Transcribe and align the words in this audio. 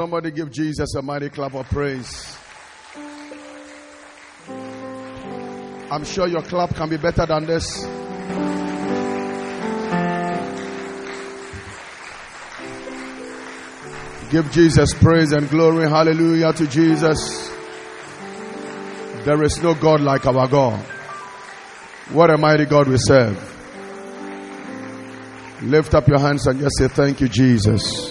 Somebody 0.00 0.30
give 0.30 0.50
Jesus 0.50 0.94
a 0.94 1.02
mighty 1.02 1.28
clap 1.28 1.52
of 1.52 1.68
praise. 1.68 2.34
I'm 5.90 6.04
sure 6.04 6.26
your 6.26 6.40
clap 6.40 6.74
can 6.74 6.88
be 6.88 6.96
better 6.96 7.26
than 7.26 7.44
this. 7.44 7.84
Give 14.30 14.50
Jesus 14.52 14.94
praise 14.94 15.32
and 15.32 15.50
glory. 15.50 15.86
Hallelujah 15.86 16.54
to 16.54 16.66
Jesus. 16.66 17.50
There 19.26 19.42
is 19.42 19.62
no 19.62 19.74
God 19.74 20.00
like 20.00 20.24
our 20.24 20.48
God. 20.48 20.80
What 22.12 22.30
a 22.30 22.38
mighty 22.38 22.64
God 22.64 22.88
we 22.88 22.96
serve. 22.96 23.36
Lift 25.60 25.92
up 25.92 26.08
your 26.08 26.20
hands 26.20 26.46
and 26.46 26.58
just 26.58 26.78
say, 26.78 26.88
Thank 26.88 27.20
you, 27.20 27.28
Jesus. 27.28 28.09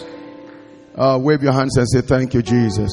Uh, 0.96 1.18
wave 1.22 1.44
your 1.44 1.54
hands 1.54 1.78
and 1.78 1.88
say, 1.90 2.02
Thank 2.02 2.34
you, 2.34 2.42
Jesus. 2.42 2.92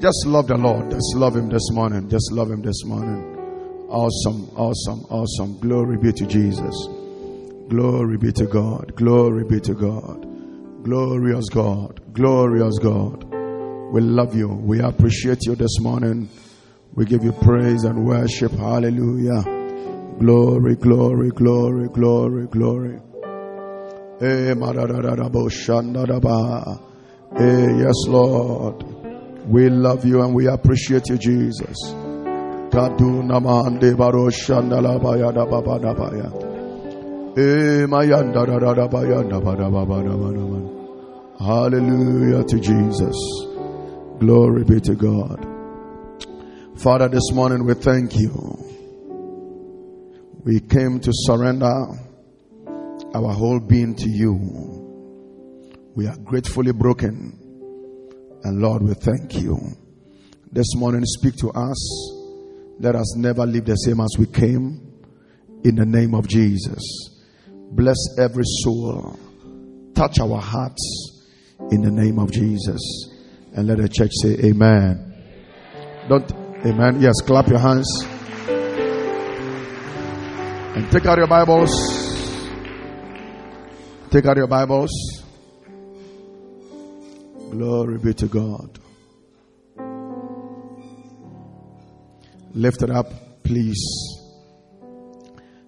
Just 0.00 0.26
love 0.26 0.48
the 0.48 0.56
Lord. 0.56 0.90
Just 0.90 1.14
love 1.14 1.36
Him 1.36 1.48
this 1.48 1.70
morning. 1.70 2.08
Just 2.08 2.32
love 2.32 2.50
Him 2.50 2.62
this 2.62 2.84
morning. 2.84 3.38
Awesome, 3.88 4.48
awesome, 4.56 5.04
awesome. 5.10 5.58
Glory 5.60 5.96
be 5.96 6.12
to 6.12 6.26
Jesus. 6.26 6.74
Glory 7.68 8.16
be 8.18 8.32
to 8.32 8.46
God. 8.46 8.96
Glory 8.96 9.44
be 9.44 9.60
to 9.60 9.74
God. 9.74 10.26
Glorious 10.82 11.48
God. 11.48 12.00
Glorious 12.12 12.78
God. 12.78 13.24
We 13.92 14.00
love 14.00 14.34
you. 14.34 14.48
We 14.48 14.80
appreciate 14.80 15.46
you 15.46 15.54
this 15.54 15.78
morning. 15.80 16.28
We 16.94 17.04
give 17.04 17.22
you 17.22 17.32
praise 17.32 17.84
and 17.84 18.06
worship. 18.06 18.52
Hallelujah. 18.52 19.42
Glory, 20.18 20.76
glory, 20.76 21.30
glory, 21.30 21.88
glory, 21.88 22.46
glory. 22.48 23.00
Eh, 24.20 24.54
eh, 27.36 27.78
yes, 27.78 27.94
Lord. 28.08 28.82
We 29.46 29.68
love 29.68 30.04
you 30.04 30.22
and 30.22 30.34
we 30.34 30.46
appreciate 30.46 31.08
you, 31.08 31.18
Jesus. 31.18 31.76
Hallelujah 41.40 42.44
to 42.44 42.60
Jesus. 42.60 43.16
Glory 44.18 44.64
be 44.64 44.80
to 44.80 44.94
God. 44.94 45.46
Father, 46.76 47.08
this 47.08 47.32
morning 47.32 47.64
we 47.64 47.74
thank 47.74 48.16
you. 48.16 48.32
We 50.44 50.60
came 50.60 51.00
to 51.00 51.10
surrender 51.12 51.84
our 53.14 53.32
whole 53.32 53.60
being 53.60 53.94
to 53.96 54.08
you. 54.08 54.71
We 55.94 56.06
are 56.06 56.16
gratefully 56.16 56.72
broken. 56.72 57.38
And 58.44 58.60
Lord, 58.60 58.82
we 58.82 58.94
thank 58.94 59.34
you. 59.34 59.58
This 60.50 60.74
morning, 60.76 61.04
speak 61.04 61.36
to 61.36 61.50
us. 61.50 62.22
Let 62.78 62.96
us 62.96 63.14
never 63.16 63.44
leave 63.44 63.66
the 63.66 63.74
same 63.76 64.00
as 64.00 64.16
we 64.18 64.26
came. 64.26 64.88
In 65.64 65.76
the 65.76 65.84
name 65.84 66.14
of 66.14 66.26
Jesus. 66.26 66.82
Bless 67.72 67.96
every 68.18 68.44
soul. 68.44 69.18
Touch 69.94 70.18
our 70.18 70.40
hearts. 70.40 71.22
In 71.70 71.82
the 71.82 71.90
name 71.90 72.18
of 72.18 72.32
Jesus. 72.32 72.80
And 73.54 73.68
let 73.68 73.78
the 73.78 73.88
church 73.88 74.12
say, 74.22 74.36
Amen. 74.46 75.14
Don't, 76.08 76.32
Amen. 76.64 77.00
Yes, 77.00 77.20
clap 77.20 77.48
your 77.48 77.58
hands. 77.58 77.86
And 80.74 80.90
take 80.90 81.04
out 81.04 81.18
your 81.18 81.26
Bibles. 81.26 81.70
Take 84.10 84.24
out 84.26 84.38
your 84.38 84.46
Bibles. 84.46 85.21
Glory 87.62 87.96
be 87.98 88.12
to 88.12 88.26
God. 88.26 88.80
Lift 92.54 92.82
it 92.82 92.90
up, 92.90 93.06
please. 93.44 93.80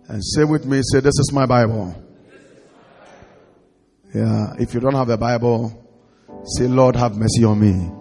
And 0.08 0.20
say 0.20 0.42
with 0.42 0.66
me, 0.66 0.80
say, 0.82 0.98
This 0.98 1.16
is 1.20 1.30
my 1.32 1.46
Bible. 1.46 1.94
Yeah, 4.12 4.54
if 4.58 4.74
you 4.74 4.80
don't 4.80 4.96
have 4.96 5.08
a 5.08 5.16
Bible, 5.16 5.70
say, 6.58 6.66
Lord, 6.66 6.96
have 6.96 7.16
mercy 7.16 7.44
on 7.44 7.60
me. 7.60 7.92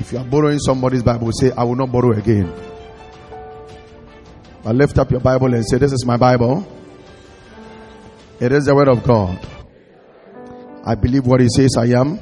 If 0.00 0.10
you 0.10 0.18
are 0.18 0.24
borrowing 0.24 0.58
somebody's 0.58 1.04
Bible, 1.04 1.30
say, 1.30 1.52
I 1.52 1.62
will 1.62 1.76
not 1.76 1.92
borrow 1.92 2.10
again. 2.10 2.52
But 4.64 4.74
lift 4.74 4.98
up 4.98 5.12
your 5.12 5.20
Bible 5.20 5.54
and 5.54 5.64
say, 5.64 5.78
This 5.78 5.92
is 5.92 6.04
my 6.04 6.16
Bible. 6.16 6.66
It 8.40 8.50
is 8.50 8.64
the 8.64 8.74
Word 8.74 8.88
of 8.88 9.04
God. 9.04 9.57
I 10.88 10.94
believe 10.94 11.26
what 11.26 11.40
He 11.40 11.48
says 11.54 11.76
I 11.76 11.88
am. 12.00 12.18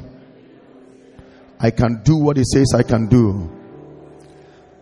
I 1.61 1.71
can 1.71 2.03
do 2.03 2.17
what 2.17 2.37
He 2.37 2.43
says 2.43 2.75
I 2.75 2.83
can 2.83 3.07
do. 3.07 3.49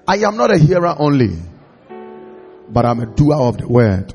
I 0.09 0.17
am 0.17 0.39
not 0.39 0.51
a 0.51 0.57
hearer 0.57 0.95
only, 0.99 1.37
but 2.71 2.87
I'm 2.87 3.01
a 3.01 3.07
doer 3.15 3.37
of 3.37 3.59
the 3.59 3.69
Word. 3.69 4.15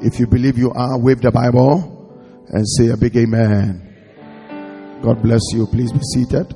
If 0.00 0.20
you 0.20 0.28
believe 0.28 0.58
you 0.58 0.70
are, 0.70 0.96
wave 0.96 1.20
the 1.20 1.32
Bible 1.32 2.46
and 2.50 2.64
say 2.68 2.90
a 2.90 2.96
big 2.96 3.16
amen. 3.16 5.00
God 5.02 5.20
bless 5.22 5.40
you. 5.52 5.66
Please 5.66 5.90
be 5.90 5.98
seated. 6.14 6.54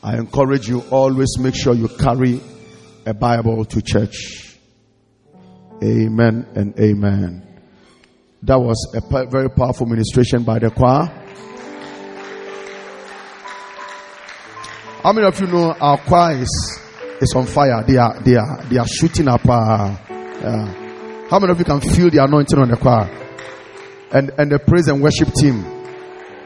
I 0.00 0.16
encourage 0.16 0.68
you 0.68 0.82
always 0.92 1.38
make 1.40 1.56
sure 1.56 1.74
you 1.74 1.88
carry 1.88 2.40
a 3.04 3.14
Bible 3.14 3.64
to 3.64 3.82
church. 3.82 4.56
Amen 5.82 6.46
and 6.54 6.78
amen. 6.78 7.45
That 8.42 8.58
was 8.60 8.76
a 8.94 9.26
very 9.26 9.50
powerful 9.50 9.86
ministration 9.86 10.44
by 10.44 10.58
the 10.58 10.70
choir. 10.70 11.06
How 15.02 15.12
many 15.12 15.26
of 15.26 15.40
you 15.40 15.46
know 15.46 15.72
our 15.72 15.98
choir 15.98 16.36
is, 16.36 16.80
is 17.20 17.32
on 17.34 17.46
fire? 17.46 17.82
They 17.86 17.96
are, 17.96 18.20
they 18.20 18.36
are, 18.36 18.62
they 18.64 18.76
are 18.76 18.86
shooting 18.86 19.28
up. 19.28 19.40
Uh, 19.48 19.96
yeah. 20.10 21.28
How 21.30 21.38
many 21.38 21.52
of 21.52 21.58
you 21.58 21.64
can 21.64 21.80
feel 21.80 22.10
the 22.10 22.22
anointing 22.22 22.58
on 22.58 22.68
the 22.68 22.76
choir? 22.76 23.08
And, 24.12 24.30
and 24.38 24.50
the 24.50 24.58
praise 24.58 24.88
and 24.88 25.02
worship 25.02 25.32
team. 25.34 25.62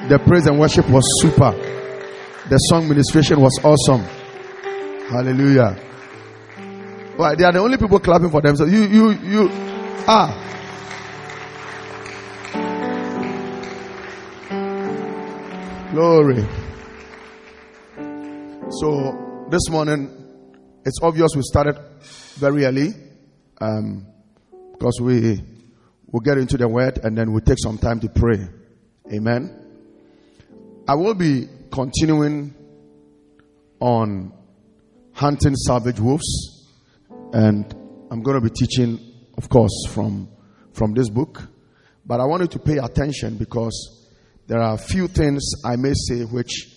The 0.08 0.18
praise 0.26 0.46
and 0.46 0.58
worship 0.58 0.88
was 0.88 1.04
super. 1.20 1.52
The 2.48 2.56
song 2.56 2.88
ministration 2.88 3.40
was 3.40 3.58
awesome. 3.62 4.02
Hallelujah. 5.10 5.76
Well, 7.18 7.36
they 7.36 7.44
are 7.44 7.52
the 7.52 7.58
only 7.58 7.76
people 7.76 7.98
clapping 7.98 8.30
for 8.30 8.40
themselves. 8.40 8.72
You, 8.72 8.84
you, 8.84 9.10
you, 9.10 9.48
ah. 10.06 10.46
Glory. 15.90 16.46
So 18.78 19.46
this 19.50 19.68
morning, 19.70 20.08
it's 20.86 20.98
obvious 21.02 21.34
we 21.34 21.42
started 21.42 21.76
very 22.36 22.64
early, 22.64 22.94
um, 23.60 24.06
because 24.72 25.00
we 25.00 25.42
will 26.06 26.20
get 26.20 26.38
into 26.38 26.56
the 26.56 26.68
word 26.68 27.00
and 27.02 27.18
then 27.18 27.32
we'll 27.32 27.40
take 27.40 27.58
some 27.58 27.76
time 27.76 27.98
to 28.00 28.08
pray. 28.08 28.38
Amen. 29.12 29.50
I 30.86 30.94
will 30.94 31.14
be 31.14 31.48
continuing 31.72 32.54
on 33.80 34.32
hunting 35.12 35.56
savage 35.56 35.98
wolves, 35.98 36.68
and 37.32 37.66
I'm 38.12 38.22
going 38.22 38.40
to 38.40 38.48
be 38.48 38.54
teaching, 38.54 39.00
of 39.36 39.48
course, 39.48 39.86
from 39.88 40.28
from 40.72 40.94
this 40.94 41.10
book. 41.10 41.42
But 42.06 42.20
I 42.20 42.26
wanted 42.26 42.52
to 42.52 42.60
pay 42.60 42.78
attention 42.78 43.38
because 43.38 43.99
there 44.50 44.60
are 44.60 44.74
a 44.74 44.78
few 44.78 45.06
things 45.06 45.52
I 45.64 45.76
may 45.76 45.92
say 45.94 46.24
which 46.24 46.74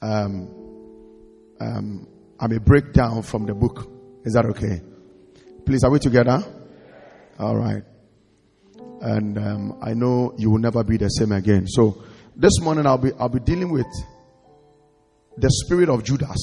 um, 0.00 0.48
um, 1.60 2.06
I 2.38 2.46
may 2.46 2.58
break 2.58 2.92
down 2.92 3.22
from 3.22 3.46
the 3.46 3.54
book. 3.54 3.90
Is 4.24 4.34
that 4.34 4.44
okay? 4.46 4.80
Please, 5.64 5.82
are 5.82 5.90
we 5.90 5.98
together? 5.98 6.40
All 7.40 7.56
right. 7.56 7.82
And 9.00 9.36
um, 9.38 9.76
I 9.82 9.94
know 9.94 10.36
you 10.38 10.52
will 10.52 10.60
never 10.60 10.84
be 10.84 10.98
the 10.98 11.08
same 11.08 11.32
again. 11.32 11.66
So 11.66 12.00
this 12.36 12.60
morning 12.60 12.86
I'll 12.86 12.96
be 12.96 13.10
I'll 13.18 13.28
be 13.28 13.40
dealing 13.40 13.72
with 13.72 13.88
the 15.36 15.50
spirit 15.50 15.88
of 15.88 16.04
Judas. 16.04 16.38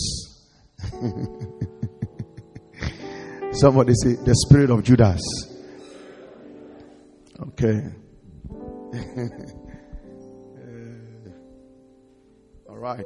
Somebody 3.53 3.93
say 3.93 4.15
the 4.15 4.35
spirit 4.35 4.69
of 4.69 4.83
Judas. 4.83 5.21
Okay. 7.39 7.87
right. 12.83 13.05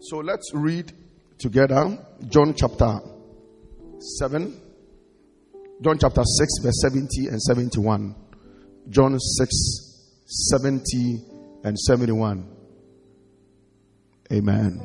So 0.00 0.18
let's 0.18 0.50
read 0.52 0.92
together 1.38 1.96
John 2.28 2.52
chapter 2.52 2.98
7, 4.18 4.60
John 5.80 5.98
chapter 6.00 6.22
6, 6.24 6.58
verse 6.64 6.80
70 6.82 7.28
and 7.28 7.40
71. 7.40 8.16
John 8.88 9.16
6, 9.20 9.50
70 10.50 11.22
and 11.62 11.78
71. 11.78 12.48
Amen. 14.32 14.80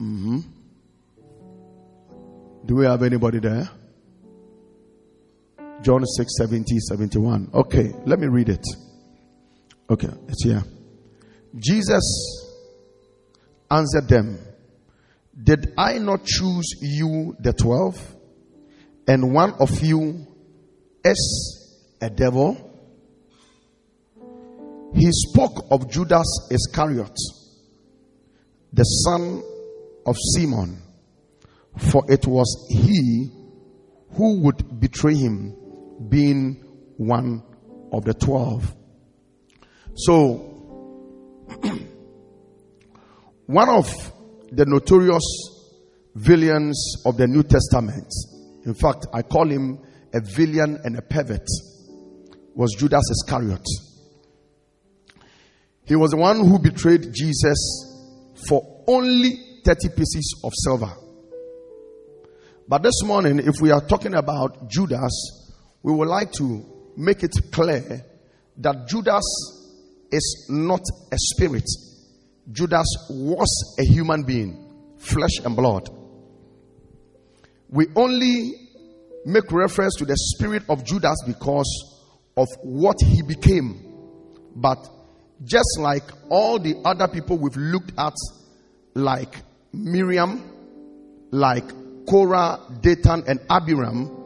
Mm-hmm. 0.00 0.38
Do 2.64 2.74
we 2.74 2.86
have 2.86 3.02
anybody 3.02 3.38
there? 3.38 3.68
John 5.82 6.06
6 6.06 6.36
70, 6.38 6.78
71. 6.78 7.50
Okay, 7.52 7.92
let 8.06 8.18
me 8.18 8.28
read 8.28 8.48
it. 8.48 8.64
Okay, 9.90 10.08
it's 10.28 10.44
here. 10.44 10.62
Jesus 11.58 12.48
answered 13.70 14.08
them, 14.08 14.38
Did 15.42 15.74
I 15.76 15.98
not 15.98 16.24
choose 16.24 16.74
you, 16.80 17.36
the 17.40 17.52
twelve, 17.52 18.16
and 19.06 19.34
one 19.34 19.54
of 19.60 19.80
you 19.80 20.26
is 21.04 21.78
a 22.00 22.10
devil? 22.10 22.70
He 24.94 25.08
spoke 25.10 25.66
of 25.70 25.90
Judas 25.90 26.48
Iscariot, 26.50 27.16
the 28.72 28.84
son 28.84 29.42
of 30.04 30.16
Simon, 30.34 30.82
for 31.78 32.04
it 32.08 32.26
was 32.26 32.66
he 32.70 33.30
who 34.12 34.40
would 34.40 34.80
betray 34.80 35.14
him 35.14 35.56
being 36.08 36.62
one 36.98 37.42
of 37.90 38.04
the 38.04 38.12
twelve. 38.12 38.74
So, 39.94 40.51
one 43.52 43.68
of 43.68 43.86
the 44.50 44.64
notorious 44.64 45.22
villains 46.14 47.02
of 47.04 47.18
the 47.18 47.26
New 47.26 47.42
Testament, 47.42 48.10
in 48.64 48.72
fact, 48.72 49.06
I 49.12 49.20
call 49.20 49.46
him 49.46 49.78
a 50.14 50.20
villain 50.20 50.80
and 50.84 50.96
a 50.96 51.02
pervert, 51.02 51.46
was 52.54 52.74
Judas 52.78 53.02
Iscariot. 53.10 53.64
He 55.84 55.96
was 55.96 56.12
the 56.12 56.16
one 56.16 56.40
who 56.46 56.58
betrayed 56.58 57.12
Jesus 57.12 58.32
for 58.48 58.84
only 58.86 59.38
30 59.66 59.88
pieces 59.90 60.40
of 60.44 60.52
silver. 60.54 60.90
But 62.66 62.82
this 62.82 63.02
morning, 63.02 63.38
if 63.38 63.60
we 63.60 63.70
are 63.70 63.86
talking 63.86 64.14
about 64.14 64.70
Judas, 64.70 65.12
we 65.82 65.92
would 65.92 66.08
like 66.08 66.32
to 66.32 66.64
make 66.96 67.22
it 67.22 67.36
clear 67.50 68.02
that 68.56 68.88
Judas 68.88 69.24
is 70.10 70.46
not 70.48 70.80
a 71.10 71.16
spirit. 71.18 71.68
Judas 72.50 72.86
was 73.08 73.76
a 73.78 73.84
human 73.84 74.24
being, 74.24 74.96
flesh 74.98 75.38
and 75.44 75.54
blood. 75.54 75.88
We 77.68 77.86
only 77.94 78.52
make 79.24 79.50
reference 79.52 79.96
to 79.96 80.04
the 80.04 80.16
spirit 80.16 80.64
of 80.68 80.84
Judas 80.84 81.16
because 81.26 82.00
of 82.36 82.48
what 82.62 82.96
he 83.00 83.22
became. 83.22 83.80
But 84.54 84.88
just 85.44 85.78
like 85.78 86.04
all 86.28 86.58
the 86.58 86.76
other 86.84 87.08
people 87.08 87.38
we've 87.38 87.56
looked 87.56 87.92
at, 87.98 88.14
like 88.94 89.36
Miriam, 89.72 90.50
like 91.30 91.68
Korah, 92.06 92.60
Dathan, 92.80 93.24
and 93.26 93.40
Abiram, 93.48 94.18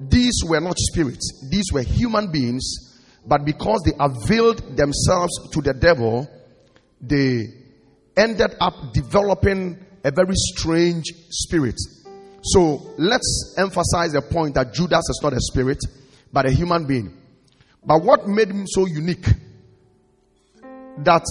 these 0.00 0.42
were 0.44 0.60
not 0.60 0.76
spirits, 0.78 1.48
these 1.50 1.66
were 1.72 1.82
human 1.82 2.32
beings, 2.32 3.00
but 3.26 3.44
because 3.44 3.82
they 3.84 3.92
availed 4.00 4.76
themselves 4.76 5.50
to 5.52 5.60
the 5.60 5.74
devil, 5.74 6.28
they 7.02 7.44
ended 8.16 8.54
up 8.60 8.92
developing 8.92 9.84
a 10.04 10.10
very 10.10 10.34
strange 10.34 11.04
spirit. 11.30 11.76
So 12.42 12.94
let's 12.98 13.54
emphasize 13.58 14.12
the 14.12 14.22
point 14.22 14.54
that 14.54 14.72
Judas 14.72 15.08
is 15.08 15.20
not 15.22 15.32
a 15.32 15.40
spirit, 15.40 15.78
but 16.32 16.46
a 16.46 16.50
human 16.50 16.86
being. 16.86 17.16
But 17.84 18.02
what 18.02 18.26
made 18.26 18.48
him 18.48 18.66
so 18.66 18.86
unique 18.86 19.26
that 20.98 21.24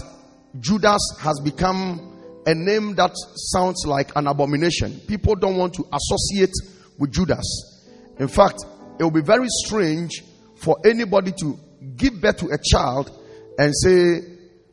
Judas 0.59 1.01
has 1.21 1.39
become 1.43 2.11
a 2.45 2.55
name 2.55 2.95
that 2.95 3.11
sounds 3.35 3.85
like 3.85 4.11
an 4.15 4.27
abomination. 4.27 4.99
People 5.07 5.35
don't 5.35 5.57
want 5.57 5.73
to 5.75 5.85
associate 5.93 6.53
with 6.97 7.11
Judas. 7.11 7.45
In 8.19 8.27
fact, 8.27 8.65
it 8.99 9.03
will 9.03 9.11
be 9.11 9.21
very 9.21 9.47
strange 9.65 10.23
for 10.55 10.77
anybody 10.85 11.31
to 11.41 11.57
give 11.95 12.19
birth 12.21 12.37
to 12.37 12.47
a 12.47 12.57
child 12.57 13.09
and 13.57 13.73
say, 13.75 14.30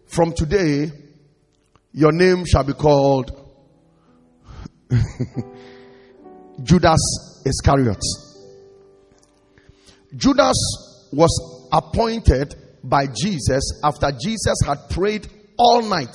From 0.08 0.32
today, 0.32 0.90
your 1.92 2.12
name 2.12 2.46
shall 2.46 2.64
be 2.64 2.72
called 2.72 3.30
Judas 6.62 7.42
Iscariot. 7.44 8.02
Judas 10.16 10.56
was 11.12 11.68
appointed 11.70 12.54
by 12.82 13.06
Jesus 13.06 13.80
after 13.84 14.10
Jesus 14.12 14.56
had 14.64 14.78
prayed 14.88 15.28
all 15.58 15.82
night. 15.82 16.14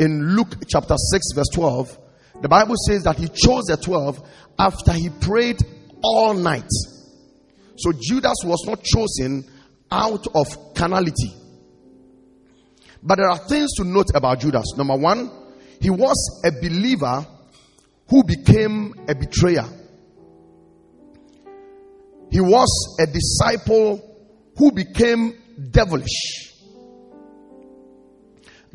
In 0.00 0.34
Luke 0.36 0.56
chapter 0.66 0.96
6, 0.96 1.24
verse 1.36 1.48
12, 1.54 1.98
the 2.42 2.48
Bible 2.48 2.74
says 2.88 3.04
that 3.04 3.16
he 3.16 3.28
chose 3.28 3.64
the 3.66 3.76
12 3.76 4.28
after 4.58 4.92
he 4.92 5.08
prayed 5.08 5.60
all 6.02 6.34
night. 6.34 6.68
So 7.76 7.92
Judas 7.92 8.38
was 8.44 8.64
not 8.66 8.82
chosen 8.82 9.44
out 9.90 10.26
of 10.34 10.74
carnality. 10.74 11.32
But 13.02 13.18
there 13.18 13.28
are 13.28 13.38
things 13.38 13.72
to 13.76 13.84
note 13.84 14.10
about 14.14 14.40
Judas. 14.40 14.74
Number 14.76 14.96
one, 14.96 15.30
he 15.80 15.90
was 15.90 16.42
a 16.44 16.50
believer 16.50 17.26
who 18.08 18.24
became 18.24 18.94
a 19.08 19.14
betrayer. 19.14 19.64
He 22.30 22.40
was 22.40 22.96
a 23.00 23.06
disciple 23.06 24.04
who 24.56 24.72
became 24.72 25.34
devilish. 25.70 26.52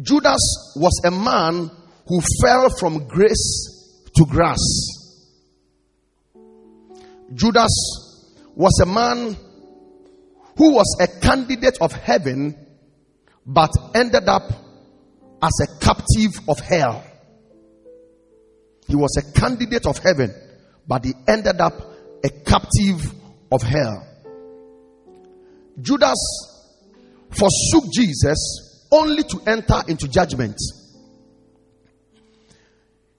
Judas 0.02 0.74
was 0.76 1.02
a 1.06 1.12
man 1.12 1.70
who 2.08 2.22
fell 2.42 2.70
from 2.70 3.08
grace 3.08 4.02
to 4.16 4.26
grass. 4.26 4.60
Judas 7.34 7.72
was 8.56 8.80
a 8.82 8.86
man 8.86 9.36
who 10.58 10.74
was 10.74 10.98
a 11.00 11.08
candidate 11.08 11.78
of 11.82 11.92
heaven 11.94 12.63
but 13.46 13.72
ended 13.96 14.28
up 14.28 14.50
as 15.42 15.52
a 15.62 15.80
captive 15.80 16.32
of 16.48 16.60
hell. 16.60 17.04
He 18.88 18.96
was 18.96 19.18
a 19.18 19.40
candidate 19.40 19.86
of 19.86 19.98
heaven 19.98 20.34
but 20.88 21.06
he 21.06 21.14
ended 21.28 21.60
up 21.62 21.74
a 22.24 22.30
captive 22.30 23.14
of 23.52 23.62
hell. 23.62 24.08
Judas 25.82 26.18
forsook 27.30 27.92
Jesus 27.92 28.88
only 28.92 29.24
to 29.24 29.42
enter 29.48 29.82
into 29.88 30.08
judgment. 30.08 30.58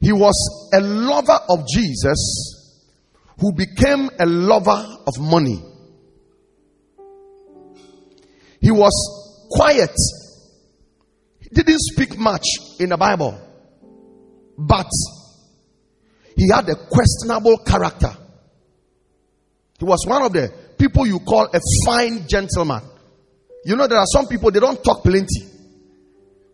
He 0.00 0.12
was 0.12 0.70
a 0.72 0.80
lover 0.80 1.38
of 1.48 1.66
Jesus 1.66 2.82
who 3.40 3.52
became 3.52 4.10
a 4.18 4.26
lover 4.26 4.86
of 5.06 5.18
money. 5.18 5.62
He 8.60 8.70
was 8.70 8.92
quiet. 9.54 9.94
He 11.40 11.49
didn't 11.50 11.80
speak 11.80 12.18
much 12.18 12.44
in 12.80 12.88
the 12.88 12.96
Bible. 12.96 13.38
But 14.58 14.90
he 16.37 16.49
had 16.50 16.68
a 16.68 16.75
questionable 16.75 17.58
character. 17.58 18.16
He 19.78 19.84
was 19.84 20.04
one 20.06 20.23
of 20.23 20.32
the 20.32 20.52
people 20.78 21.06
you 21.06 21.20
call 21.20 21.49
a 21.52 21.61
fine 21.87 22.26
gentleman. 22.28 22.82
You 23.64 23.76
know, 23.76 23.87
there 23.87 23.99
are 23.99 24.06
some 24.06 24.26
people, 24.26 24.50
they 24.50 24.61
don't 24.61 24.82
talk 24.82 25.02
plenty. 25.02 25.49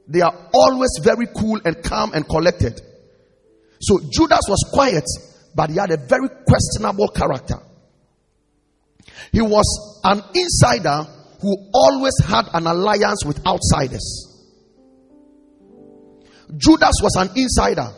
They 0.06 0.20
are 0.20 0.48
always 0.52 1.00
very 1.02 1.26
cool 1.26 1.60
and 1.64 1.82
calm 1.82 2.12
and 2.14 2.28
collected. 2.28 2.80
So 3.80 3.98
Judas 4.10 4.42
was 4.48 4.68
quiet, 4.72 5.04
but 5.54 5.70
he 5.70 5.76
had 5.76 5.90
a 5.90 5.96
very 5.96 6.28
questionable 6.28 7.08
character. 7.08 7.56
He 9.32 9.40
was 9.40 10.00
an 10.04 10.22
insider 10.34 11.06
who 11.40 11.56
always 11.72 12.14
had 12.24 12.46
an 12.52 12.66
alliance 12.66 13.24
with 13.24 13.44
outsiders. 13.46 14.26
Judas 16.56 16.94
was 17.02 17.16
an 17.16 17.30
insider, 17.36 17.88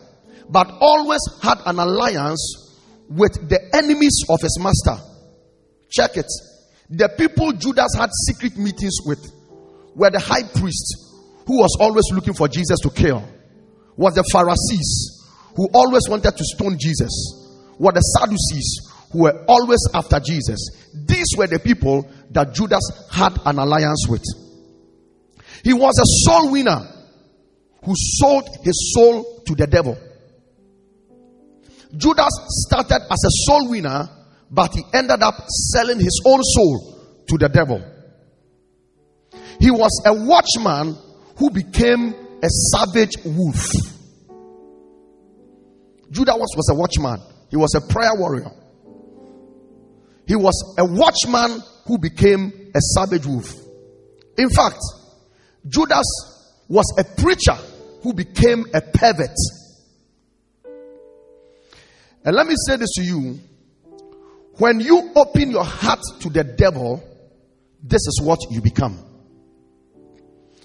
but 0.49 0.71
always 0.81 1.21
had 1.43 1.59
an 1.67 1.79
alliance 1.79 2.71
with 3.09 3.49
the 3.49 3.61
enemies 3.75 4.25
of 4.29 4.41
his 4.41 4.59
master. 4.61 5.03
Check 5.91 6.17
it. 6.17 6.31
The 6.91 7.09
people 7.17 7.53
Judas 7.53 7.95
had 7.97 8.11
secret 8.27 8.57
meetings 8.57 8.99
with 9.05 9.19
were 9.95 10.11
the 10.11 10.21
high 10.21 10.43
priest, 10.43 10.97
who 11.47 11.59
was 11.59 11.77
always 11.81 12.05
looking 12.13 12.35
for 12.35 12.49
Jesus 12.49 12.79
to 12.81 12.91
kill, 12.91 13.27
was 13.97 14.15
the 14.15 14.25
Pharisees, 14.33 15.23
who 15.57 15.69
always 15.75 16.09
wanted 16.09 16.37
to 16.37 16.45
stone 16.45 16.77
Jesus 16.79 17.43
were 17.79 17.93
the 17.93 18.01
Sadducees 18.01 18.92
who 19.13 19.25
were 19.25 19.45
always 19.47 19.81
after 19.95 20.19
Jesus. 20.21 20.91
These 20.95 21.37
were 21.37 21.47
the 21.47 21.59
people 21.59 22.11
that 22.31 22.55
Judas 22.55 22.83
had 23.11 23.39
an 23.45 23.59
alliance 23.59 24.07
with. 24.09 24.25
He 25.63 25.73
was 25.73 25.95
a 25.99 26.31
soul 26.31 26.51
winner 26.51 26.81
who 27.85 27.93
sold 27.97 28.49
his 28.63 28.95
soul 28.95 29.43
to 29.47 29.55
the 29.55 29.67
devil. 29.67 29.97
Judas 31.97 32.31
started 32.69 33.01
as 33.11 33.25
a 33.25 33.33
soul 33.47 33.71
winner, 33.71 34.09
but 34.51 34.75
he 34.75 34.83
ended 34.95 35.23
up 35.23 35.35
selling 35.73 36.01
his 36.01 36.21
own 36.25 36.41
soul 36.43 37.25
to 37.29 37.39
the 37.39 37.49
devil. 37.49 37.85
He 39.61 39.71
was 39.71 40.03
a 40.07 40.15
watchman 40.15 40.97
who 41.37 41.51
became 41.51 42.15
a 42.43 42.49
savage 42.49 43.17
wolf. 43.25 43.71
Judas 46.11 46.35
was, 46.35 46.55
was 46.57 46.71
a 46.71 46.75
watchman, 46.75 47.21
he 47.51 47.57
was 47.57 47.75
a 47.75 47.93
prayer 47.93 48.15
warrior. 48.17 48.51
He 50.27 50.37
was 50.37 50.75
a 50.79 50.85
watchman 50.85 51.63
who 51.87 51.99
became 51.99 52.71
a 52.75 52.81
savage 52.81 53.27
wolf. 53.27 53.55
In 54.39 54.49
fact, 54.51 54.79
Judas 55.67 56.07
was 56.69 56.93
a 56.99 57.05
preacher 57.21 57.57
who 58.03 58.15
became 58.15 58.65
a 58.73 58.81
pervert. 58.81 59.37
And 62.25 62.37
let 62.37 62.47
me 62.47 62.55
say 62.67 62.77
this 62.77 62.91
to 62.95 63.03
you 63.03 63.41
when 64.59 64.81
you 64.81 65.11
open 65.17 65.51
your 65.51 65.65
heart 65.65 66.01
to 66.21 66.29
the 66.29 66.45
devil, 66.45 67.03
this 67.83 68.01
is 68.07 68.21
what 68.23 68.39
you 68.51 68.61
become. 68.61 68.99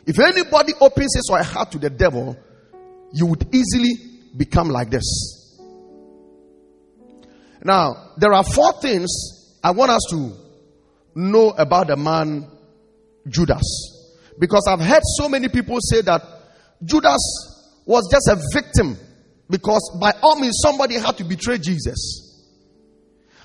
If 0.05 0.19
anybody 0.19 0.73
opens 0.79 1.15
his 1.15 1.27
or 1.29 1.37
her 1.37 1.43
heart 1.43 1.71
to 1.71 1.79
the 1.79 1.89
devil, 1.89 2.37
you 3.11 3.25
would 3.25 3.53
easily 3.53 3.93
become 4.35 4.69
like 4.69 4.89
this. 4.89 5.59
Now, 7.63 8.13
there 8.17 8.33
are 8.33 8.43
four 8.43 8.73
things 8.81 9.36
I 9.67 9.71
want 9.71 9.91
us 9.91 10.07
to 10.11 10.31
know 11.13 11.49
about 11.49 11.87
the 11.87 11.97
man 11.97 12.47
Judas. 13.27 13.65
Because 14.39 14.65
I've 14.65 14.79
heard 14.79 15.01
so 15.17 15.27
many 15.27 15.49
people 15.49 15.79
say 15.81 15.99
that 16.03 16.21
Judas 16.85 17.81
was 17.85 18.07
just 18.09 18.29
a 18.29 18.39
victim 18.53 18.97
because 19.49 19.97
by 19.99 20.13
all 20.21 20.39
means 20.39 20.57
somebody 20.63 20.95
had 20.95 21.17
to 21.17 21.25
betray 21.25 21.57
Jesus. 21.57 22.47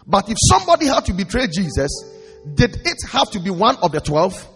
But 0.07 0.31
if 0.31 0.37
somebody 0.49 0.87
had 0.87 1.07
to 1.07 1.13
betray 1.13 1.49
Jesus, 1.49 1.91
did 2.55 2.77
it 2.87 2.99
have 3.11 3.29
to 3.33 3.41
be 3.41 3.51
one 3.51 3.77
of 3.83 3.91
the 3.91 4.01
twelve? 4.01 4.49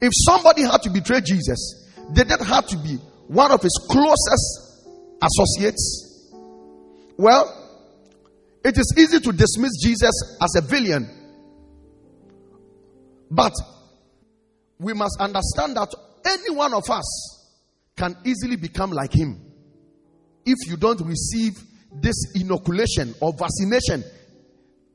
If 0.00 0.10
somebody 0.26 0.62
had 0.62 0.82
to 0.82 0.90
betray 0.90 1.20
Jesus, 1.20 1.88
did 2.12 2.32
it 2.32 2.40
have 2.40 2.66
to 2.66 2.76
be 2.78 2.96
one 3.28 3.52
of 3.52 3.62
his 3.62 3.78
closest 3.88 4.88
associates? 5.22 6.28
Well, 7.16 7.61
it 8.64 8.78
is 8.78 8.94
easy 8.96 9.20
to 9.20 9.32
dismiss 9.32 9.72
Jesus 9.82 10.38
as 10.40 10.54
a 10.56 10.60
villain, 10.60 11.08
but 13.30 13.52
we 14.78 14.92
must 14.92 15.16
understand 15.20 15.76
that 15.76 15.88
any 16.24 16.54
one 16.54 16.74
of 16.74 16.88
us 16.90 17.48
can 17.96 18.16
easily 18.24 18.56
become 18.56 18.90
like 18.90 19.12
him 19.12 19.40
if 20.44 20.68
you 20.68 20.76
don't 20.76 21.00
receive 21.02 21.52
this 22.00 22.32
inoculation 22.34 23.14
or 23.20 23.32
vaccination 23.32 24.02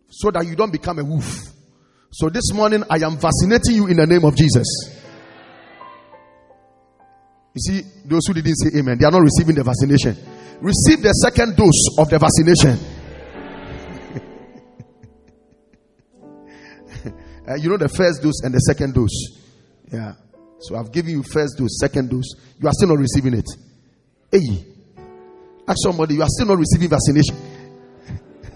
so 0.10 0.32
that 0.32 0.46
you 0.46 0.56
don't 0.56 0.72
become 0.72 1.00
a 1.00 1.04
wolf. 1.04 1.48
So 2.12 2.30
this 2.30 2.54
morning 2.54 2.84
I 2.90 2.98
am 2.98 3.18
vaccinating 3.18 3.76
you 3.76 3.88
in 3.88 3.98
the 3.98 4.06
name 4.06 4.24
of 4.24 4.36
Jesus. 4.36 4.66
You 7.54 7.62
see, 7.62 7.82
those 8.06 8.22
who 8.28 8.34
didn't 8.34 8.56
say 8.56 8.80
amen, 8.80 8.98
they 9.00 9.06
are 9.06 9.12
not 9.12 9.22
receiving 9.22 9.56
the 9.56 9.64
vaccination. 9.64 10.16
Receive 10.62 11.02
the 11.02 11.12
second 11.12 11.56
dose 11.56 11.98
of 11.98 12.10
the 12.10 12.20
vaccination. 12.20 12.97
Uh, 17.48 17.56
you 17.56 17.70
know 17.70 17.78
the 17.78 17.90
first 17.90 18.22
dose 18.22 18.42
and 18.44 18.54
the 18.54 18.60
second 18.60 18.94
dose. 18.94 19.40
Yeah. 19.92 20.14
So 20.60 20.76
I've 20.76 20.92
given 20.92 21.12
you 21.12 21.24
first 21.24 21.58
dose, 21.58 21.80
second 21.80 22.10
dose. 22.10 22.36
You 22.60 22.68
are 22.68 22.74
still 22.74 22.90
not 22.90 22.98
receiving 23.00 23.34
it. 23.34 23.46
Hey, 24.32 24.66
ask 25.68 25.78
somebody, 25.84 26.16
you 26.16 26.24
are 26.24 26.30
still 26.30 26.48
not 26.48 26.58
receiving 26.58 26.90
vaccination. 26.90 27.36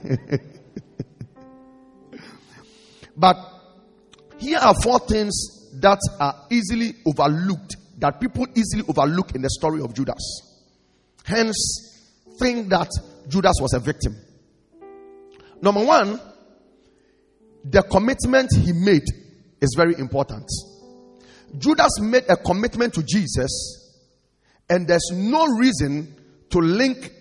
but 3.15 3.37
here 4.39 4.57
are 4.57 4.73
four 4.81 4.99
things 4.99 5.69
that 5.79 5.99
are 6.19 6.47
easily 6.49 6.95
overlooked, 7.05 7.77
that 7.99 8.19
people 8.19 8.47
easily 8.55 8.83
overlook 8.87 9.35
in 9.35 9.41
the 9.41 9.49
story 9.49 9.81
of 9.81 9.93
Judas. 9.93 10.51
Hence, 11.23 12.01
think 12.39 12.69
that 12.69 12.89
Judas 13.27 13.55
was 13.61 13.73
a 13.73 13.79
victim. 13.79 14.15
Number 15.61 15.85
one, 15.85 16.19
the 17.63 17.83
commitment 17.83 18.49
he 18.55 18.73
made 18.73 19.05
is 19.61 19.73
very 19.77 19.95
important. 19.97 20.49
Judas 21.57 21.99
made 21.99 22.23
a 22.29 22.37
commitment 22.37 22.93
to 22.95 23.03
Jesus, 23.03 24.01
and 24.69 24.87
there's 24.87 25.09
no 25.13 25.45
reason 25.57 26.15
to 26.49 26.59
link 26.59 27.11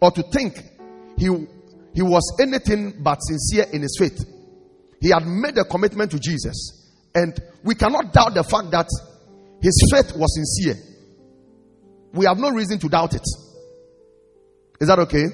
or 0.00 0.10
to 0.10 0.22
think 0.32 0.54
he, 1.16 1.26
he 1.94 2.02
was 2.02 2.36
anything 2.40 3.02
but 3.02 3.18
sincere 3.22 3.66
in 3.72 3.82
his 3.82 3.96
faith. 3.98 4.24
He 5.00 5.10
had 5.10 5.26
made 5.26 5.56
a 5.58 5.64
commitment 5.64 6.10
to 6.12 6.18
Jesus, 6.18 6.90
and 7.14 7.38
we 7.64 7.74
cannot 7.74 8.12
doubt 8.12 8.34
the 8.34 8.44
fact 8.44 8.70
that 8.72 8.88
his 9.62 9.88
faith 9.92 10.16
was 10.16 10.34
sincere. 10.34 10.82
We 12.12 12.26
have 12.26 12.38
no 12.38 12.50
reason 12.50 12.78
to 12.80 12.88
doubt 12.88 13.14
it. 13.14 13.24
Is 14.80 14.88
that 14.88 14.98
okay? 14.98 15.24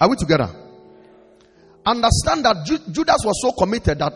Are 0.00 0.10
we 0.10 0.16
together? 0.16 0.61
Understand 1.84 2.44
that 2.44 2.64
Judas 2.64 3.22
was 3.24 3.40
so 3.42 3.52
committed 3.52 3.98
that 3.98 4.14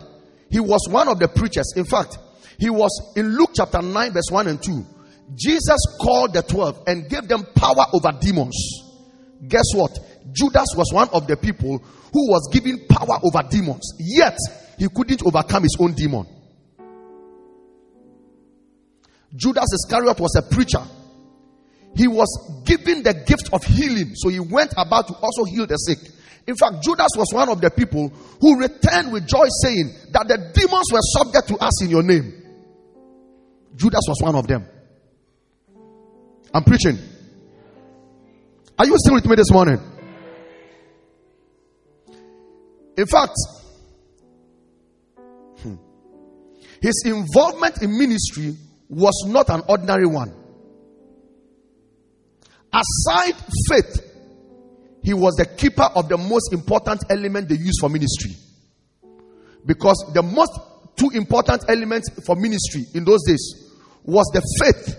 he 0.51 0.61
was 0.61 0.87
one 0.89 1.09
of 1.09 1.19
the 1.19 1.29
preachers. 1.29 1.73
In 1.77 1.85
fact, 1.85 2.19
he 2.59 2.71
was 2.71 3.13
in 3.17 3.37
Luke 3.37 3.51
chapter 3.55 3.83
9, 3.83 4.13
verse 4.13 4.31
1 4.31 4.47
and 4.47 4.63
2. 4.63 4.87
Jesus 5.35 5.81
called 6.01 6.33
the 6.33 6.43
12 6.43 6.85
and 6.87 7.09
gave 7.09 7.27
them 7.27 7.45
power 7.55 7.87
over 7.93 8.17
demons. 8.21 8.57
Guess 9.47 9.75
what? 9.75 9.99
Judas 10.33 10.69
was 10.77 10.93
one 10.93 11.09
of 11.11 11.27
the 11.27 11.37
people 11.37 11.79
who 12.13 12.31
was 12.31 12.49
given 12.53 12.87
power 12.89 13.19
over 13.23 13.43
demons, 13.49 13.95
yet 13.99 14.39
he 14.79 14.89
couldn't 14.89 15.27
overcome 15.27 15.65
his 15.65 15.77
own 15.81 15.93
demon. 15.95 16.27
Judas 19.35 19.67
Iscariot 19.75 20.19
was 20.21 20.35
a 20.37 20.43
preacher. 20.43 20.83
He 21.95 22.07
was 22.07 22.63
given 22.65 23.03
the 23.03 23.15
gift 23.15 23.51
of 23.53 23.65
healing, 23.65 24.15
so 24.15 24.29
he 24.29 24.41
went 24.41 24.73
about 24.77 25.09
to 25.09 25.15
also 25.15 25.45
heal 25.45 25.67
the 25.67 25.77
sick. 25.77 25.99
In 26.47 26.55
fact, 26.55 26.83
Judas 26.83 27.11
was 27.17 27.29
one 27.33 27.49
of 27.49 27.61
the 27.61 27.71
people 27.71 28.09
who 28.41 28.61
returned 28.61 29.13
with 29.13 29.27
joy, 29.27 29.47
saying 29.63 29.93
that 30.13 30.29
the 30.29 30.39
demons 30.55 30.87
were 30.93 31.01
subject 31.03 31.49
to 31.49 31.57
us 31.57 31.83
in 31.83 31.91
your 31.91 32.03
name. 32.05 32.43
Judas 33.75 34.03
was 34.07 34.23
one 34.23 34.37
of 34.37 34.47
them. 34.47 34.65
I'm 36.55 36.63
preaching. 36.63 36.99
Are 38.79 38.87
you 38.87 38.95
still 38.99 39.15
with 39.15 39.27
me 39.27 39.35
this 39.35 39.51
morning? 39.51 39.81
In 42.97 43.07
fact, 43.07 43.35
hmm, 45.63 45.75
his 46.81 47.03
involvement 47.05 47.83
in 47.83 47.99
ministry 47.99 48.57
was 48.89 49.25
not 49.27 49.51
an 49.51 49.63
ordinary 49.69 50.07
one. 50.07 50.33
Aside 52.73 53.35
faith, 53.69 54.16
he 55.07 55.15
was 55.15 55.37
the 55.37 55.47
keeper 55.47 55.89
of 55.95 56.09
the 56.09 56.19
most 56.19 56.53
important 56.53 57.01
element 57.09 57.49
they 57.49 57.55
use 57.55 57.79
for 57.81 57.89
ministry. 57.89 58.35
Because 59.65 60.11
the 60.13 60.21
most 60.21 60.51
two 60.97 61.11
important 61.15 61.63
elements 61.69 62.11
for 62.27 62.35
ministry 62.35 62.83
in 62.93 63.05
those 63.05 63.23
days 63.23 63.71
was 64.03 64.29
the 64.35 64.43
faith, 64.59 64.97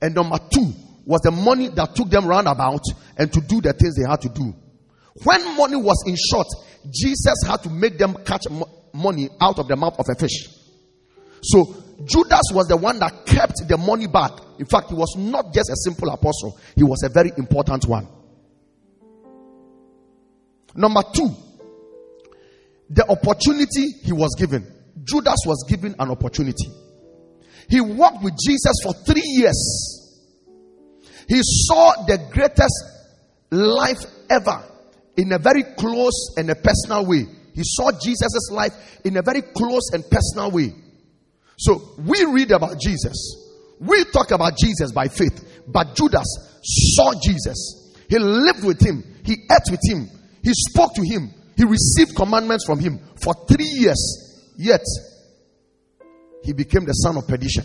and 0.00 0.14
number 0.14 0.38
two 0.54 0.72
was 1.04 1.20
the 1.22 1.32
money 1.32 1.70
that 1.70 1.96
took 1.96 2.08
them 2.08 2.26
roundabout 2.26 2.84
and 3.16 3.32
to 3.32 3.40
do 3.40 3.60
the 3.60 3.72
things 3.72 3.96
they 3.96 4.08
had 4.08 4.20
to 4.20 4.28
do. 4.28 4.54
When 5.24 5.56
money 5.56 5.74
was 5.74 6.04
in 6.06 6.14
short, 6.30 6.46
Jesus 6.88 7.34
had 7.44 7.60
to 7.64 7.68
make 7.68 7.98
them 7.98 8.14
catch 8.24 8.44
money 8.94 9.28
out 9.40 9.58
of 9.58 9.66
the 9.66 9.74
mouth 9.74 9.98
of 9.98 10.06
a 10.08 10.14
fish. 10.14 10.46
So 11.42 11.64
Judas 12.04 12.42
was 12.52 12.68
the 12.68 12.76
one 12.76 13.00
that 13.00 13.26
kept 13.26 13.66
the 13.66 13.76
money 13.76 14.06
back. 14.06 14.30
In 14.60 14.66
fact, 14.66 14.90
he 14.90 14.94
was 14.94 15.16
not 15.18 15.52
just 15.52 15.68
a 15.68 15.76
simple 15.82 16.10
apostle, 16.10 16.56
he 16.76 16.84
was 16.84 17.02
a 17.02 17.08
very 17.08 17.32
important 17.36 17.88
one. 17.88 18.06
Number 20.78 21.02
two, 21.12 21.28
the 22.88 23.04
opportunity 23.10 23.98
he 24.04 24.12
was 24.12 24.36
given. 24.38 24.64
Judas 25.02 25.40
was 25.44 25.66
given 25.68 25.96
an 25.98 26.08
opportunity. 26.08 26.70
He 27.68 27.80
walked 27.80 28.22
with 28.22 28.34
Jesus 28.40 28.74
for 28.84 28.92
three 29.04 29.26
years. 29.26 30.22
He 31.28 31.40
saw 31.42 32.04
the 32.06 32.18
greatest 32.30 32.84
life 33.50 34.04
ever 34.30 34.62
in 35.16 35.32
a 35.32 35.38
very 35.38 35.64
close 35.76 36.34
and 36.36 36.48
a 36.48 36.54
personal 36.54 37.04
way. 37.06 37.26
He 37.54 37.62
saw 37.64 37.90
Jesus' 37.90 38.50
life 38.52 39.00
in 39.04 39.16
a 39.16 39.22
very 39.22 39.42
close 39.42 39.90
and 39.92 40.04
personal 40.08 40.52
way. 40.52 40.72
So 41.58 41.90
we 41.98 42.24
read 42.24 42.52
about 42.52 42.78
Jesus. 42.80 43.48
We 43.80 44.04
talk 44.12 44.30
about 44.30 44.56
Jesus 44.56 44.92
by 44.92 45.08
faith. 45.08 45.64
But 45.66 45.96
Judas 45.96 46.60
saw 46.62 47.14
Jesus. 47.20 47.96
He 48.08 48.16
lived 48.20 48.62
with 48.62 48.80
him. 48.80 49.02
He 49.24 49.32
ate 49.32 49.70
with 49.72 49.80
him. 49.82 50.08
He 50.48 50.54
spoke 50.54 50.94
to 50.94 51.02
him. 51.02 51.34
He 51.58 51.64
received 51.64 52.16
commandments 52.16 52.64
from 52.64 52.80
him 52.80 52.98
for 53.22 53.34
three 53.46 53.66
years. 53.66 54.54
Yet 54.56 54.80
he 56.42 56.54
became 56.54 56.86
the 56.86 56.92
son 56.92 57.18
of 57.18 57.28
perdition. 57.28 57.64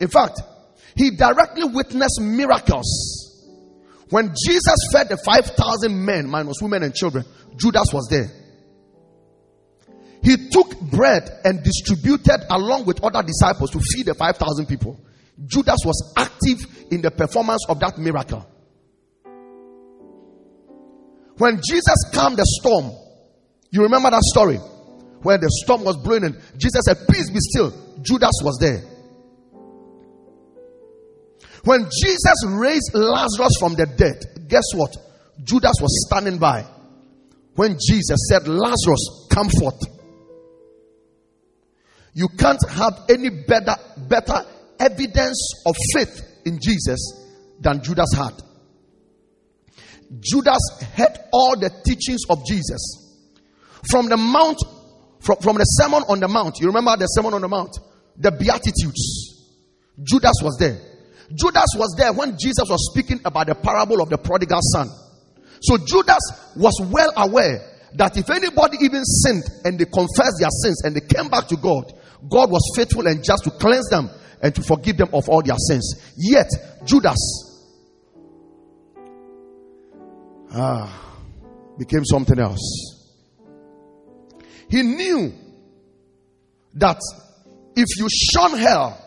In 0.00 0.06
fact, 0.06 0.40
he 0.94 1.10
directly 1.10 1.64
witnessed 1.64 2.20
miracles. 2.20 2.86
When 4.10 4.28
Jesus 4.28 4.76
fed 4.92 5.08
the 5.08 5.16
5,000 5.16 6.04
men, 6.04 6.28
minus 6.28 6.62
women 6.62 6.84
and 6.84 6.94
children, 6.94 7.24
Judas 7.56 7.88
was 7.92 8.06
there. 8.08 8.30
He 10.22 10.48
took 10.48 10.80
bread 10.80 11.28
and 11.44 11.60
distributed 11.64 12.46
along 12.50 12.84
with 12.84 13.02
other 13.02 13.24
disciples 13.24 13.72
to 13.72 13.80
feed 13.80 14.06
the 14.06 14.14
5,000 14.14 14.66
people. 14.66 14.96
Judas 15.44 15.80
was 15.84 16.14
active 16.16 16.92
in 16.92 17.00
the 17.00 17.10
performance 17.10 17.66
of 17.68 17.80
that 17.80 17.98
miracle. 17.98 18.48
When 21.38 21.56
Jesus 21.56 22.10
calmed 22.12 22.36
the 22.36 22.46
storm, 22.60 22.92
you 23.70 23.82
remember 23.82 24.10
that 24.10 24.22
story? 24.22 24.56
Where 25.22 25.38
the 25.38 25.50
storm 25.64 25.84
was 25.84 25.96
blowing 25.96 26.24
and 26.24 26.36
Jesus 26.56 26.82
said, 26.84 26.98
Peace 27.10 27.30
be 27.30 27.38
still. 27.40 27.72
Judas 28.02 28.40
was 28.42 28.58
there. 28.60 28.82
When 31.64 31.84
Jesus 31.84 32.46
raised 32.46 32.90
Lazarus 32.94 33.56
from 33.58 33.74
the 33.74 33.86
dead, 33.86 34.48
guess 34.48 34.64
what? 34.74 34.94
Judas 35.42 35.74
was 35.80 36.06
standing 36.06 36.38
by. 36.38 36.64
When 37.56 37.78
Jesus 37.80 38.18
said, 38.28 38.46
Lazarus, 38.46 39.28
come 39.30 39.48
forth. 39.48 39.80
You 42.12 42.28
can't 42.28 42.60
have 42.70 43.06
any 43.08 43.30
better, 43.30 43.74
better 43.96 44.44
evidence 44.78 45.62
of 45.66 45.74
faith 45.94 46.42
in 46.44 46.58
Jesus 46.60 47.00
than 47.60 47.82
Judas 47.82 48.12
had. 48.14 48.34
Judas 50.20 50.60
heard 50.94 51.18
all 51.32 51.56
the 51.56 51.70
teachings 51.84 52.22
of 52.28 52.44
Jesus. 52.46 53.00
From 53.90 54.08
the 54.08 54.16
mount, 54.16 54.58
from, 55.20 55.36
from 55.38 55.56
the 55.56 55.64
Sermon 55.64 56.02
on 56.08 56.20
the 56.20 56.28
Mount, 56.28 56.60
you 56.60 56.66
remember 56.66 56.96
the 56.96 57.06
Sermon 57.06 57.34
on 57.34 57.40
the 57.40 57.48
Mount? 57.48 57.78
The 58.16 58.30
Beatitudes. 58.30 59.34
Judas 60.02 60.36
was 60.42 60.56
there. 60.58 60.78
Judas 61.34 61.68
was 61.76 61.94
there 61.96 62.12
when 62.12 62.36
Jesus 62.38 62.68
was 62.68 62.90
speaking 62.92 63.20
about 63.24 63.46
the 63.46 63.54
parable 63.54 64.02
of 64.02 64.10
the 64.10 64.18
prodigal 64.18 64.60
son. 64.60 64.88
So 65.62 65.78
Judas 65.78 66.20
was 66.56 66.78
well 66.90 67.10
aware 67.16 67.74
that 67.94 68.16
if 68.18 68.28
anybody 68.28 68.78
even 68.82 69.04
sinned 69.04 69.44
and 69.64 69.78
they 69.78 69.86
confessed 69.86 70.36
their 70.40 70.50
sins 70.50 70.82
and 70.84 70.94
they 70.94 71.00
came 71.00 71.28
back 71.28 71.48
to 71.48 71.56
God, 71.56 71.92
God 72.28 72.50
was 72.50 72.72
faithful 72.76 73.06
and 73.06 73.24
just 73.24 73.44
to 73.44 73.50
cleanse 73.50 73.88
them 73.88 74.10
and 74.42 74.54
to 74.54 74.62
forgive 74.62 74.98
them 74.98 75.08
of 75.12 75.28
all 75.28 75.42
their 75.42 75.56
sins. 75.56 76.12
Yet, 76.16 76.50
Judas 76.84 77.43
ah, 80.54 81.16
became 81.78 82.04
something 82.04 82.38
else. 82.38 82.94
He 84.68 84.82
knew 84.82 85.32
that 86.74 86.98
if 87.76 87.86
you 87.98 88.08
shun 88.10 88.58
hell, 88.58 89.00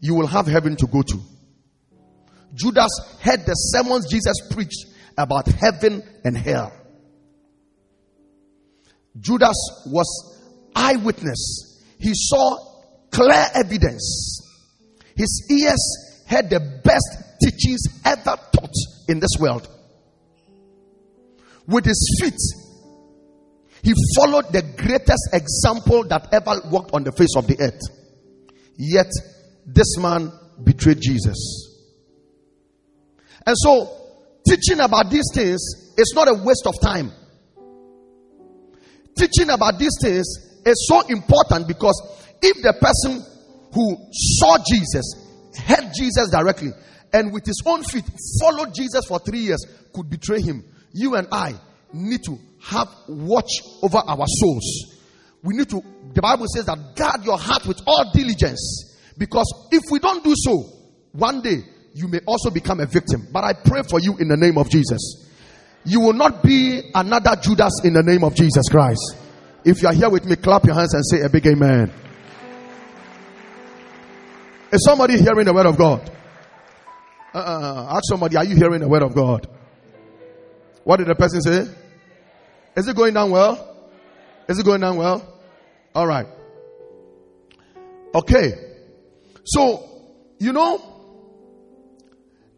you 0.00 0.14
will 0.14 0.26
have 0.26 0.46
heaven 0.46 0.76
to 0.76 0.86
go 0.86 1.02
to. 1.02 1.20
Judas 2.54 2.90
heard 3.20 3.44
the 3.46 3.54
sermons 3.54 4.08
Jesus 4.10 4.36
preached 4.50 4.86
about 5.16 5.46
heaven 5.46 6.02
and 6.24 6.36
hell. 6.36 6.72
Judas 9.18 9.56
was 9.86 10.38
eyewitness. 10.74 11.82
He 11.98 12.12
saw 12.14 12.56
clear 13.10 13.46
evidence. 13.54 14.42
His 15.16 15.48
ears 15.50 16.24
heard 16.28 16.50
the 16.50 16.60
best 16.84 17.40
teachings 17.42 17.80
ever 18.04 18.36
taught 18.52 18.74
in 19.08 19.18
this 19.18 19.36
world. 19.40 19.68
With 21.68 21.84
his 21.84 22.18
feet, 22.20 22.40
he 23.82 23.94
followed 24.16 24.50
the 24.52 24.62
greatest 24.62 25.28
example 25.34 26.02
that 26.08 26.28
ever 26.32 26.62
walked 26.70 26.94
on 26.94 27.04
the 27.04 27.12
face 27.12 27.36
of 27.36 27.46
the 27.46 27.60
earth. 27.60 27.80
Yet, 28.76 29.10
this 29.66 29.98
man 29.98 30.32
betrayed 30.64 31.00
Jesus. 31.00 31.36
And 33.46 33.54
so, 33.58 33.90
teaching 34.48 34.80
about 34.80 35.10
these 35.10 35.28
things 35.34 35.60
is 35.96 36.12
not 36.14 36.28
a 36.28 36.34
waste 36.42 36.66
of 36.66 36.80
time. 36.80 37.12
Teaching 39.16 39.50
about 39.50 39.78
these 39.78 39.96
things 40.00 40.26
is 40.64 40.86
so 40.88 41.02
important 41.08 41.68
because 41.68 42.00
if 42.40 42.62
the 42.62 42.72
person 42.80 43.22
who 43.74 43.96
saw 44.10 44.56
Jesus, 44.66 45.04
heard 45.66 45.92
Jesus 45.94 46.30
directly, 46.30 46.70
and 47.12 47.32
with 47.32 47.44
his 47.44 47.62
own 47.66 47.82
feet 47.84 48.04
followed 48.40 48.74
Jesus 48.74 49.04
for 49.06 49.18
three 49.18 49.40
years 49.40 49.66
could 49.92 50.08
betray 50.08 50.40
him, 50.40 50.64
you 50.92 51.14
and 51.14 51.28
I 51.30 51.54
need 51.92 52.24
to 52.24 52.38
have 52.62 52.88
watch 53.08 53.50
over 53.82 53.98
our 53.98 54.26
souls. 54.26 54.96
We 55.42 55.56
need 55.56 55.70
to, 55.70 55.82
the 56.12 56.22
Bible 56.22 56.46
says 56.48 56.66
that 56.66 56.96
guard 56.96 57.24
your 57.24 57.38
heart 57.38 57.66
with 57.66 57.80
all 57.86 58.10
diligence. 58.12 58.96
Because 59.16 59.68
if 59.70 59.82
we 59.90 59.98
don't 59.98 60.22
do 60.22 60.34
so, 60.36 60.64
one 61.12 61.42
day 61.42 61.62
you 61.94 62.08
may 62.08 62.20
also 62.26 62.50
become 62.50 62.80
a 62.80 62.86
victim. 62.86 63.28
But 63.32 63.44
I 63.44 63.52
pray 63.52 63.82
for 63.82 64.00
you 64.00 64.16
in 64.18 64.28
the 64.28 64.36
name 64.36 64.58
of 64.58 64.70
Jesus. 64.70 65.26
You 65.84 66.00
will 66.00 66.12
not 66.12 66.42
be 66.42 66.90
another 66.94 67.36
Judas 67.40 67.80
in 67.84 67.92
the 67.92 68.02
name 68.02 68.24
of 68.24 68.34
Jesus 68.34 68.68
Christ. 68.68 69.16
If 69.64 69.82
you 69.82 69.88
are 69.88 69.94
here 69.94 70.10
with 70.10 70.24
me, 70.24 70.36
clap 70.36 70.64
your 70.64 70.74
hands 70.74 70.94
and 70.94 71.04
say 71.06 71.22
a 71.22 71.28
big 71.28 71.46
amen. 71.46 71.92
Is 74.70 74.84
somebody 74.84 75.18
hearing 75.18 75.46
the 75.46 75.54
word 75.54 75.66
of 75.66 75.78
God? 75.78 76.10
Uh, 77.32 77.86
ask 77.90 78.02
somebody, 78.08 78.36
are 78.36 78.44
you 78.44 78.56
hearing 78.56 78.80
the 78.80 78.88
word 78.88 79.02
of 79.02 79.14
God? 79.14 79.48
What 80.88 80.96
did 80.96 81.08
the 81.08 81.14
person 81.14 81.42
say? 81.42 81.66
Is 82.74 82.88
it 82.88 82.96
going 82.96 83.12
down 83.12 83.30
well? 83.30 83.90
Is 84.48 84.58
it 84.58 84.64
going 84.64 84.80
down 84.80 84.96
well? 84.96 85.38
All 85.94 86.06
right. 86.06 86.26
Okay. 88.14 88.54
So, 89.44 89.86
you 90.38 90.54
know, 90.54 90.76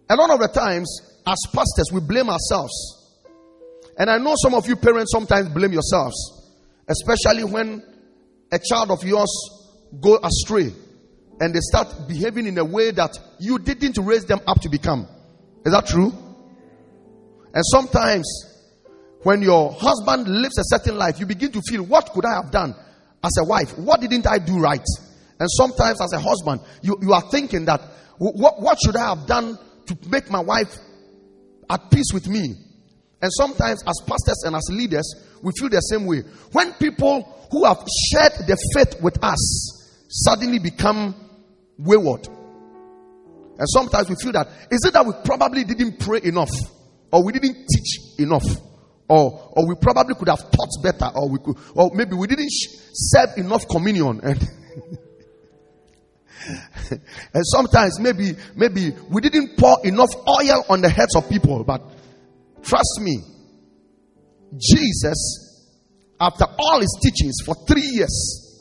a 0.08 0.14
lot 0.14 0.30
of 0.30 0.38
the 0.38 0.46
times, 0.46 1.18
as 1.26 1.38
pastors, 1.52 1.90
we 1.92 2.02
blame 2.02 2.30
ourselves. 2.30 2.72
And 3.98 4.08
I 4.08 4.18
know 4.18 4.36
some 4.40 4.54
of 4.54 4.64
you 4.68 4.76
parents 4.76 5.10
sometimes 5.10 5.48
blame 5.48 5.72
yourselves, 5.72 6.14
especially 6.86 7.42
when 7.42 7.82
a 8.52 8.60
child 8.60 8.92
of 8.92 9.02
yours 9.02 9.28
go 10.00 10.20
astray 10.22 10.72
and 11.40 11.52
they 11.52 11.60
start 11.62 12.06
behaving 12.06 12.46
in 12.46 12.56
a 12.58 12.64
way 12.64 12.92
that 12.92 13.18
you 13.40 13.58
didn't 13.58 13.98
raise 13.98 14.24
them 14.26 14.40
up 14.46 14.60
to 14.60 14.68
become. 14.68 15.08
Is 15.66 15.72
that 15.72 15.88
true? 15.88 16.12
And 17.52 17.64
sometimes 17.66 18.26
when 19.22 19.42
your 19.42 19.72
husband 19.72 20.28
lives 20.28 20.58
a 20.58 20.64
certain 20.64 20.96
life, 20.96 21.20
you 21.20 21.26
begin 21.26 21.52
to 21.52 21.60
feel, 21.62 21.82
what 21.82 22.10
could 22.12 22.24
I 22.24 22.42
have 22.42 22.50
done 22.50 22.74
as 23.22 23.32
a 23.38 23.44
wife? 23.44 23.76
What 23.78 24.00
didn't 24.00 24.26
I 24.26 24.38
do 24.38 24.58
right? 24.58 24.86
And 25.38 25.48
sometimes 25.50 26.00
as 26.00 26.12
a 26.12 26.20
husband, 26.20 26.60
you, 26.82 26.98
you 27.02 27.12
are 27.12 27.22
thinking 27.30 27.64
that, 27.66 27.80
what, 28.18 28.60
what 28.60 28.78
should 28.84 28.96
I 28.96 29.14
have 29.14 29.26
done 29.26 29.58
to 29.86 30.08
make 30.08 30.30
my 30.30 30.40
wife 30.40 30.76
at 31.68 31.90
peace 31.90 32.12
with 32.12 32.28
me. 32.28 32.54
And 33.22 33.30
sometimes, 33.32 33.82
as 33.86 34.00
pastors 34.06 34.42
and 34.44 34.56
as 34.56 34.66
leaders, 34.70 35.14
we 35.42 35.52
feel 35.58 35.68
the 35.68 35.80
same 35.80 36.06
way. 36.06 36.22
When 36.52 36.72
people 36.74 37.22
who 37.50 37.64
have 37.64 37.78
shared 38.10 38.32
the 38.46 38.56
faith 38.74 39.00
with 39.02 39.22
us 39.22 40.08
suddenly 40.08 40.58
become 40.58 41.14
wayward. 41.78 42.26
And 43.58 43.68
sometimes 43.68 44.08
we 44.08 44.16
feel 44.16 44.32
that 44.32 44.48
is 44.70 44.84
it 44.84 44.92
that 44.94 45.04
we 45.04 45.12
probably 45.24 45.64
didn't 45.64 46.00
pray 46.00 46.20
enough, 46.24 46.50
or 47.12 47.24
we 47.24 47.32
didn't 47.32 47.66
teach 47.68 48.18
enough, 48.18 48.44
or 49.08 49.52
or 49.52 49.68
we 49.68 49.74
probably 49.80 50.14
could 50.14 50.28
have 50.28 50.50
taught 50.50 50.68
better, 50.82 51.10
or 51.14 51.28
we 51.28 51.38
could, 51.38 51.56
or 51.74 51.90
maybe 51.94 52.14
we 52.14 52.26
didn't 52.26 52.50
serve 52.50 53.30
enough 53.36 53.68
communion. 53.68 54.20
And 54.22 54.48
and 57.34 57.46
sometimes 57.46 57.98
maybe 58.00 58.36
maybe 58.54 58.94
we 59.08 59.20
didn't 59.20 59.56
pour 59.56 59.84
enough 59.84 60.14
oil 60.16 60.64
on 60.68 60.80
the 60.80 60.88
heads 60.88 61.16
of 61.16 61.28
people. 61.28 61.64
But 61.64 61.82
trust 62.62 63.00
me 63.00 63.18
jesus 64.58 65.66
after 66.20 66.44
all 66.58 66.80
his 66.80 66.98
teachings 67.00 67.36
for 67.46 67.54
three 67.66 67.88
years 67.94 68.60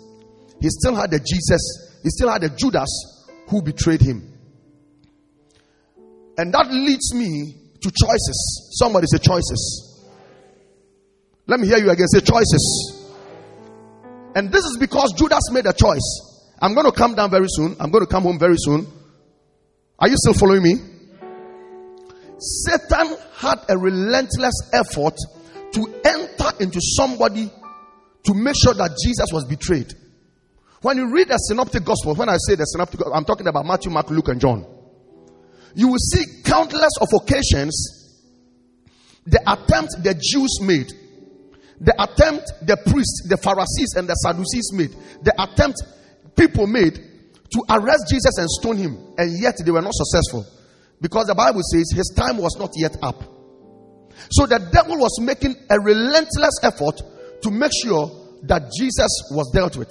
he 0.62 0.70
still 0.70 0.96
had 0.96 1.10
the 1.10 1.20
jesus 1.20 1.90
he 2.04 2.10
still 2.10 2.30
had 2.30 2.42
the 2.42 2.50
judas 2.50 3.20
who 3.50 3.62
betrayed 3.62 4.02
him. 4.02 4.32
And 6.38 6.54
that 6.54 6.72
leads 6.72 7.14
me 7.14 7.56
to 7.82 7.92
choices 7.92 8.76
somebody 8.80 9.08
say 9.08 9.18
choices 9.18 10.08
let 11.48 11.60
me 11.60 11.68
hear 11.68 11.78
you 11.78 11.89
again 11.89 12.08
say 12.08 12.20
choices 12.20 13.08
and 14.36 14.52
this 14.52 14.63
is 14.65 14.78
because 14.80 15.13
judas 15.13 15.52
made 15.52 15.65
a 15.65 15.74
choice 15.74 16.30
I'm 16.62 16.74
going 16.74 16.86
to 16.86 16.92
come 16.92 17.15
down 17.15 17.32
very 17.32 17.48
soon. 17.48 17.76
I'm 17.80 17.89
going 17.89 18.06
to 18.06 18.10
come 18.10 18.24
home 18.24 18.38
very 18.38 18.58
soon. 18.58 18.86
Are 19.98 20.08
you 20.08 20.15
still 20.18 20.34
following 20.34 20.63
me? 20.63 20.76
Satan 22.38 23.18
had 23.38 23.60
a 23.70 23.78
relentless 23.78 24.70
effort 24.74 25.15
to 25.74 26.02
enter 26.04 26.52
into 26.60 26.80
somebody 26.82 27.50
to 28.24 28.34
make 28.34 28.56
sure 28.62 28.74
that 28.74 28.98
Jesus 29.04 29.28
was 29.32 29.46
betrayed. 29.46 29.94
When 30.82 30.98
you 30.98 31.13
read 31.13 31.28
the 31.28 31.38
synoptic 31.38 31.84
gospel, 31.84 32.15
when 32.15 32.30
I 32.30 32.38
say 32.38 32.56
the 32.56 32.63
synoptic, 32.65 33.02
I'm 33.13 33.26
talking 33.26 33.48
about 33.48 33.65
Matthew, 33.65 33.92
Mark, 33.92 34.10
Luke, 34.10 34.30
and 34.30 34.39
John. 34.39 34.65
You 35.75 35.89
will 35.89 35.99
see 35.99 36.41
countless 36.43 36.91
of 37.01 37.08
occasions 37.13 37.99
the 39.25 39.39
attempt 39.45 40.03
the 40.03 40.13
Jews 40.15 40.60
made, 40.62 40.91
the 41.79 41.93
attempt 42.01 42.51
the 42.65 42.77
priests, 42.77 43.27
the 43.29 43.38
Pharisees, 43.38 43.93
and 43.95 44.08
the 44.08 44.15
Sadducees 44.15 44.73
made, 44.73 44.91
the 45.23 45.34
attempt 45.38 45.77
people 46.36 46.67
made 46.67 46.95
to 46.95 47.62
arrest 47.69 48.05
Jesus 48.10 48.38
and 48.38 48.49
stone 48.49 48.77
him, 48.77 48.97
and 49.17 49.39
yet 49.39 49.55
they 49.63 49.71
were 49.71 49.82
not 49.82 49.93
successful 49.93 50.45
because 51.01 51.27
the 51.27 51.36
Bible 51.36 51.62
says 51.63 51.91
his 51.95 52.13
time 52.15 52.38
was 52.38 52.58
not 52.58 52.71
yet 52.75 52.95
up. 53.01 53.23
So 54.32 54.45
the 54.45 54.60
devil 54.71 54.97
was 54.97 55.19
making 55.21 55.55
a 55.69 55.79
relentless 55.79 56.60
effort 56.63 57.01
to 57.41 57.51
make 57.51 57.71
sure 57.84 58.10
that 58.43 58.71
Jesus 58.77 59.10
was 59.32 59.49
dealt 59.53 59.77
with. 59.77 59.89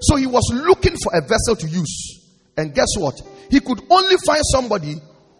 So 0.00 0.16
he 0.16 0.26
was 0.26 0.44
looking 0.52 0.96
for 1.02 1.12
a 1.14 1.20
vessel 1.22 1.56
to 1.56 1.66
use. 1.68 2.17
And 2.58 2.74
guess 2.74 2.88
what? 2.98 3.14
He 3.50 3.60
could 3.60 3.80
only 3.88 4.16
find 4.26 4.42
somebody 4.52 4.96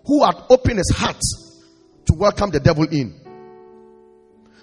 who 0.07 0.25
had 0.25 0.37
opened 0.49 0.79
his 0.79 0.95
heart 0.97 1.21
to 2.07 2.15
welcome 2.17 2.51
the 2.51 2.61
devil 2.61 2.85
in. 2.85 3.13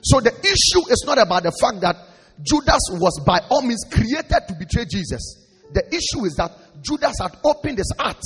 So 0.02 0.22
the 0.22 0.32
issue 0.32 0.90
is 0.90 1.04
not 1.06 1.20
about 1.20 1.44
the 1.44 1.52
fact 1.52 1.82
that 1.82 1.98
Judas 2.42 2.80
was 2.94 3.22
by 3.26 3.40
all 3.50 3.62
means 3.62 3.84
created 3.92 4.48
to 4.48 4.56
betray 4.58 4.86
Jesus. 4.90 5.46
The 5.74 5.86
issue 5.90 6.26
is 6.26 6.36
that 6.38 6.52
Judas 6.82 7.16
had 7.20 7.36
opened 7.44 7.78
his 7.78 7.92
heart. 8.00 8.22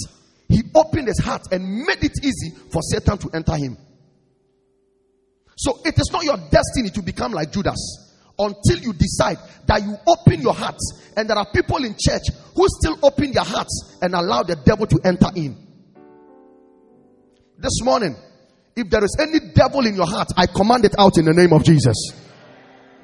He 0.47 0.61
opened 0.75 1.07
his 1.07 1.19
heart 1.19 1.47
and 1.51 1.85
made 1.87 2.03
it 2.03 2.23
easy 2.23 2.55
for 2.71 2.81
Satan 2.83 3.17
to 3.17 3.29
enter 3.33 3.55
him. 3.55 3.77
So 5.57 5.79
it 5.85 5.97
is 5.97 6.09
not 6.11 6.23
your 6.23 6.37
destiny 6.37 6.89
to 6.91 7.01
become 7.01 7.31
like 7.31 7.51
Judas 7.51 8.08
until 8.39 8.79
you 8.79 8.93
decide 8.93 9.37
that 9.67 9.83
you 9.83 9.95
open 10.07 10.41
your 10.41 10.53
heart. 10.53 10.77
And 11.15 11.29
there 11.29 11.37
are 11.37 11.45
people 11.51 11.83
in 11.83 11.95
church 11.99 12.23
who 12.55 12.65
still 12.79 12.97
open 13.03 13.33
their 13.33 13.43
hearts 13.43 13.97
and 14.01 14.15
allow 14.15 14.43
the 14.43 14.55
devil 14.55 14.87
to 14.87 14.99
enter 15.03 15.27
in. 15.35 15.67
This 17.57 17.81
morning, 17.83 18.15
if 18.75 18.89
there 18.89 19.03
is 19.03 19.17
any 19.19 19.51
devil 19.53 19.85
in 19.85 19.95
your 19.95 20.07
heart, 20.07 20.29
I 20.37 20.47
command 20.47 20.85
it 20.85 20.95
out 20.97 21.17
in 21.17 21.25
the 21.25 21.33
name 21.33 21.51
of 21.51 21.65
Jesus. 21.65 22.13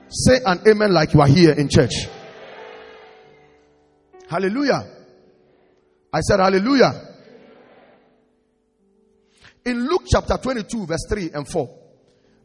Say 0.07 0.39
an 0.45 0.61
amen 0.65 0.93
like 0.93 1.13
you 1.13 1.19
are 1.19 1.27
here 1.27 1.51
in 1.51 1.67
church. 1.67 1.93
Hallelujah. 4.29 4.87
I 6.13 6.21
said 6.21 6.39
hallelujah. 6.39 6.93
In 9.65 9.89
Luke 9.89 10.03
chapter 10.07 10.37
22, 10.37 10.85
verse 10.85 11.05
3 11.09 11.31
and 11.33 11.47
4, 11.47 11.79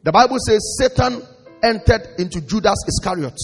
the 0.03 0.11
Bible 0.11 0.37
says 0.45 0.77
Satan 0.77 1.21
entered 1.63 2.07
into 2.17 2.41
Judas 2.41 2.77
Iscariot. 2.87 3.37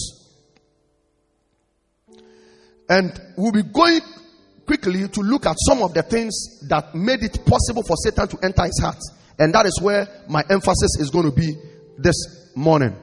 And 2.88 3.20
we'll 3.36 3.52
be 3.52 3.62
going 3.62 4.00
quickly 4.66 5.08
to 5.08 5.20
look 5.20 5.46
at 5.46 5.56
some 5.66 5.82
of 5.82 5.94
the 5.94 6.02
things 6.02 6.66
that 6.68 6.94
made 6.94 7.22
it 7.22 7.44
possible 7.44 7.82
for 7.82 7.96
Satan 7.96 8.28
to 8.28 8.38
enter 8.42 8.64
his 8.64 8.80
heart. 8.82 8.98
And 9.38 9.54
that 9.54 9.66
is 9.66 9.80
where 9.80 10.06
my 10.28 10.42
emphasis 10.50 10.98
is 10.98 11.10
going 11.10 11.30
to 11.30 11.32
be 11.32 11.54
this 11.98 12.52
morning. 12.54 12.96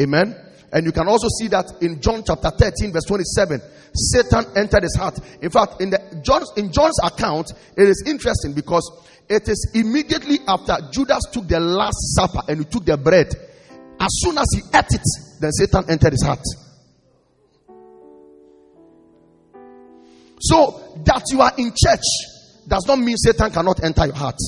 Amen. 0.00 0.34
And 0.72 0.84
you 0.84 0.92
can 0.92 1.08
also 1.08 1.28
see 1.40 1.48
that 1.48 1.80
in 1.80 2.00
John 2.00 2.22
chapter 2.26 2.50
13, 2.50 2.92
verse 2.92 3.04
27. 3.04 3.60
Satan 3.94 4.44
entered 4.56 4.82
his 4.82 4.96
heart. 4.96 5.18
In 5.40 5.50
fact, 5.50 5.80
in 5.80 5.90
the 5.90 6.20
John's 6.22 6.52
in 6.56 6.72
John's 6.72 6.98
account, 7.02 7.52
it 7.76 7.88
is 7.88 8.04
interesting 8.06 8.52
because 8.52 8.84
it 9.28 9.48
is 9.48 9.72
immediately 9.74 10.40
after 10.46 10.76
Judas 10.92 11.22
took 11.32 11.48
the 11.48 11.60
last 11.60 11.96
supper 12.14 12.40
and 12.48 12.58
he 12.58 12.64
took 12.64 12.84
the 12.84 12.96
bread. 12.96 13.28
As 14.00 14.08
soon 14.20 14.38
as 14.38 14.46
he 14.54 14.60
ate 14.74 14.84
it, 14.90 15.02
then 15.40 15.52
Satan 15.52 15.84
entered 15.88 16.12
his 16.12 16.22
heart. 16.22 16.44
So 20.40 21.00
that 21.04 21.22
you 21.32 21.40
are 21.40 21.52
in 21.58 21.72
church 21.74 22.04
does 22.66 22.86
not 22.86 22.98
mean 22.98 23.16
Satan 23.16 23.50
cannot 23.50 23.82
enter 23.82 24.06
your 24.06 24.14
heart. 24.14 24.38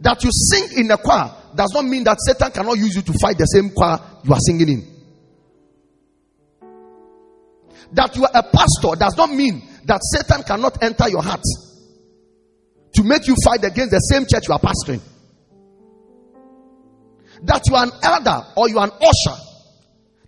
That 0.00 0.22
you 0.22 0.30
sing 0.32 0.84
in 0.84 0.90
a 0.90 0.98
choir 0.98 1.32
does 1.54 1.72
not 1.72 1.84
mean 1.84 2.04
that 2.04 2.18
Satan 2.20 2.50
cannot 2.52 2.76
use 2.76 2.94
you 2.96 3.02
to 3.02 3.12
fight 3.18 3.38
the 3.38 3.46
same 3.46 3.70
choir 3.70 3.98
you 4.22 4.32
are 4.32 4.40
singing 4.40 4.68
in. 4.68 4.96
That 7.92 8.14
you 8.16 8.24
are 8.24 8.30
a 8.34 8.42
pastor 8.42 8.98
does 8.98 9.16
not 9.16 9.30
mean 9.30 9.62
that 9.84 10.00
Satan 10.02 10.42
cannot 10.42 10.82
enter 10.82 11.08
your 11.08 11.22
heart 11.22 11.42
to 12.94 13.02
make 13.02 13.26
you 13.26 13.34
fight 13.44 13.64
against 13.64 13.90
the 13.90 13.98
same 13.98 14.26
church 14.26 14.48
you 14.48 14.54
are 14.54 14.60
pastoring. 14.60 15.00
That 17.42 17.62
you 17.66 17.74
are 17.74 17.84
an 17.84 17.92
elder 18.02 18.46
or 18.56 18.68
you 18.68 18.78
are 18.78 18.86
an 18.86 18.92
usher, 18.92 19.40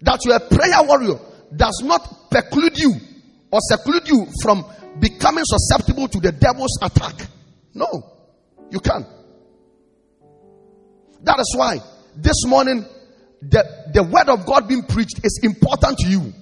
that 0.03 0.21
you 0.25 0.33
are 0.33 0.37
a 0.37 0.49
prayer 0.49 0.83
warrior 0.83 1.19
does 1.55 1.81
not 1.85 2.31
preclude 2.31 2.79
you 2.79 2.95
or 3.51 3.61
seclude 3.63 4.09
you 4.09 4.27
from 4.43 4.65
becoming 5.01 5.45
susceptible 5.45 6.09
to 6.09 6.21
the 6.21 6.33
devil's 6.33 6.79
attack. 6.83 7.27
No, 7.75 7.87
you 8.71 8.81
can't. 8.81 9.07
That 11.23 11.39
is 11.41 11.55
why 11.57 11.81
this 12.17 12.45
morning 12.47 12.85
the, 13.41 13.65
the 13.93 14.03
word 14.03 14.29
of 14.29 14.47
God 14.47 14.69
being 14.69 14.83
preached 14.83 15.21
is 15.25 15.41
important 15.43 15.99
to 15.99 16.09
you. 16.09 16.33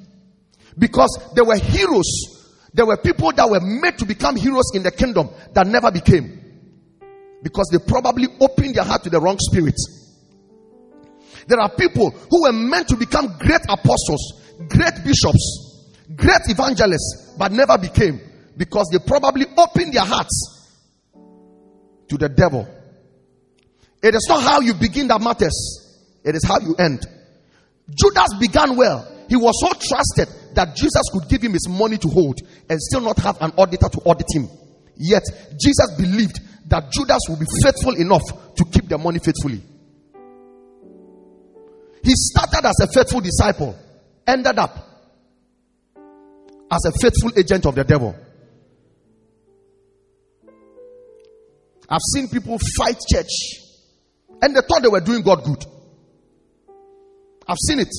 Because 0.78 1.32
there 1.34 1.44
were 1.44 1.56
heroes, 1.56 2.06
there 2.72 2.86
were 2.86 2.96
people 2.96 3.32
that 3.32 3.48
were 3.48 3.60
made 3.60 3.98
to 3.98 4.04
become 4.06 4.36
heroes 4.36 4.72
in 4.74 4.82
the 4.82 4.90
kingdom 4.90 5.30
that 5.52 5.66
never 5.66 5.90
became. 5.90 6.42
Because 7.42 7.68
they 7.70 7.78
probably 7.78 8.28
opened 8.40 8.74
their 8.74 8.84
heart 8.84 9.04
to 9.04 9.10
the 9.10 9.20
wrong 9.20 9.36
spirit. 9.38 9.74
There 11.46 11.60
are 11.60 11.70
people 11.70 12.10
who 12.10 12.42
were 12.42 12.52
meant 12.52 12.88
to 12.88 12.96
become 12.96 13.36
great 13.38 13.62
apostles, 13.68 14.42
great 14.68 15.04
bishops, 15.04 15.94
great 16.14 16.42
evangelists, 16.48 17.34
but 17.38 17.52
never 17.52 17.78
became 17.78 18.20
because 18.56 18.88
they 18.90 18.98
probably 18.98 19.46
opened 19.56 19.92
their 19.92 20.04
hearts 20.04 20.74
to 22.08 22.16
the 22.16 22.28
devil. 22.28 22.66
It 24.02 24.14
is 24.14 24.26
not 24.28 24.42
how 24.42 24.60
you 24.60 24.74
begin 24.74 25.08
that 25.08 25.20
matters, 25.20 26.18
it 26.24 26.34
is 26.34 26.44
how 26.44 26.58
you 26.60 26.74
end. 26.78 27.06
Judas 27.90 28.34
began 28.40 28.76
well. 28.76 29.06
He 29.28 29.36
was 29.36 29.54
so 29.60 29.68
trusted 29.68 30.28
that 30.54 30.74
Jesus 30.76 31.02
could 31.12 31.28
give 31.28 31.42
him 31.42 31.52
his 31.52 31.68
money 31.68 31.98
to 31.98 32.08
hold 32.08 32.40
and 32.68 32.80
still 32.80 33.00
not 33.00 33.18
have 33.18 33.40
an 33.40 33.52
auditor 33.56 33.88
to 33.88 33.98
audit 34.04 34.26
him. 34.32 34.48
Yet, 34.96 35.22
Jesus 35.60 35.94
believed 35.96 36.40
that 36.68 36.90
Judas 36.90 37.20
would 37.28 37.40
be 37.40 37.46
faithful 37.62 37.94
enough 37.94 38.22
to 38.56 38.64
keep 38.64 38.88
the 38.88 38.98
money 38.98 39.18
faithfully. 39.18 39.62
He 42.06 42.12
started 42.14 42.64
as 42.64 42.76
a 42.82 42.86
faithful 42.86 43.20
disciple, 43.20 43.76
ended 44.24 44.56
up 44.60 44.78
as 46.70 46.84
a 46.84 46.92
faithful 47.00 47.32
agent 47.36 47.66
of 47.66 47.74
the 47.74 47.82
devil. 47.82 48.14
I've 51.88 51.98
seen 52.14 52.28
people 52.28 52.60
fight 52.78 53.00
church 53.12 53.32
and 54.40 54.54
they 54.54 54.60
thought 54.60 54.82
they 54.82 54.88
were 54.88 55.00
doing 55.00 55.22
God 55.22 55.42
good. 55.42 55.64
I've 57.48 57.58
seen 57.66 57.80
it. 57.80 57.92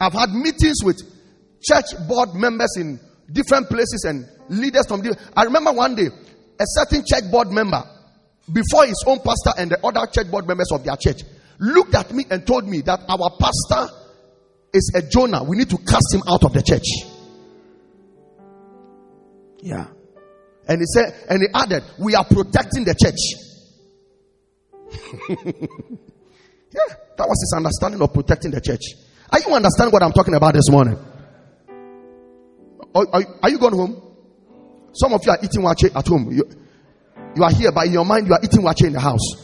I've 0.00 0.12
had 0.12 0.30
meetings 0.30 0.84
with 0.84 1.02
church 1.60 1.86
board 2.06 2.34
members 2.34 2.76
in 2.76 3.00
different 3.32 3.68
places 3.68 4.04
and 4.06 4.28
leaders 4.48 4.86
from 4.86 5.02
different. 5.02 5.28
I 5.36 5.42
remember 5.42 5.72
one 5.72 5.96
day 5.96 6.06
a 6.06 6.64
certain 6.66 7.02
church 7.04 7.28
board 7.32 7.50
member, 7.50 7.82
before 8.52 8.86
his 8.86 9.02
own 9.08 9.18
pastor 9.18 9.58
and 9.58 9.72
the 9.72 9.84
other 9.84 10.06
church 10.06 10.30
board 10.30 10.46
members 10.46 10.70
of 10.70 10.84
their 10.84 10.96
church, 10.96 11.22
looked 11.58 11.94
at 11.94 12.12
me 12.12 12.24
and 12.30 12.46
told 12.46 12.66
me 12.66 12.80
that 12.82 13.00
our 13.08 13.30
pastor 13.38 13.92
is 14.72 14.92
a 14.94 15.02
Jonah. 15.02 15.44
We 15.44 15.56
need 15.56 15.70
to 15.70 15.78
cast 15.78 16.12
him 16.12 16.22
out 16.28 16.44
of 16.44 16.52
the 16.52 16.62
church. 16.62 16.86
Yeah. 19.60 19.86
And 20.66 20.80
he 20.80 20.86
said, 20.86 21.14
and 21.28 21.42
he 21.42 21.48
added, 21.54 21.84
we 21.98 22.14
are 22.14 22.24
protecting 22.24 22.84
the 22.84 22.94
church. 22.94 23.20
yeah, 26.70 26.94
that 27.16 27.26
was 27.28 27.40
his 27.40 27.54
understanding 27.56 28.00
of 28.00 28.12
protecting 28.12 28.50
the 28.50 28.60
church. 28.60 28.82
Are 29.30 29.38
you 29.40 29.54
understanding 29.54 29.92
what 29.92 30.02
I'm 30.02 30.12
talking 30.12 30.34
about 30.34 30.54
this 30.54 30.70
morning? 30.70 30.98
Are, 32.94 33.06
are, 33.12 33.22
are 33.42 33.50
you 33.50 33.58
going 33.58 33.74
home? 33.74 34.00
Some 34.92 35.12
of 35.12 35.20
you 35.24 35.32
are 35.32 35.38
eating 35.42 35.62
waakye 35.62 35.94
at 35.94 36.06
home. 36.06 36.30
You, 36.30 36.44
you 37.34 37.42
are 37.42 37.50
here, 37.50 37.72
but 37.72 37.86
in 37.86 37.92
your 37.92 38.04
mind, 38.04 38.26
you 38.28 38.32
are 38.32 38.40
eating 38.42 38.62
waakye 38.62 38.86
in 38.86 38.92
the 38.92 39.00
house. 39.00 39.43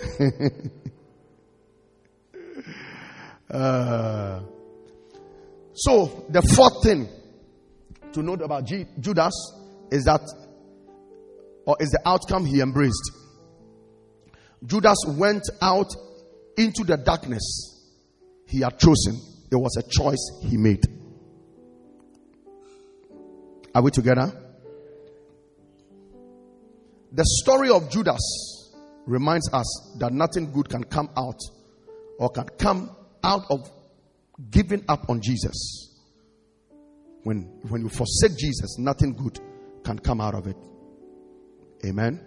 uh, 3.50 4.40
so, 5.74 6.24
the 6.28 6.42
fourth 6.42 6.82
thing 6.82 7.08
to 8.12 8.22
note 8.22 8.42
about 8.42 8.66
G- 8.66 8.86
Judas 8.98 9.32
is 9.90 10.04
that, 10.04 10.20
or 11.64 11.76
is 11.80 11.90
the 11.90 12.00
outcome 12.06 12.44
he 12.44 12.60
embraced. 12.60 13.12
Judas 14.64 14.98
went 15.08 15.44
out 15.62 15.88
into 16.56 16.84
the 16.84 16.98
darkness 16.98 17.76
he 18.46 18.60
had 18.60 18.78
chosen. 18.78 19.18
It 19.50 19.56
was 19.56 19.76
a 19.78 19.82
choice 19.88 20.30
he 20.42 20.56
made. 20.56 20.84
Are 23.74 23.82
we 23.82 23.90
together? 23.90 24.32
The 27.12 27.24
story 27.24 27.70
of 27.70 27.90
Judas 27.90 28.59
reminds 29.06 29.52
us 29.52 29.96
that 29.98 30.12
nothing 30.12 30.52
good 30.52 30.68
can 30.68 30.84
come 30.84 31.10
out 31.16 31.38
or 32.18 32.30
can 32.30 32.46
come 32.58 32.90
out 33.22 33.44
of 33.50 33.70
giving 34.50 34.84
up 34.88 35.08
on 35.08 35.20
Jesus. 35.20 35.88
When, 37.22 37.42
when 37.68 37.82
you 37.82 37.88
forsake 37.88 38.36
Jesus, 38.38 38.78
nothing 38.78 39.12
good 39.14 39.38
can 39.84 39.98
come 39.98 40.20
out 40.20 40.34
of 40.34 40.46
it. 40.46 40.56
Amen. 41.84 42.20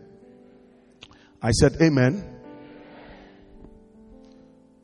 I 1.42 1.52
said, 1.52 1.78
Amen. 1.82 2.42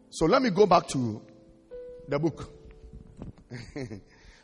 So 0.10 0.26
let 0.26 0.42
me 0.42 0.50
go 0.50 0.66
back 0.66 0.88
to 0.90 1.22
the 2.08 2.20
book. 2.20 2.52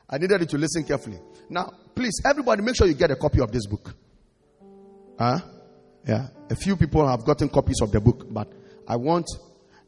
I 0.09 0.17
needed 0.17 0.41
you 0.41 0.47
to 0.47 0.57
listen 0.57 0.83
carefully. 0.83 1.19
Now, 1.49 1.71
please, 1.95 2.21
everybody, 2.23 2.61
make 2.61 2.75
sure 2.75 2.87
you 2.87 2.93
get 2.93 3.11
a 3.11 3.15
copy 3.15 3.41
of 3.41 3.51
this 3.51 3.65
book. 3.65 3.93
Huh? 5.17 5.39
Yeah. 6.07 6.27
A 6.49 6.55
few 6.55 6.75
people 6.75 7.07
have 7.07 7.25
gotten 7.25 7.49
copies 7.49 7.81
of 7.81 7.91
the 7.91 7.99
book, 7.99 8.27
but 8.29 8.51
I 8.87 8.95
want. 8.95 9.25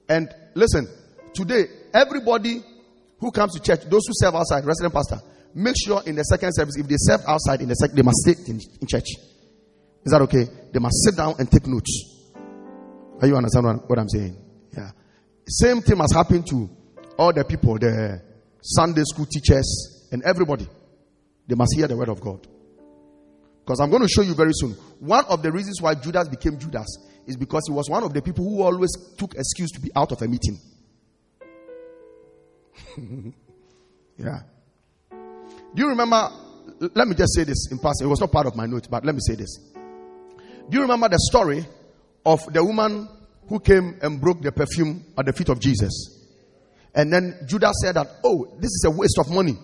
And 0.09 0.33
listen, 0.55 0.87
today, 1.33 1.65
everybody 1.93 2.63
who 3.19 3.31
comes 3.31 3.53
to 3.53 3.61
church, 3.61 3.81
those 3.85 4.05
who 4.07 4.13
serve 4.13 4.35
outside, 4.35 4.65
resident 4.65 4.93
pastor, 4.93 5.19
make 5.53 5.75
sure 5.77 6.01
in 6.05 6.15
the 6.15 6.23
second 6.23 6.53
service, 6.53 6.77
if 6.77 6.87
they 6.87 6.95
serve 6.97 7.21
outside 7.27 7.61
in 7.61 7.69
the 7.69 7.75
second, 7.75 7.95
they 7.95 8.01
must 8.01 8.23
sit 8.23 8.37
in, 8.47 8.59
in 8.81 8.87
church. 8.87 9.09
Is 10.03 10.11
that 10.11 10.21
okay? 10.23 10.45
They 10.73 10.79
must 10.79 10.95
sit 11.03 11.15
down 11.15 11.35
and 11.37 11.51
take 11.51 11.67
notes. 11.67 12.23
Are 13.21 13.27
you 13.27 13.35
understand 13.35 13.65
what, 13.65 13.89
what 13.89 13.99
I'm 13.99 14.09
saying? 14.09 14.37
Yeah. 14.75 14.91
Same 15.47 15.81
thing 15.81 15.97
has 15.97 16.13
happened 16.13 16.47
to 16.47 16.69
all 17.17 17.33
the 17.33 17.43
people, 17.43 17.77
the 17.77 18.21
Sunday 18.61 19.03
school 19.05 19.25
teachers, 19.25 20.07
and 20.11 20.23
everybody. 20.23 20.67
They 21.47 21.55
must 21.55 21.75
hear 21.75 21.87
the 21.87 21.97
word 21.97 22.09
of 22.09 22.21
God. 22.21 22.47
Because 23.67 23.81
I'm 23.81 23.89
going 23.89 24.01
to 24.01 24.07
show 24.07 24.21
you 24.21 24.33
very 24.33 24.53
soon. 24.53 24.71
One 24.99 25.25
of 25.25 25.43
the 25.43 25.51
reasons 25.51 25.81
why 25.81 25.93
Judas 25.93 26.29
became 26.29 26.57
Judas 26.57 26.87
is 27.25 27.35
because 27.35 27.63
he 27.67 27.73
was 27.73 27.89
one 27.89 28.01
of 28.01 28.13
the 28.13 28.21
people 28.21 28.45
who 28.45 28.61
always 28.61 28.91
took 29.17 29.35
excuse 29.35 29.71
to 29.71 29.81
be 29.81 29.91
out 29.93 30.13
of 30.13 30.21
a 30.21 30.25
meeting. 30.25 30.57
yeah. 34.17 34.39
Do 35.11 35.83
you 35.83 35.89
remember? 35.89 36.29
Let 36.79 37.09
me 37.09 37.15
just 37.15 37.35
say 37.35 37.43
this 37.43 37.69
in 37.69 37.79
passing. 37.79 38.07
It 38.07 38.09
was 38.09 38.21
not 38.21 38.31
part 38.31 38.47
of 38.47 38.55
my 38.55 38.67
note, 38.67 38.87
but 38.89 39.03
let 39.03 39.13
me 39.13 39.19
say 39.21 39.35
this. 39.35 39.57
Do 40.69 40.77
you 40.77 40.81
remember 40.83 41.09
the 41.09 41.19
story 41.19 41.65
of 42.25 42.39
the 42.53 42.63
woman 42.63 43.09
who 43.49 43.59
came 43.59 43.99
and 44.01 44.21
broke 44.21 44.41
the 44.41 44.53
perfume 44.53 45.03
at 45.17 45.25
the 45.25 45.33
feet 45.33 45.49
of 45.49 45.59
Jesus? 45.59 46.25
And 46.95 47.11
then 47.11 47.37
Judas 47.45 47.73
said 47.83 47.95
that, 47.95 48.07
oh, 48.23 48.45
this 48.61 48.71
is 48.71 48.85
a 48.87 48.91
waste 48.91 49.19
of 49.19 49.29
money. 49.29 49.57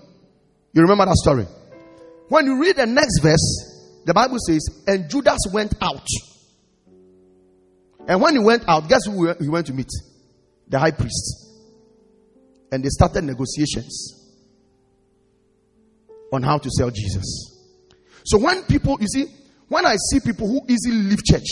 You 0.73 0.81
remember 0.81 1.05
that 1.05 1.15
story? 1.15 1.47
When 2.27 2.45
you 2.47 2.59
read 2.61 2.75
the 2.75 2.85
next 2.85 3.21
verse, 3.21 3.72
the 4.05 4.13
Bible 4.13 4.37
says, 4.45 4.83
and 4.87 5.09
Judas 5.09 5.39
went 5.51 5.73
out. 5.81 6.07
And 8.07 8.21
when 8.21 8.33
he 8.33 8.39
went 8.39 8.67
out, 8.67 8.89
guess 8.89 9.05
who 9.05 9.33
he 9.33 9.47
went 9.47 9.67
to 9.67 9.73
meet? 9.73 9.89
The 10.67 10.79
high 10.79 10.91
priest. 10.91 11.51
And 12.71 12.83
they 12.83 12.89
started 12.89 13.23
negotiations 13.23 14.19
on 16.31 16.43
how 16.43 16.57
to 16.57 16.69
sell 16.69 16.89
Jesus. 16.89 17.51
So 18.25 18.39
when 18.39 18.63
people, 18.63 18.97
you 18.99 19.07
see, 19.07 19.25
when 19.67 19.85
I 19.85 19.95
see 19.95 20.19
people 20.19 20.47
who 20.47 20.61
easily 20.67 20.97
leave 20.97 21.23
church, 21.23 21.47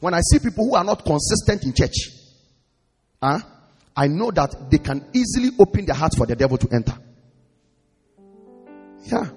when 0.00 0.14
I 0.14 0.20
see 0.22 0.38
people 0.38 0.64
who 0.64 0.74
are 0.74 0.84
not 0.84 1.04
consistent 1.04 1.64
in 1.64 1.74
church, 1.74 1.96
huh, 3.22 3.40
I 3.94 4.06
know 4.06 4.30
that 4.30 4.70
they 4.70 4.78
can 4.78 5.04
easily 5.12 5.50
open 5.58 5.84
their 5.84 5.94
hearts 5.94 6.16
for 6.16 6.26
the 6.26 6.34
devil 6.34 6.56
to 6.56 6.68
enter. 6.72 6.96
Yeah. 9.04 9.28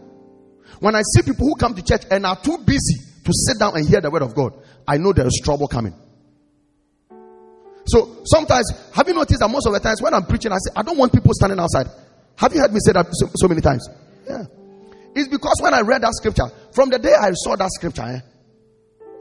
When 0.83 0.95
I 0.95 1.01
see 1.15 1.21
people 1.21 1.47
who 1.47 1.55
come 1.55 1.73
to 1.75 1.81
church 1.81 2.01
and 2.11 2.25
are 2.25 2.35
too 2.35 2.57
busy 2.57 2.99
to 3.23 3.31
sit 3.31 3.57
down 3.57 3.77
and 3.77 3.87
hear 3.87 4.01
the 4.01 4.11
word 4.11 4.21
of 4.21 4.35
God, 4.35 4.51
I 4.85 4.97
know 4.97 5.13
there 5.13 5.25
is 5.25 5.39
trouble 5.41 5.65
coming. 5.65 5.93
So 7.85 8.17
sometimes, 8.25 8.69
have 8.93 9.07
you 9.07 9.13
noticed 9.13 9.39
that 9.39 9.47
most 9.47 9.65
of 9.65 9.71
the 9.71 9.79
times 9.79 10.01
when 10.01 10.13
I'm 10.13 10.25
preaching, 10.25 10.51
I 10.51 10.57
say, 10.57 10.73
I 10.75 10.81
don't 10.81 10.97
want 10.97 11.13
people 11.13 11.31
standing 11.35 11.57
outside. 11.57 11.87
Have 12.35 12.53
you 12.53 12.59
heard 12.59 12.73
me 12.73 12.81
say 12.85 12.91
that 12.91 13.07
so, 13.13 13.27
so 13.33 13.47
many 13.47 13.61
times? 13.61 13.87
Yeah. 14.27 14.43
It's 15.15 15.29
because 15.29 15.61
when 15.61 15.73
I 15.73 15.79
read 15.87 16.01
that 16.01 16.15
scripture, 16.15 16.51
from 16.73 16.89
the 16.89 16.99
day 16.99 17.13
I 17.13 17.31
saw 17.31 17.55
that 17.55 17.71
scripture, 17.71 18.03
eh, 18.03 18.19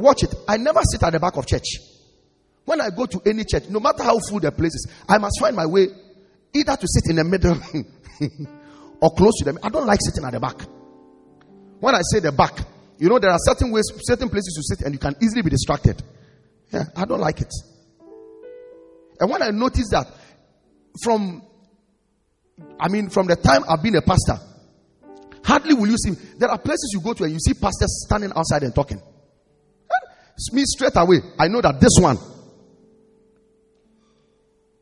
watch 0.01 0.25
it. 0.25 0.35
I 0.49 0.57
never 0.57 0.81
sit 0.91 1.01
at 1.05 1.13
the 1.13 1.21
back 1.21 1.37
of 1.37 1.47
church. 1.47 1.79
When 2.65 2.81
I 2.81 2.91
go 2.91 3.07
to 3.07 3.23
any 3.25 3.45
church, 3.45 3.69
no 3.69 3.79
matter 3.79 4.03
how 4.03 4.19
full 4.19 4.41
the 4.41 4.51
place 4.51 4.75
is, 4.75 4.89
I 5.09 5.19
must 5.19 5.39
find 5.39 5.55
my 5.55 5.67
way 5.67 5.87
either 6.55 6.75
to 6.75 6.89
sit 6.89 7.09
in 7.09 7.23
the 7.23 7.25
middle 7.25 7.55
or 9.01 9.15
close 9.15 9.39
to 9.39 9.45
them. 9.45 9.61
I 9.63 9.69
don't 9.69 9.87
like 9.87 10.01
sitting 10.03 10.25
at 10.25 10.33
the 10.33 10.41
back. 10.41 10.59
When 11.83 11.97
I 11.97 12.01
say 12.13 12.21
the 12.21 12.31
back, 12.31 12.61
you 12.97 13.09
know, 13.09 13.19
there 13.19 13.33
are 13.33 13.39
certain 13.41 13.73
ways, 13.73 13.91
certain 14.05 14.29
places 14.29 14.55
to 14.55 14.63
sit 14.63 14.87
and 14.87 14.95
you 14.95 15.01
can 15.01 15.17
easily 15.21 15.43
be 15.43 15.51
distracted. 15.51 16.01
Yeah, 16.73 16.85
I 16.95 17.05
don't 17.05 17.19
like 17.19 17.41
it. 17.41 17.53
And 19.19 19.29
when 19.29 19.43
I 19.43 19.51
notice 19.51 19.89
that 19.91 20.07
from, 21.03 21.43
I 22.79 22.87
mean, 22.87 23.11
from 23.11 23.27
the 23.27 23.35
time 23.35 23.65
I've 23.69 23.83
been 23.83 23.97
a 23.97 24.01
pastor, 24.01 24.39
hardly 25.43 25.75
will 25.75 25.89
you 25.89 25.97
see, 25.99 26.13
there 26.39 26.51
are 26.51 26.59
places 26.59 26.93
you 26.95 27.01
go 27.01 27.15
to 27.15 27.25
and 27.25 27.33
you 27.33 27.41
see 27.41 27.55
pastors 27.55 28.05
standing 28.07 28.31
outside 28.37 28.63
and 28.63 28.73
talking. 28.73 29.03
Me 30.53 30.63
straight 30.65 30.93
away, 30.95 31.19
I 31.37 31.49
know 31.49 31.63
that 31.63 31.81
this 31.81 31.99
one 31.99 32.17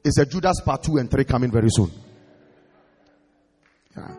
is 0.05 0.19
a 0.19 0.27
Judas 0.27 0.61
part 0.61 0.83
two 0.83 0.99
and 0.99 1.11
three 1.11 1.25
coming 1.25 1.51
very 1.51 1.71
soon. 1.71 1.91
Yeah. 3.97 4.15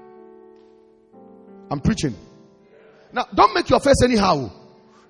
I'm 1.70 1.80
preaching. 1.80 2.16
Now, 3.14 3.28
don't 3.34 3.54
make 3.54 3.70
your 3.70 3.80
face 3.80 4.02
anyhow. 4.04 4.52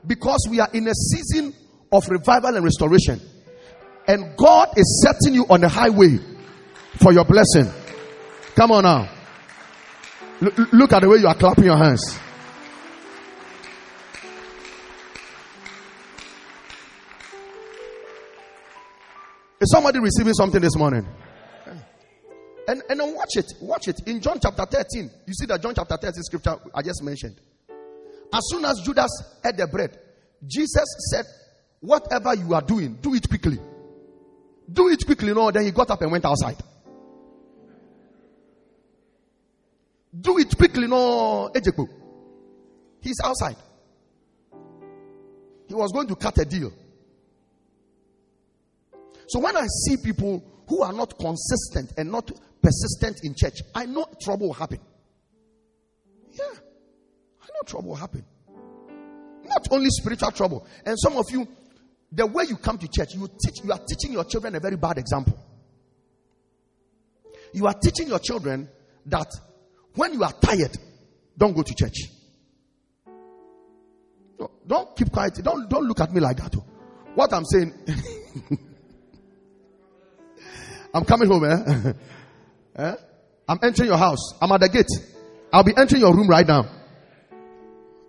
Because 0.05 0.47
we 0.49 0.59
are 0.59 0.69
in 0.73 0.87
a 0.87 0.93
season 0.93 1.53
of 1.91 2.07
revival 2.09 2.55
and 2.55 2.63
restoration. 2.63 3.21
And 4.07 4.35
God 4.35 4.69
is 4.77 5.05
setting 5.05 5.35
you 5.35 5.45
on 5.49 5.61
the 5.61 5.69
highway 5.69 6.17
for 7.01 7.13
your 7.13 7.25
blessing. 7.25 7.71
Come 8.55 8.71
on 8.71 8.83
now. 8.83 9.09
L- 10.41 10.67
look 10.73 10.91
at 10.91 11.01
the 11.01 11.09
way 11.09 11.19
you 11.19 11.27
are 11.27 11.35
clapping 11.35 11.65
your 11.65 11.77
hands. 11.77 12.19
Is 19.59 19.69
somebody 19.71 19.99
receiving 19.99 20.33
something 20.33 20.59
this 20.59 20.75
morning? 20.75 21.07
And, 22.67 22.81
and 22.89 22.99
watch 23.15 23.35
it. 23.35 23.45
Watch 23.61 23.87
it. 23.87 24.01
In 24.07 24.19
John 24.19 24.39
chapter 24.41 24.65
13, 24.65 25.11
you 25.27 25.33
see 25.33 25.45
that 25.45 25.61
John 25.61 25.75
chapter 25.75 25.97
13 25.97 26.23
scripture 26.23 26.55
I 26.73 26.81
just 26.81 27.03
mentioned. 27.03 27.35
As 28.33 28.41
soon 28.49 28.65
as 28.65 28.81
Judas 28.83 29.11
ate 29.45 29.57
the 29.57 29.67
bread, 29.67 29.97
Jesus 30.45 30.85
said, 31.11 31.25
Whatever 31.81 32.35
you 32.35 32.53
are 32.53 32.61
doing, 32.61 32.97
do 33.01 33.15
it 33.15 33.27
quickly. 33.27 33.59
Do 34.71 34.89
it 34.89 35.05
quickly. 35.05 35.33
No, 35.33 35.49
then 35.51 35.63
he 35.63 35.71
got 35.71 35.89
up 35.89 36.01
and 36.01 36.11
went 36.11 36.25
outside. 36.25 36.57
Do 40.19 40.37
it 40.37 40.55
quickly. 40.55 40.87
No, 40.87 41.49
Ejekbo. 41.53 41.87
He's 43.01 43.19
outside. 43.23 43.55
He 45.67 45.73
was 45.73 45.91
going 45.91 46.07
to 46.07 46.15
cut 46.15 46.37
a 46.37 46.45
deal. 46.45 46.71
So 49.27 49.39
when 49.39 49.57
I 49.57 49.65
see 49.65 49.97
people 49.97 50.43
who 50.67 50.83
are 50.83 50.93
not 50.93 51.17
consistent 51.17 51.93
and 51.97 52.11
not 52.11 52.29
persistent 52.61 53.21
in 53.23 53.33
church, 53.35 53.61
I 53.73 53.85
know 53.85 54.05
trouble 54.21 54.47
will 54.47 54.53
happen. 54.53 54.79
Know 57.61 57.65
trouble 57.65 57.89
will 57.89 57.95
happen. 57.95 58.25
Not 59.43 59.67
only 59.71 59.89
spiritual 59.89 60.31
trouble. 60.31 60.65
And 60.85 60.97
some 60.99 61.17
of 61.17 61.29
you, 61.29 61.47
the 62.11 62.25
way 62.25 62.45
you 62.47 62.57
come 62.57 62.77
to 62.77 62.87
church, 62.87 63.13
you 63.13 63.27
teach, 63.43 63.63
you 63.63 63.71
are 63.71 63.79
teaching 63.79 64.13
your 64.13 64.23
children 64.23 64.55
a 64.55 64.59
very 64.59 64.77
bad 64.77 64.97
example. 64.97 65.37
You 67.53 67.67
are 67.67 67.73
teaching 67.73 68.07
your 68.07 68.19
children 68.19 68.67
that 69.05 69.27
when 69.95 70.13
you 70.13 70.23
are 70.23 70.31
tired, 70.33 70.75
don't 71.37 71.53
go 71.53 71.61
to 71.63 71.75
church. 71.75 72.09
No, 74.39 74.51
don't 74.65 74.95
keep 74.95 75.11
quiet. 75.11 75.35
Don't 75.43 75.69
don't 75.69 75.85
look 75.85 75.99
at 75.99 76.11
me 76.13 76.21
like 76.21 76.37
that. 76.37 76.55
Oh. 76.55 76.65
What 77.13 77.33
I'm 77.33 77.45
saying. 77.45 77.73
I'm 80.93 81.05
coming 81.05 81.27
home, 81.29 81.45
eh? 81.45 81.93
eh? 82.75 82.95
I'm 83.47 83.59
entering 83.63 83.89
your 83.89 83.97
house. 83.97 84.33
I'm 84.41 84.51
at 84.51 84.61
the 84.61 84.69
gate. 84.69 84.87
I'll 85.53 85.63
be 85.63 85.73
entering 85.75 86.01
your 86.01 86.15
room 86.15 86.27
right 86.27 86.47
now. 86.47 86.80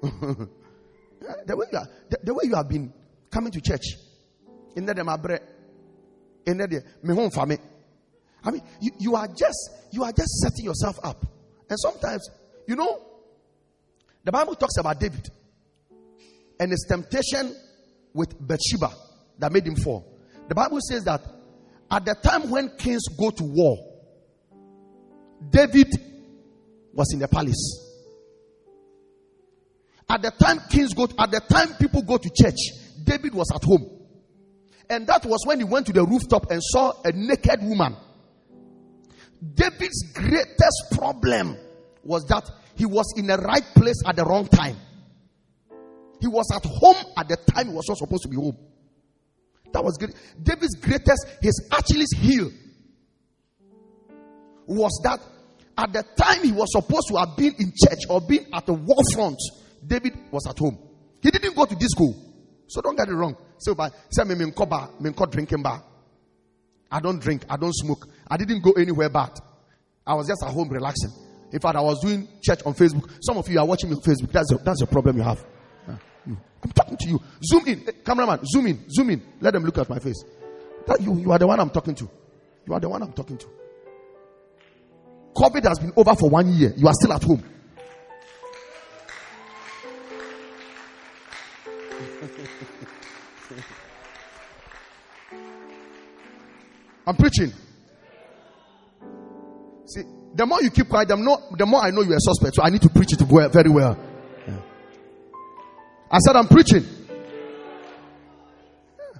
the 1.47 1.57
way 1.57 1.67
you 1.71 1.79
are, 1.79 1.88
the, 2.11 2.19
the, 2.25 2.35
way 2.35 2.43
you 2.45 2.55
have 2.57 2.69
been 2.69 2.93
coming 3.31 3.53
to 3.53 3.61
church, 3.61 3.85
in 4.75 4.85
the 4.85 5.05
mabre, 5.05 5.38
in 6.45 6.57
the 6.59 6.83
me 7.03 7.15
home 7.15 7.31
for 7.31 7.47
me. 7.47 7.57
I 8.45 8.51
mean, 8.51 8.62
you, 8.81 8.91
you 8.99 9.15
are 9.15 9.29
just 9.29 9.71
you 9.93 10.03
are 10.03 10.11
just 10.11 10.41
setting 10.41 10.65
yourself 10.65 10.99
up, 11.05 11.25
and 11.71 11.79
sometimes, 11.79 12.29
you 12.67 12.75
know, 12.75 13.01
the 14.25 14.33
Bible 14.33 14.57
talks 14.57 14.77
about 14.79 14.99
David 14.99 15.29
and 16.59 16.73
his 16.73 16.85
temptation 16.88 17.55
with 18.12 18.35
Bathsheba 18.41 18.93
that 19.38 19.53
made 19.53 19.67
him 19.67 19.77
fall. 19.77 20.19
The 20.49 20.55
Bible 20.57 20.81
says 20.81 21.05
that 21.05 21.23
at 21.91 22.05
the 22.05 22.15
time 22.15 22.51
when 22.51 22.71
kings 22.77 23.03
go 23.17 23.31
to 23.31 23.45
war, 23.45 23.77
David 25.49 25.88
was 26.93 27.12
in 27.12 27.21
the 27.21 27.29
palace. 27.29 27.92
At 30.12 30.20
the 30.20 30.31
time 30.31 30.61
kings 30.68 30.92
go, 30.92 31.05
at 31.18 31.31
the 31.31 31.40
time 31.40 31.75
people 31.81 32.03
go 32.03 32.18
to 32.18 32.29
church, 32.29 32.59
David 33.03 33.35
was 33.35 33.51
at 33.55 33.64
home. 33.64 34.01
And 34.90 35.07
that 35.07 35.25
was 35.25 35.40
when 35.46 35.59
he 35.59 35.64
went 35.64 35.87
to 35.87 35.92
the 35.94 36.05
rooftop 36.05 36.51
and 36.51 36.61
saw 36.62 36.92
a 37.03 37.12
naked 37.12 37.62
woman. 37.62 37.96
David's 39.55 40.12
greatest 40.12 40.92
problem 40.92 41.57
was 42.05 42.27
that 42.27 42.44
he 42.75 42.85
was 42.85 43.07
in 43.16 43.27
the 43.27 43.38
right 43.38 43.64
place 43.75 44.03
at 44.07 44.16
the 44.16 44.25
wrong 44.25 44.46
time. 44.48 44.77
He 46.20 46.27
was 46.27 46.46
at 46.55 46.64
home 46.64 47.12
at 47.16 47.29
the 47.29 47.37
time 47.37 47.68
he 47.68 47.72
was 47.72 47.87
not 47.88 47.96
supposed 47.96 48.25
to 48.25 48.29
be 48.29 48.37
home. 48.37 48.59
That 49.72 49.83
was 49.83 49.96
great. 49.96 50.14
David's 50.42 50.77
greatest, 50.77 51.27
his 51.40 51.68
Achilles 51.72 52.12
heel 52.14 52.51
was 54.66 55.01
that 55.05 55.20
at 55.79 55.92
the 55.94 56.05
time 56.16 56.44
he 56.44 56.53
was 56.53 56.70
supposed 56.70 57.09
to 57.09 57.16
have 57.16 57.35
been 57.35 57.55
in 57.59 57.72
church 57.72 58.01
or 58.11 58.20
been 58.20 58.46
at 58.53 58.66
the 58.66 58.75
war 58.75 59.03
front, 59.14 59.38
David 59.87 60.18
was 60.31 60.47
at 60.47 60.59
home. 60.59 60.79
He 61.23 61.31
didn't 61.31 61.55
go 61.55 61.64
to 61.64 61.75
disco. 61.75 62.14
So 62.68 62.81
don't 62.81 62.97
get 62.97 63.09
it 63.09 63.14
wrong. 63.14 63.37
So 63.59 63.75
by 63.75 63.90
say 64.11 64.25
me 64.25 64.53
bar, 64.68 64.90
me 65.01 65.11
drinking 65.31 65.62
bar. 65.62 65.83
I 66.90 67.01
don't 67.01 67.21
drink, 67.21 67.45
I 67.49 67.57
don't 67.57 67.75
smoke. 67.75 68.07
I 68.29 68.37
didn't 68.37 68.62
go 68.62 68.73
anywhere 68.73 69.09
but 69.09 69.38
I 70.07 70.14
was 70.14 70.27
just 70.27 70.42
at 70.42 70.51
home 70.51 70.68
relaxing. 70.68 71.12
In 71.53 71.61
fact, 71.61 71.77
I 71.77 71.81
was 71.81 72.01
doing 72.01 72.27
church 72.42 72.61
on 72.64 72.75
Facebook. 72.75 73.11
Some 73.21 73.37
of 73.37 73.49
you 73.49 73.59
are 73.59 73.66
watching 73.66 73.90
me 73.90 73.97
on 73.97 74.03
Facebook. 74.03 74.33
That's 74.33 74.51
your, 74.51 74.61
that's 74.64 74.81
your 74.81 74.87
problem 74.87 75.18
you 75.18 75.23
have. 75.23 75.45
Ah, 75.87 75.99
I'm 76.27 76.73
talking 76.75 76.97
to 76.97 77.09
you. 77.09 77.21
Zoom 77.45 77.66
in. 77.66 77.81
Hey, 77.81 77.92
cameraman, 78.05 78.40
zoom 78.47 78.66
in. 78.66 78.90
Zoom 78.90 79.11
in. 79.11 79.23
Let 79.40 79.53
them 79.53 79.64
look 79.64 79.77
at 79.79 79.88
my 79.88 79.99
face. 79.99 80.25
That 80.87 81.01
you, 81.01 81.16
you 81.18 81.31
are 81.31 81.38
the 81.38 81.47
one 81.47 81.61
I'm 81.61 81.71
talking 81.71 81.95
to. 81.97 82.09
You 82.66 82.73
are 82.73 82.81
the 82.81 82.88
one 82.88 83.03
I'm 83.03 83.12
talking 83.12 83.37
to. 83.37 83.47
COVID 85.37 85.64
has 85.68 85.79
been 85.79 85.92
over 85.97 86.14
for 86.14 86.31
one 86.31 86.53
year. 86.53 86.73
You 86.77 86.88
are 86.88 86.95
still 86.95 87.12
at 87.12 87.23
home. 87.23 87.42
I'm 97.07 97.17
preaching. 97.17 97.53
See, 99.87 100.03
the 100.35 100.47
more 100.47 100.63
you 100.63 100.71
keep 100.71 100.89
quiet, 100.89 101.09
the 101.09 101.17
more, 101.17 101.39
the 101.59 101.67
more 101.67 101.83
I 101.83 101.91
know 101.91 102.03
you're 102.03 102.17
a 102.17 102.21
suspect. 102.21 102.57
So 102.57 102.63
I 102.63 102.71
need 102.71 102.83
to 102.83 102.89
preach 102.89 103.13
it 103.13 103.21
very 103.21 103.71
well. 103.71 103.99
Yeah. 104.47 104.61
I 106.11 106.19
said, 106.19 106.37
I'm 106.37 106.47
preaching. 106.47 106.85
Yeah. 108.99 109.19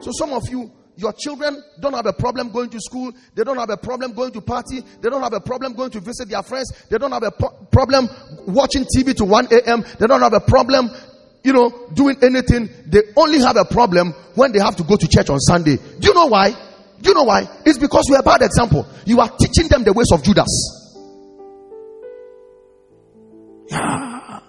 So 0.00 0.10
some 0.12 0.32
of 0.32 0.48
you, 0.48 0.70
your 0.96 1.12
children 1.12 1.62
don't 1.80 1.94
have 1.94 2.06
a 2.06 2.12
problem 2.12 2.50
going 2.50 2.70
to 2.70 2.80
school. 2.80 3.12
They 3.34 3.44
don't 3.44 3.58
have 3.58 3.70
a 3.70 3.76
problem 3.76 4.12
going 4.12 4.32
to 4.32 4.40
party. 4.40 4.80
They 5.00 5.08
don't 5.08 5.22
have 5.22 5.32
a 5.32 5.40
problem 5.40 5.74
going 5.74 5.90
to 5.90 6.00
visit 6.00 6.28
their 6.28 6.42
friends. 6.42 6.72
They 6.88 6.98
don't 6.98 7.12
have 7.12 7.22
a 7.22 7.30
po- 7.30 7.66
problem 7.70 8.08
watching 8.46 8.84
TV 8.84 9.14
to 9.16 9.24
1 9.24 9.48
a.m. 9.52 9.84
They 9.98 10.06
don't 10.06 10.22
have 10.22 10.32
a 10.32 10.40
problem, 10.40 10.90
you 11.48 11.54
know, 11.54 11.88
doing 11.94 12.16
anything. 12.22 12.68
They 12.84 13.00
only 13.16 13.38
have 13.40 13.56
a 13.56 13.64
problem 13.64 14.12
when 14.34 14.52
they 14.52 14.58
have 14.58 14.76
to 14.76 14.82
go 14.84 14.96
to 14.96 15.08
church 15.08 15.30
on 15.30 15.40
Sunday. 15.40 15.76
Do 15.76 16.08
you 16.08 16.12
know 16.12 16.26
why? 16.26 16.50
Do 16.50 17.08
you 17.08 17.14
know 17.14 17.22
why? 17.22 17.48
It's 17.64 17.78
because 17.78 18.04
you're 18.06 18.20
a 18.20 18.22
bad 18.22 18.42
example. 18.42 18.86
You 19.06 19.18
are 19.20 19.30
teaching 19.30 19.68
them 19.68 19.82
the 19.82 19.94
ways 19.94 20.08
of 20.12 20.22
Judas. 20.22 20.46
Yeah. 23.70 24.40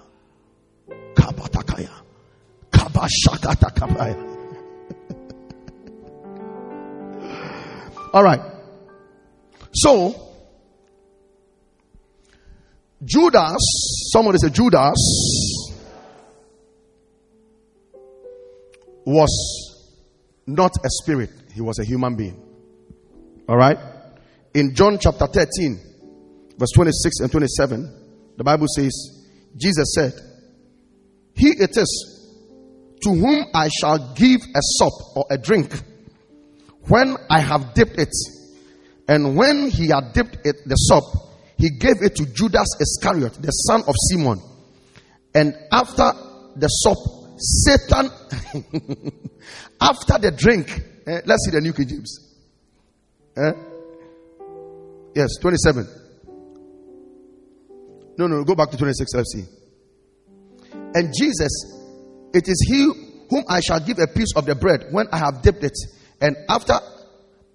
Kabatakaya. 1.13 1.89
All 8.13 8.23
right. 8.23 8.41
So, 9.71 10.15
Judas, 13.05 14.09
somebody 14.11 14.39
say 14.39 14.49
Judas 14.49 14.97
was 19.09 19.89
not 20.45 20.71
a 20.83 20.89
spirit, 21.01 21.31
he 21.53 21.61
was 21.61 21.79
a 21.79 21.83
human 21.83 22.15
being. 22.15 22.41
All 23.47 23.57
right. 23.57 23.77
In 24.53 24.75
John 24.75 24.97
chapter 24.99 25.25
13, 25.25 25.79
verse 26.57 26.69
26 26.75 27.19
and 27.21 27.31
27, 27.31 28.33
the 28.37 28.43
Bible 28.43 28.67
says, 28.75 28.93
Jesus 29.57 29.93
said, 29.95 30.13
He 31.33 31.49
it 31.49 31.75
is 31.75 32.19
to 33.01 33.09
whom 33.09 33.45
I 33.53 33.69
shall 33.69 34.13
give 34.13 34.41
a 34.41 34.59
sup 34.61 35.15
or 35.15 35.25
a 35.31 35.37
drink 35.37 35.73
when 36.87 37.15
I 37.29 37.39
have 37.39 37.73
dipped 37.73 37.97
it. 37.97 38.13
And 39.07 39.35
when 39.35 39.69
he 39.69 39.87
had 39.87 40.13
dipped 40.13 40.37
it, 40.45 40.57
the 40.67 40.75
sup, 40.75 41.03
he 41.57 41.71
gave 41.71 42.01
it 42.01 42.15
to 42.17 42.25
Judas 42.25 42.67
Iscariot, 42.79 43.33
the 43.41 43.51
son 43.51 43.81
of 43.87 43.95
Simon. 44.09 44.39
And 45.33 45.55
after 45.71 46.11
the 46.55 46.67
sup, 46.67 47.18
Satan, 47.39 48.05
after 49.81 50.17
the 50.19 50.33
drink, 50.35 50.69
eh, 51.07 51.21
let's 51.25 51.45
see 51.45 51.51
the 51.51 51.61
New 51.61 51.73
King 51.73 51.87
James. 51.87 52.35
Eh? 53.37 53.51
Yes, 55.15 55.37
27. 55.41 55.87
No, 58.17 58.27
no, 58.27 58.43
go 58.43 58.55
back 58.55 58.69
to 58.71 58.77
26. 58.77 59.13
Let's 59.15 59.33
see. 59.33 59.45
And 60.93 61.13
Jesus, 61.17 61.51
it 62.33 62.47
is 62.47 62.67
he 62.69 62.91
whom 63.29 63.43
I 63.47 63.61
shall 63.61 63.79
give 63.79 63.99
a 63.99 64.07
piece 64.07 64.33
of 64.35 64.45
the 64.45 64.55
bread 64.55 64.87
when 64.91 65.07
I 65.11 65.17
have 65.19 65.41
dipped 65.41 65.63
it. 65.63 65.77
And 66.19 66.35
after 66.49 66.73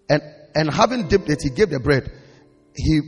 and 0.08 0.22
and 0.54 0.70
having 0.72 1.08
dipped 1.08 1.28
it, 1.28 1.42
he 1.42 1.50
gave 1.50 1.70
the 1.70 1.80
bread. 1.80 2.10
He 2.74 3.00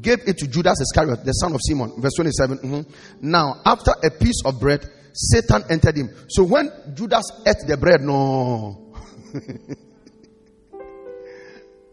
gave 0.00 0.26
it 0.26 0.38
to 0.38 0.48
Judas 0.48 0.80
Iscariot, 0.80 1.24
the 1.24 1.32
son 1.32 1.54
of 1.54 1.60
Simon. 1.62 1.92
Verse 2.00 2.14
27. 2.16 2.58
Mm-hmm. 2.58 3.30
Now, 3.30 3.60
after 3.64 3.92
a 4.02 4.10
piece 4.10 4.42
of 4.44 4.58
bread, 4.58 4.90
Satan 5.16 5.64
entered 5.70 5.96
him. 5.96 6.10
So 6.28 6.44
when 6.44 6.70
Judas 6.94 7.24
ate 7.46 7.66
the 7.66 7.78
bread, 7.78 8.02
no. 8.02 8.92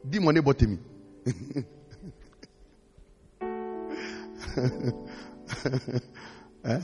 Demon 0.10 0.42
bought 0.42 0.62
me. 0.64 0.78
eh? 6.66 6.82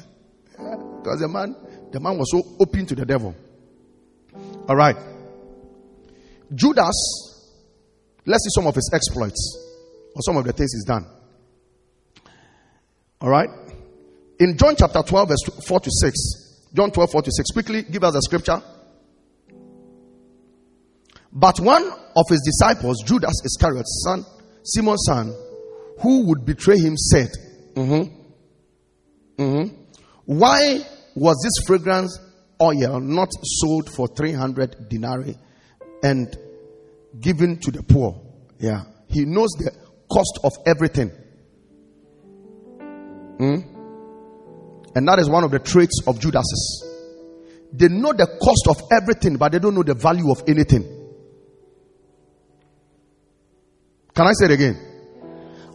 Because 0.57 1.19
the 1.19 1.27
man, 1.27 1.55
the 1.91 1.99
man 1.99 2.17
was 2.17 2.31
so 2.31 2.41
open 2.61 2.85
to 2.85 2.95
the 2.95 3.05
devil. 3.05 3.35
All 4.69 4.75
right. 4.77 4.95
Judas, 6.55 6.95
let's 8.25 8.43
see 8.45 8.49
some 8.55 8.67
of 8.67 8.75
his 8.75 8.89
exploits 8.93 9.57
or 10.15 10.21
some 10.21 10.37
of 10.37 10.45
the 10.45 10.53
things 10.53 10.71
he's 10.73 10.85
done. 10.85 11.05
All 13.19 13.29
right. 13.29 13.49
In 14.39 14.57
John 14.57 14.75
chapter 14.77 15.01
12, 15.03 15.27
verse 15.27 15.65
4 15.67 15.79
to 15.81 15.89
6, 15.91 16.69
John 16.73 16.91
12, 16.91 17.11
4 17.11 17.21
to 17.23 17.31
6, 17.31 17.51
quickly 17.51 17.83
give 17.83 18.03
us 18.03 18.13
the 18.13 18.21
scripture. 18.21 18.61
But 21.31 21.59
one 21.59 21.83
of 21.83 22.25
his 22.29 22.41
disciples, 22.45 23.03
Judas 23.05 23.33
Iscariot, 23.43 23.85
son, 23.87 24.25
Simon's 24.63 25.03
son, 25.05 25.35
who 26.01 26.27
would 26.27 26.45
betray 26.45 26.77
him, 26.77 26.95
said, 26.97 27.29
mm-hmm, 27.75 29.41
mm-hmm, 29.41 29.75
Why 30.25 30.79
was 31.15 31.37
this 31.43 31.67
fragrance 31.67 32.17
oil 32.61 32.99
not 33.01 33.29
sold 33.43 33.89
for 33.89 34.07
300 34.07 34.89
denarii 34.89 35.37
and 36.01 36.35
given 37.19 37.59
to 37.59 37.71
the 37.71 37.83
poor? 37.83 38.21
Yeah. 38.57 38.83
He 39.07 39.25
knows 39.25 39.49
the 39.57 39.71
cost 40.11 40.39
of 40.43 40.53
everything. 40.65 41.11
Mm? 43.39 43.68
And 44.95 45.07
that 45.07 45.19
is 45.19 45.29
one 45.29 45.43
of 45.43 45.51
the 45.51 45.59
traits 45.59 46.01
of 46.07 46.19
Judas's. 46.19 46.85
They 47.71 47.87
know 47.87 48.13
the 48.13 48.25
cost 48.25 48.67
of 48.67 48.87
everything, 48.91 49.37
but 49.37 49.51
they 49.51 49.59
don't 49.59 49.75
know 49.75 49.83
the 49.83 49.93
value 49.93 50.31
of 50.31 50.43
anything. 50.47 50.83
Can 54.15 54.27
I 54.27 54.31
say 54.33 54.45
it 54.45 54.51
again? 54.51 54.77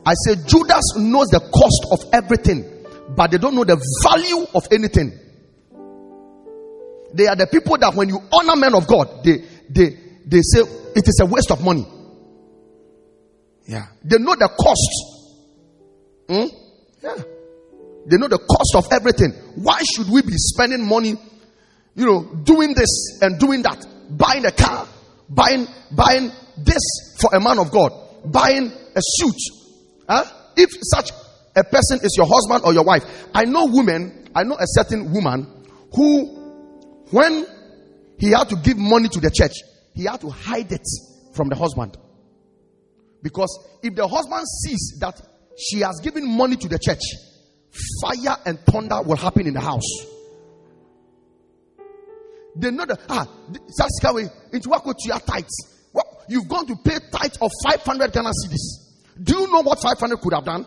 I 0.05 0.13
say 0.27 0.35
Judas 0.47 0.97
knows 0.97 1.29
the 1.29 1.41
cost 1.41 1.87
of 1.93 2.13
everything, 2.13 2.65
but 3.17 3.31
they 3.31 3.39
don't 3.39 3.55
know 3.55 3.65
the 3.65 3.81
value 4.03 4.47
of 4.55 4.67
anything. 4.71 5.19
They 7.15 7.27
are 7.27 7.37
the 7.37 7.47
people 7.47 7.79
that 7.79 7.95
when 7.95 8.09
you 8.09 8.19
honor 8.33 8.57
men 8.57 8.75
of 8.75 8.87
God, 8.87 9.25
they 9.25 9.45
they 9.71 9.97
they 10.27 10.41
say 10.43 10.61
it 10.61 11.09
is 11.09 11.21
a 11.23 11.27
waste 11.27 11.51
of 11.53 11.63
money. 11.63 11.87
Yeah. 13.67 13.87
They 14.03 14.19
know 14.19 14.35
the 14.35 14.49
cost. 14.49 14.91
Hmm? 16.29 16.47
Yeah. 17.03 17.34
They 18.07 18.17
know 18.17 18.29
the 18.29 18.39
cost 18.39 18.75
of 18.77 18.93
everything. 18.93 19.33
Why 19.57 19.81
should 19.95 20.11
we 20.11 20.23
be 20.23 20.35
spending 20.37 20.87
money, 20.87 21.15
you 21.95 22.05
know, 22.05 22.25
doing 22.45 22.75
this 22.75 23.19
and 23.23 23.39
doing 23.39 23.63
that? 23.63 23.87
Buying 24.11 24.45
a 24.45 24.53
car, 24.53 24.87
buying 25.29 25.67
buying 25.91 26.31
this 26.59 27.17
for 27.21 27.31
a 27.35 27.41
man 27.41 27.59
of 27.59 27.71
God, 27.71 27.93
buying 28.27 28.67
a 28.67 29.01
suit. 29.01 29.37
Huh? 30.09 30.25
If 30.57 30.71
such 30.83 31.11
a 31.57 31.65
person 31.65 32.01
is 32.03 32.15
your 32.17 32.27
husband 32.27 32.65
or 32.65 32.75
your 32.75 32.85
wife, 32.85 33.05
I 33.35 33.45
know 33.45 33.67
women, 33.67 34.29
I 34.35 34.43
know 34.43 34.57
a 34.57 34.67
certain 34.67 35.13
woman 35.13 35.65
who, 35.95 37.05
when 37.11 37.47
he 38.19 38.31
had 38.31 38.49
to 38.51 38.57
give 38.57 38.77
money 38.77 39.09
to 39.09 39.21
the 39.21 39.31
church, 39.31 39.55
he 39.95 40.05
had 40.05 40.21
to 40.21 40.31
hide 40.31 40.71
it 40.73 40.87
from 41.35 41.49
the 41.49 41.57
husband. 41.57 41.97
Because 43.23 43.59
if 43.83 43.95
the 43.95 44.07
husband 44.07 44.45
sees 44.63 44.99
that 45.01 45.21
she 45.59 45.81
has 45.81 46.01
given 46.03 46.29
money 46.29 46.57
to 46.57 46.69
the 46.69 46.79
church, 46.79 47.01
fire 48.03 48.37
and 48.47 48.59
thunder 48.61 49.03
will 49.03 49.17
happen 49.17 49.47
in 49.47 49.55
the 49.55 49.61
house. 49.61 49.83
They 52.57 52.71
know 52.71 52.85
that 52.85 53.01
ah, 53.09 53.27
that's 53.49 54.01
Saskawe 54.01 54.31
into 54.53 54.69
what 54.69 54.85
to 54.85 54.95
your 55.05 55.19
tithes. 55.19 55.89
What 55.93 56.07
you've 56.29 56.49
gone 56.49 56.67
to 56.67 56.77
pay 56.77 56.99
tithe 57.11 57.37
of 57.41 57.51
500 57.65 58.13
Ghana 58.13 58.31
cedis. 58.31 58.85
Do 59.23 59.41
you 59.41 59.53
know 59.53 59.63
what 59.63 59.81
500 59.81 60.17
could 60.19 60.33
have 60.33 60.45
done? 60.45 60.67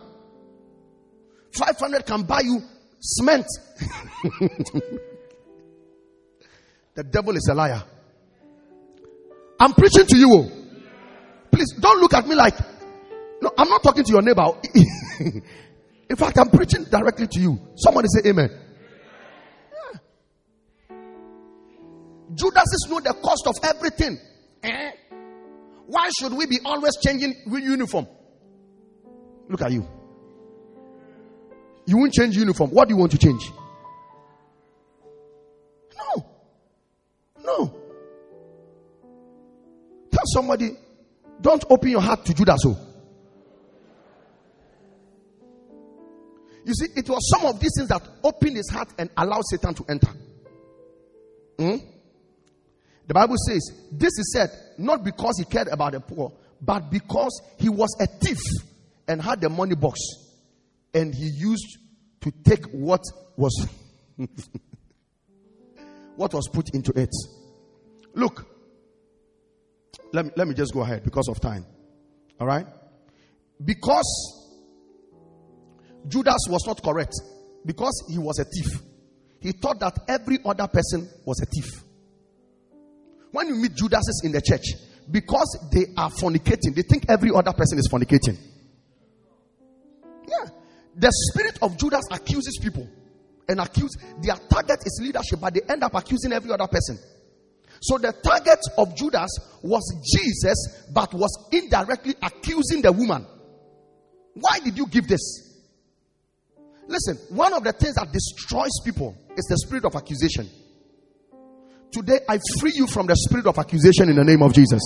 500 1.53 2.05
can 2.05 2.23
buy 2.23 2.41
you 2.41 2.61
cement. 2.99 3.45
the 6.93 7.03
devil 7.03 7.35
is 7.35 7.47
a 7.49 7.55
liar. 7.55 7.83
I'm 9.59 9.73
preaching 9.73 10.05
to 10.05 10.17
you. 10.17 10.29
Oh. 10.31 10.51
Please 11.51 11.73
don't 11.79 11.99
look 11.99 12.13
at 12.13 12.27
me 12.27 12.35
like, 12.35 12.55
no, 13.41 13.51
I'm 13.57 13.69
not 13.69 13.81
talking 13.81 14.03
to 14.03 14.11
your 14.11 14.21
neighbor. 14.21 14.51
In 16.09 16.15
fact, 16.15 16.37
I'm 16.37 16.49
preaching 16.49 16.85
directly 16.85 17.27
to 17.27 17.39
you. 17.39 17.59
Somebody 17.75 18.07
say 18.09 18.29
amen. 18.29 18.49
Judas 22.33 22.65
know 22.89 22.99
the 22.99 23.13
cost 23.13 23.47
of 23.47 23.55
everything. 23.63 24.17
Eh? 24.63 24.91
Why 25.87 26.09
should 26.19 26.33
we 26.33 26.45
be 26.45 26.59
always 26.63 26.97
changing 26.97 27.33
uniform? 27.47 28.07
Look 29.49 29.61
at 29.61 29.71
you. 29.71 29.87
You 31.85 31.97
won't 31.97 32.13
change 32.13 32.35
uniform. 32.35 32.71
What 32.71 32.89
do 32.89 32.93
you 32.93 32.99
want 32.99 33.11
to 33.13 33.17
change? 33.17 33.49
No. 35.97 36.25
No. 37.43 37.79
Tell 40.11 40.23
somebody, 40.25 40.71
don't 41.39 41.63
open 41.69 41.89
your 41.89 42.01
heart 42.01 42.25
to 42.25 42.33
Judas. 42.33 42.59
Oh. 42.65 42.86
You 46.67 46.73
see, 46.73 46.87
it 46.97 47.09
was 47.09 47.29
some 47.33 47.45
of 47.45 47.61
these 47.61 47.71
things 47.77 47.87
that 47.87 48.05
opened 48.21 48.57
his 48.57 48.69
heart 48.69 48.89
and 48.97 49.09
allowed 49.15 49.43
Satan 49.49 49.73
to 49.73 49.85
enter. 49.87 50.11
Hmm? 51.57 51.77
The 53.07 53.13
Bible 53.13 53.37
says, 53.47 53.71
This 53.89 54.11
is 54.19 54.33
said 54.33 54.49
not 54.77 55.01
because 55.01 55.37
he 55.37 55.45
cared 55.45 55.69
about 55.69 55.93
the 55.93 56.01
poor, 56.01 56.33
but 56.61 56.91
because 56.91 57.41
he 57.57 57.69
was 57.69 57.95
a 58.01 58.05
thief 58.05 58.41
and 59.07 59.21
had 59.21 59.39
the 59.39 59.47
money 59.47 59.75
box 59.75 59.97
and 60.93 61.15
he 61.15 61.29
used 61.29 61.77
to 62.19 62.31
take 62.43 62.65
what 62.65 63.01
was 63.37 63.65
what 66.17 66.33
was 66.33 66.49
put 66.51 66.65
into 66.73 66.91
it. 66.99 67.15
Look, 68.13 68.45
let 70.11 70.25
me, 70.25 70.31
let 70.35 70.49
me 70.49 70.53
just 70.53 70.73
go 70.73 70.81
ahead 70.81 71.05
because 71.05 71.29
of 71.29 71.39
time. 71.39 71.65
All 72.41 72.47
right? 72.47 72.67
Because 73.63 74.36
Judas 76.07 76.45
was 76.49 76.65
not 76.65 76.81
correct, 76.83 77.13
because 77.65 78.05
he 78.09 78.17
was 78.17 78.39
a 78.39 78.45
thief, 78.45 78.81
he 79.39 79.51
thought 79.51 79.79
that 79.79 79.97
every 80.07 80.39
other 80.45 80.67
person 80.67 81.09
was 81.25 81.41
a 81.41 81.45
thief. 81.45 81.83
When 83.31 83.47
you 83.47 83.55
meet 83.55 83.75
Judases 83.75 84.21
in 84.23 84.31
the 84.31 84.41
church, 84.41 84.65
because 85.09 85.69
they 85.71 85.85
are 85.97 86.09
fornicating, 86.09 86.75
they 86.75 86.81
think 86.81 87.05
every 87.09 87.31
other 87.33 87.53
person 87.53 87.77
is 87.77 87.89
fornicating. 87.91 88.37
Yeah. 90.27 90.49
The 90.95 91.11
spirit 91.31 91.59
of 91.61 91.77
Judas 91.77 92.03
accuses 92.11 92.57
people 92.61 92.87
and 93.47 93.59
accuse 93.59 93.91
their 94.21 94.35
target 94.35 94.79
is 94.85 94.99
leadership, 95.01 95.39
but 95.39 95.53
they 95.53 95.61
end 95.69 95.83
up 95.83 95.93
accusing 95.93 96.33
every 96.33 96.51
other 96.51 96.67
person. 96.67 96.97
So 97.81 97.97
the 97.97 98.11
target 98.11 98.59
of 98.77 98.95
Judas 98.95 99.29
was 99.61 99.83
Jesus, 100.03 100.89
but 100.91 101.13
was 101.13 101.47
indirectly 101.51 102.15
accusing 102.21 102.81
the 102.81 102.91
woman. 102.91 103.25
Why 104.33 104.59
did 104.59 104.77
you 104.77 104.87
give 104.87 105.07
this? 105.07 105.46
Listen, 106.87 107.17
one 107.35 107.53
of 107.53 107.63
the 107.63 107.73
things 107.73 107.95
that 107.95 108.11
destroys 108.11 108.71
people 108.83 109.15
is 109.35 109.45
the 109.45 109.57
spirit 109.57 109.85
of 109.85 109.95
accusation. 109.95 110.49
Today, 111.91 112.19
I 112.27 112.39
free 112.59 112.73
you 112.75 112.87
from 112.87 113.07
the 113.07 113.15
spirit 113.15 113.45
of 113.45 113.57
accusation 113.57 114.09
in 114.09 114.15
the 114.15 114.23
name 114.23 114.41
of 114.41 114.53
Jesus. 114.53 114.81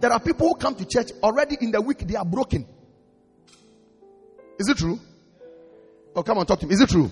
There 0.00 0.12
are 0.12 0.20
people 0.20 0.48
who 0.48 0.54
come 0.54 0.74
to 0.76 0.84
church 0.84 1.10
already 1.22 1.56
in 1.60 1.70
the 1.70 1.80
week, 1.80 2.06
they 2.06 2.16
are 2.16 2.24
broken. 2.24 2.66
Is 4.58 4.68
it 4.68 4.76
true? 4.76 4.98
Oh, 6.14 6.22
come 6.22 6.38
on, 6.38 6.46
talk 6.46 6.60
to 6.60 6.66
me. 6.66 6.74
Is 6.74 6.80
it 6.80 6.88
true? 6.88 7.10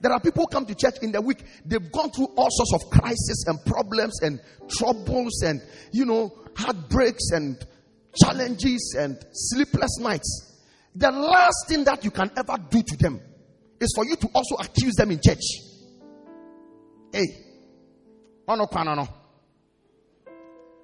There 0.00 0.12
are 0.12 0.20
people 0.20 0.44
who 0.44 0.48
come 0.48 0.66
to 0.66 0.74
church 0.74 0.98
in 1.02 1.12
the 1.12 1.20
week, 1.20 1.42
they've 1.64 1.90
gone 1.90 2.10
through 2.10 2.28
all 2.36 2.48
sorts 2.50 2.74
of 2.74 2.90
crises 2.90 3.46
and 3.48 3.64
problems 3.64 4.20
and 4.22 4.40
troubles 4.68 5.42
and, 5.42 5.62
you 5.92 6.04
know, 6.04 6.32
heartbreaks 6.54 7.30
and 7.32 7.64
challenges 8.22 8.94
and 8.98 9.24
sleepless 9.32 9.98
nights. 9.98 10.55
The 10.98 11.10
last 11.10 11.68
thing 11.68 11.84
that 11.84 12.02
you 12.04 12.10
can 12.10 12.30
ever 12.36 12.56
do 12.70 12.82
to 12.82 12.96
them 12.96 13.20
is 13.78 13.92
for 13.94 14.06
you 14.06 14.16
to 14.16 14.28
also 14.34 14.54
accuse 14.56 14.94
them 14.94 15.10
in 15.10 15.20
church. 15.22 15.42
Hey, 17.12 17.26
ono 18.48 18.66
kwana 18.66 18.96
no. 18.96 19.08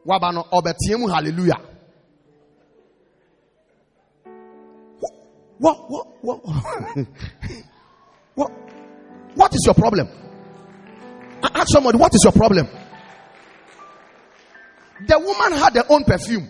Waba 0.07 0.33
no 0.35 0.45
obetiemu 0.53 1.09
hallelujah. 1.11 1.61
What 5.59 5.91
what 5.91 6.07
what 6.21 6.45
what 8.35 8.51
what 9.35 9.55
is 9.55 9.63
your 9.65 9.75
problem? 9.75 10.09
Ask 11.43 11.69
somebody, 11.73 11.97
what 11.99 12.15
is 12.15 12.21
your 12.23 12.33
problem? 12.33 12.69
The 15.07 15.19
woman 15.19 15.59
had 15.59 15.75
her 15.75 15.85
own 15.89 16.05
perfume. 16.05 16.49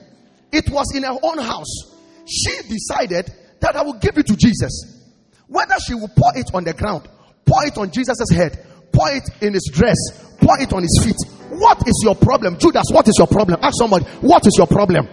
It 0.50 0.68
was 0.68 0.92
in 0.94 1.04
her 1.04 1.16
own 1.22 1.38
house. 1.38 1.92
She 2.26 2.50
decided 2.68 3.32
that 3.62 3.76
I 3.76 3.82
will 3.82 3.94
give 3.94 4.18
it 4.18 4.26
to 4.26 4.36
Jesus. 4.36 5.00
Whether 5.46 5.74
she 5.86 5.94
will 5.94 6.08
pour 6.08 6.36
it 6.36 6.50
on 6.52 6.64
the 6.64 6.74
ground, 6.74 7.08
pour 7.46 7.64
it 7.64 7.78
on 7.78 7.90
Jesus' 7.90 8.30
head, 8.30 8.66
pour 8.92 9.08
it 9.10 9.22
in 9.40 9.54
his 9.54 9.70
dress, 9.72 9.96
pour 10.38 10.60
it 10.60 10.72
on 10.72 10.82
his 10.82 11.00
feet. 11.02 11.16
What 11.48 11.86
is 11.86 12.00
your 12.04 12.14
problem? 12.16 12.58
Judas, 12.58 12.86
what 12.90 13.06
is 13.08 13.14
your 13.18 13.26
problem? 13.28 13.60
Ask 13.62 13.78
somebody, 13.78 14.04
what 14.20 14.46
is 14.46 14.54
your 14.56 14.66
problem? 14.66 15.06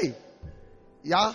Hey. 0.00 0.14
Yeah. 1.02 1.34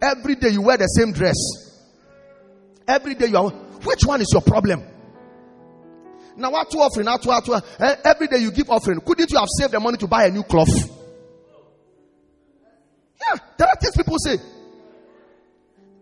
Every 0.00 0.34
day 0.34 0.48
you 0.50 0.62
wear 0.62 0.76
the 0.76 0.86
same 0.86 1.12
dress. 1.12 1.36
Every 2.86 3.14
day 3.14 3.26
you 3.26 3.36
are 3.36 3.50
which 3.50 4.04
one 4.04 4.20
is 4.20 4.30
your 4.32 4.42
problem? 4.42 4.97
Now 6.38 6.52
what 6.52 6.70
to 6.70 6.78
offering, 6.78 7.06
to, 7.06 7.28
what 7.28 7.44
to, 7.46 7.62
eh, 7.80 7.96
every 8.04 8.28
day 8.28 8.38
you 8.38 8.52
give 8.52 8.70
offering. 8.70 9.00
Couldn't 9.00 9.28
you 9.32 9.38
have 9.38 9.48
saved 9.58 9.72
the 9.72 9.80
money 9.80 9.98
to 9.98 10.06
buy 10.06 10.26
a 10.26 10.30
new 10.30 10.44
cloth? 10.44 10.68
Yeah, 13.20 13.40
there 13.58 13.66
are 13.66 13.74
things 13.80 13.96
people 13.96 14.16
say. 14.20 14.36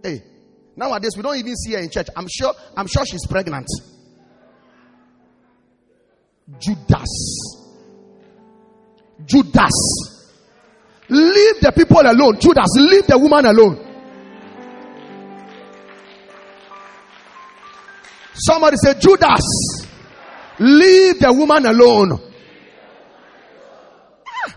Hey, 0.03 0.23
nowadays 0.77 1.17
we 1.17 1.23
don't 1.23 1.37
even 1.37 1.57
see 1.57 1.73
her 1.73 1.79
in 1.79 1.89
church. 1.89 2.09
I'm 2.15 2.27
sure, 2.29 2.53
I'm 2.77 2.87
sure 2.87 3.07
she's 3.07 3.27
pregnant. 3.27 3.67
Judas. 6.59 7.57
Judas. 9.25 9.73
Leave 11.09 11.61
the 11.63 11.73
people 11.75 12.03
alone. 12.03 12.39
Judas, 12.39 12.69
leave 12.77 13.07
the 13.07 13.19
woman 13.19 13.47
alone. 13.47 13.83
Somebody 18.35 18.77
say, 18.77 18.93
Judas, 19.01 19.41
leave 20.59 21.21
the 21.21 21.33
woman 21.33 21.67
alone. 21.67 22.21
Ah. 24.27 24.57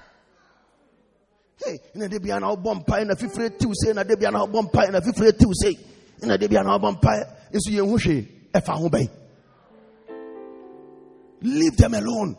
Hey, 1.66 1.80
na 1.96 2.08
de 2.08 2.20
bia 2.20 2.40
na 2.40 2.52
obɔ 2.56 2.84
mpae 2.84 3.06
na 3.06 3.16
fifire 3.16 3.50
tiw 3.58 3.74
sei 3.74 3.94
na 3.94 4.04
de 4.04 4.16
bia 4.16 4.32
na 4.32 4.46
obɔ 4.46 4.62
mpae 4.70 4.92
na 4.92 5.00
fifire 5.02 5.34
leave 11.42 11.78
them 11.78 11.94
alone. 11.94 12.36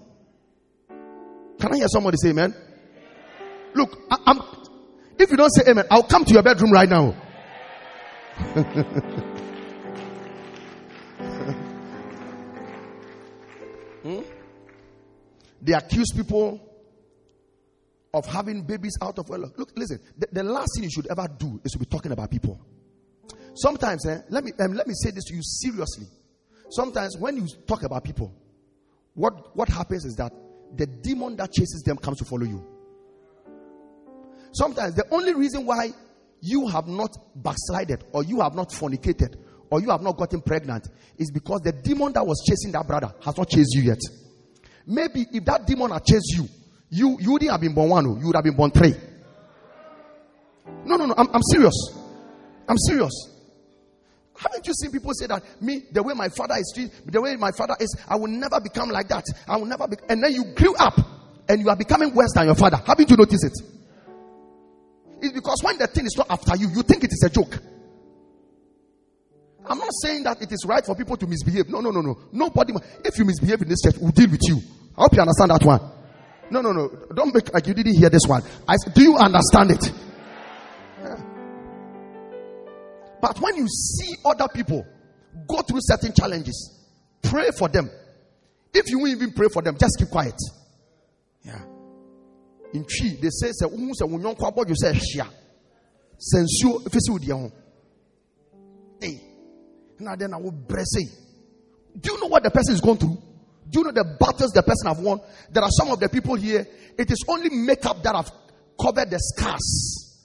Can 1.59 1.73
I 1.75 1.77
hear 1.77 1.89
somebody 1.89 2.17
say 2.17 2.31
amen? 2.31 2.55
Look 3.75 3.99
I, 4.11 4.17
I'm 4.27 4.41
if 5.19 5.31
you 5.31 5.37
don't 5.37 5.51
say 5.51 5.71
amen 5.71 5.85
I'll 5.91 6.03
come 6.03 6.25
to 6.25 6.33
your 6.33 6.43
bedroom 6.43 6.73
right 6.73 6.89
now 6.89 7.15
they 15.63 15.73
accuse 15.73 16.13
people 16.15 16.61
of 18.13 18.27
having 18.27 18.63
babies 18.63 18.97
out 19.03 19.19
of 19.19 19.29
wedlock. 19.29 19.57
Look, 19.59 19.73
listen. 19.77 20.01
The, 20.19 20.29
the, 20.33 20.43
last 20.43 20.71
thing 20.75 20.85
you 20.85 20.91
should 20.91 21.07
ever 21.11 21.29
do 21.39 21.61
is 21.65 21.73
to 21.73 21.79
be 21.79 21.85
talking 21.85 22.13
about 22.13 22.31
people. 22.31 22.61
Sometimes, 23.55 24.07
eh, 24.07 24.19
let 24.31 24.45
me 24.45 24.53
um, 24.61 24.75
let 24.75 24.87
me 24.87 24.95
say 24.95 25.11
this 25.11 25.25
to 25.25 25.35
you 25.35 25.43
seriously. 25.43 26.07
Sometimes, 26.71 27.17
when 27.19 27.37
you 27.37 27.47
talk 27.67 27.83
about 27.83 28.05
people, 28.05 28.33
what 29.15 29.57
what 29.57 29.69
happens 29.69 30.05
is 30.05 30.15
that 30.17 30.33
the 30.77 30.87
demon 30.87 31.37
that 31.37 31.53
chases 31.53 31.83
them 31.85 31.97
comes 31.97 32.19
to 32.19 32.25
follow 32.25 32.45
you. 32.45 32.65
Sometimes, 34.53 34.95
the 34.95 35.07
only 35.11 35.35
reason 35.35 35.67
why 35.67 35.91
you 36.41 36.67
have 36.69 36.87
not 36.87 37.17
backslided, 37.37 38.05
or 38.13 38.25
you 38.25 38.41
have 38.41 38.55
not 38.55 38.73
fornicated, 38.73 39.37
or 39.71 39.81
you 39.81 39.91
have 39.91 40.03
not 40.03 40.17
gotten 40.17 40.41
pregnant, 40.41 40.89
is 41.19 41.31
because 41.31 41.61
the 41.61 41.73
demon 41.73 42.13
that 42.13 42.27
was 42.27 42.43
chasing 42.49 42.73
that 42.73 42.87
brother 42.87 43.13
has 43.25 43.37
not 43.37 43.49
chased 43.49 43.75
you 43.75 43.83
yet. 43.83 44.01
Maybe 44.91 45.25
if 45.33 45.45
that 45.45 45.69
demon 45.69 45.93
had 45.93 46.05
chased 46.05 46.35
you, 46.37 46.49
you 46.91 47.17
you 47.21 47.31
wouldn't 47.31 47.53
have 47.53 47.61
been 47.61 47.73
born 47.75 47.91
one, 47.91 48.07
oh. 48.09 48.19
you 48.19 48.27
would 48.27 48.35
have 48.35 48.43
been 48.43 48.57
born 48.57 48.73
three. 48.73 48.93
No, 50.85 50.97
no, 50.97 51.07
no. 51.07 51.15
I'm, 51.17 51.29
I'm 51.33 51.43
serious. 51.53 51.75
I'm 52.69 52.77
serious. 52.77 53.13
Haven't 54.37 54.67
you 54.67 54.75
seen 54.75 54.91
people 54.91 55.13
say 55.15 55.27
that 55.27 55.45
me, 55.63 55.85
the 55.93 56.03
way 56.03 56.13
my 56.15 56.29
father 56.29 56.57
is, 56.59 56.73
treated, 56.75 56.93
the 57.07 57.21
way 57.21 57.37
my 57.37 57.53
father 57.53 57.77
is, 57.79 57.97
I 58.09 58.17
will 58.17 58.29
never 58.29 58.61
become 58.61 58.89
like 58.89 59.07
that. 59.09 59.27
I 59.47 59.59
will 59.59 59.67
never 59.67 59.87
be. 59.87 59.97
And 60.09 60.25
then 60.25 60.33
you 60.33 60.45
grew 60.57 60.75
up 60.75 60.99
and 61.49 61.61
you 61.61 61.69
are 61.69 61.77
becoming 61.77 62.13
worse 62.13 62.33
than 62.35 62.47
your 62.47 62.57
father. 62.57 62.79
Haven't 62.85 63.11
you 63.11 63.17
noticed 63.17 63.45
it? 63.45 63.53
It's 65.23 65.33
because 65.33 65.63
when 65.63 65.79
the 65.79 65.87
thing 65.87 66.07
is 66.07 66.17
not 66.17 66.27
after 66.31 66.57
you, 66.57 66.69
you 66.69 66.83
think 66.83 67.05
it 67.05 67.13
is 67.13 67.23
a 67.25 67.31
joke. 67.31 67.59
I'm 69.67 69.79
not 69.79 69.93
saying 70.03 70.25
that 70.25 70.43
it 70.43 70.51
is 70.51 70.65
right 70.67 70.85
for 70.85 70.97
people 70.97 71.17
to 71.17 71.27
misbehave. 71.29 71.69
No, 71.69 71.81
no, 71.81 71.91
no, 71.91 72.01
no. 72.01 72.19
Nobody. 72.33 72.73
If 73.05 73.19
you 73.19 73.25
misbehave 73.25 73.63
in 73.63 73.69
this 73.69 73.83
church, 73.83 73.95
we'll 74.01 74.11
deal 74.11 74.31
with 74.31 74.41
you. 74.49 74.61
I 74.97 75.03
hope 75.03 75.15
you 75.15 75.21
understand 75.21 75.51
that 75.51 75.65
one. 75.65 75.81
No, 76.51 76.61
no, 76.61 76.73
no. 76.73 76.89
Don't 77.15 77.33
make 77.35 77.53
like 77.53 77.67
you 77.67 77.75
didn't 77.75 77.97
hear 77.97 78.11
this 78.11 78.23
one. 78.27 78.43
I, 78.69 78.75
do 78.95 79.03
you 79.03 79.17
understand 79.17 79.71
it? 79.71 79.93
Yeah. 81.03 81.17
But 83.21 83.41
when 83.41 83.57
you 83.57 83.69
see 83.69 84.17
other 84.25 84.49
people 84.53 84.85
go 85.49 85.63
through 85.63 85.79
certain 85.83 86.13
challenges, 86.13 86.87
pray 87.23 87.51
for 87.57 87.69
them. 87.69 87.89
If 88.75 88.91
you 88.91 88.99
won't 88.99 89.13
even 89.13 89.33
pray 89.33 89.49
for 89.53 89.63
them, 89.63 89.77
just 89.79 89.97
keep 89.99 90.11
quiet. 90.11 90.35
Yeah. 91.43 91.63
In 92.73 92.85
Twi, 92.85 93.19
they 93.21 93.31
say, 93.31 93.51
say, 93.53 93.67
unyon 93.67 94.37
kwa 94.37 94.53
bo 94.53 94.65
you 94.67 94.75
say 94.77 94.93
shia. 94.93 95.29
Sensuo 96.19 96.87
if 96.87 96.95
you 97.27 97.53
Hey. 99.01 99.21
Now 99.99 100.17
then 100.17 100.35
I 100.35 100.37
will 100.37 100.53
bless. 100.53 100.95
Do 101.99 102.13
you 102.13 102.21
know 102.21 102.27
what 102.27 102.43
the 102.43 102.51
person 102.51 102.75
is 102.75 102.81
going 102.81 102.99
through? 102.99 103.19
Do 103.71 103.79
you 103.79 103.85
know 103.85 103.93
the 103.93 104.17
battles 104.19 104.51
the 104.51 104.63
person 104.63 104.89
have 104.89 104.99
won? 104.99 105.21
There 105.51 105.63
are 105.63 105.71
some 105.71 105.91
of 105.91 106.01
the 106.01 106.09
people 106.09 106.35
here. 106.35 106.67
It 106.99 107.11
is 107.11 107.25
only 107.29 107.51
makeup 107.51 108.03
that 108.03 108.15
have 108.17 108.31
covered 108.81 109.11
the 109.11 109.19
scars, 109.19 110.19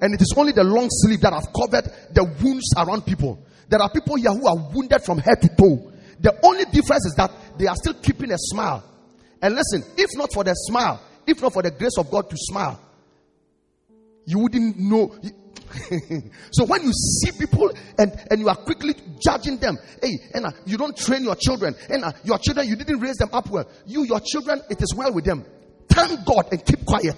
and 0.00 0.14
it 0.14 0.20
is 0.20 0.34
only 0.36 0.52
the 0.52 0.64
long 0.64 0.88
sleeve 0.90 1.20
that 1.20 1.32
have 1.32 1.46
covered 1.54 1.84
the 2.12 2.24
wounds 2.42 2.74
around 2.76 3.06
people. 3.06 3.38
There 3.68 3.80
are 3.80 3.90
people 3.90 4.16
here 4.16 4.32
who 4.32 4.46
are 4.48 4.56
wounded 4.56 5.02
from 5.02 5.18
head 5.18 5.40
to 5.42 5.48
toe. 5.48 5.92
The 6.20 6.38
only 6.44 6.64
difference 6.64 7.06
is 7.06 7.14
that 7.16 7.30
they 7.58 7.66
are 7.66 7.76
still 7.76 7.94
keeping 7.94 8.32
a 8.32 8.38
smile. 8.38 8.82
And 9.40 9.54
listen, 9.54 9.84
if 9.96 10.10
not 10.16 10.32
for 10.32 10.42
the 10.42 10.54
smile, 10.54 11.00
if 11.26 11.40
not 11.40 11.52
for 11.52 11.62
the 11.62 11.70
grace 11.70 11.96
of 11.98 12.10
God 12.10 12.28
to 12.30 12.36
smile, 12.36 12.80
you 14.24 14.40
wouldn't 14.40 14.78
know. 14.78 15.14
so 16.50 16.64
when 16.64 16.82
you 16.82 16.92
see 16.92 17.32
people 17.32 17.70
and, 17.98 18.12
and 18.30 18.40
you 18.40 18.48
are 18.48 18.56
quickly 18.56 18.94
judging 19.20 19.58
them, 19.58 19.78
hey, 20.02 20.18
uh, 20.34 20.50
you 20.64 20.76
don't 20.76 20.96
train 20.96 21.24
your 21.24 21.36
children, 21.36 21.74
and 21.88 22.04
uh, 22.04 22.12
your 22.24 22.38
children, 22.38 22.66
you 22.68 22.76
didn't 22.76 23.00
raise 23.00 23.16
them 23.16 23.30
up 23.32 23.50
well. 23.50 23.68
You, 23.86 24.04
your 24.04 24.20
children, 24.20 24.62
it 24.70 24.80
is 24.80 24.94
well 24.96 25.12
with 25.12 25.24
them. 25.24 25.44
Thank 25.88 26.24
God 26.24 26.48
and 26.52 26.64
keep 26.64 26.84
quiet 26.84 27.16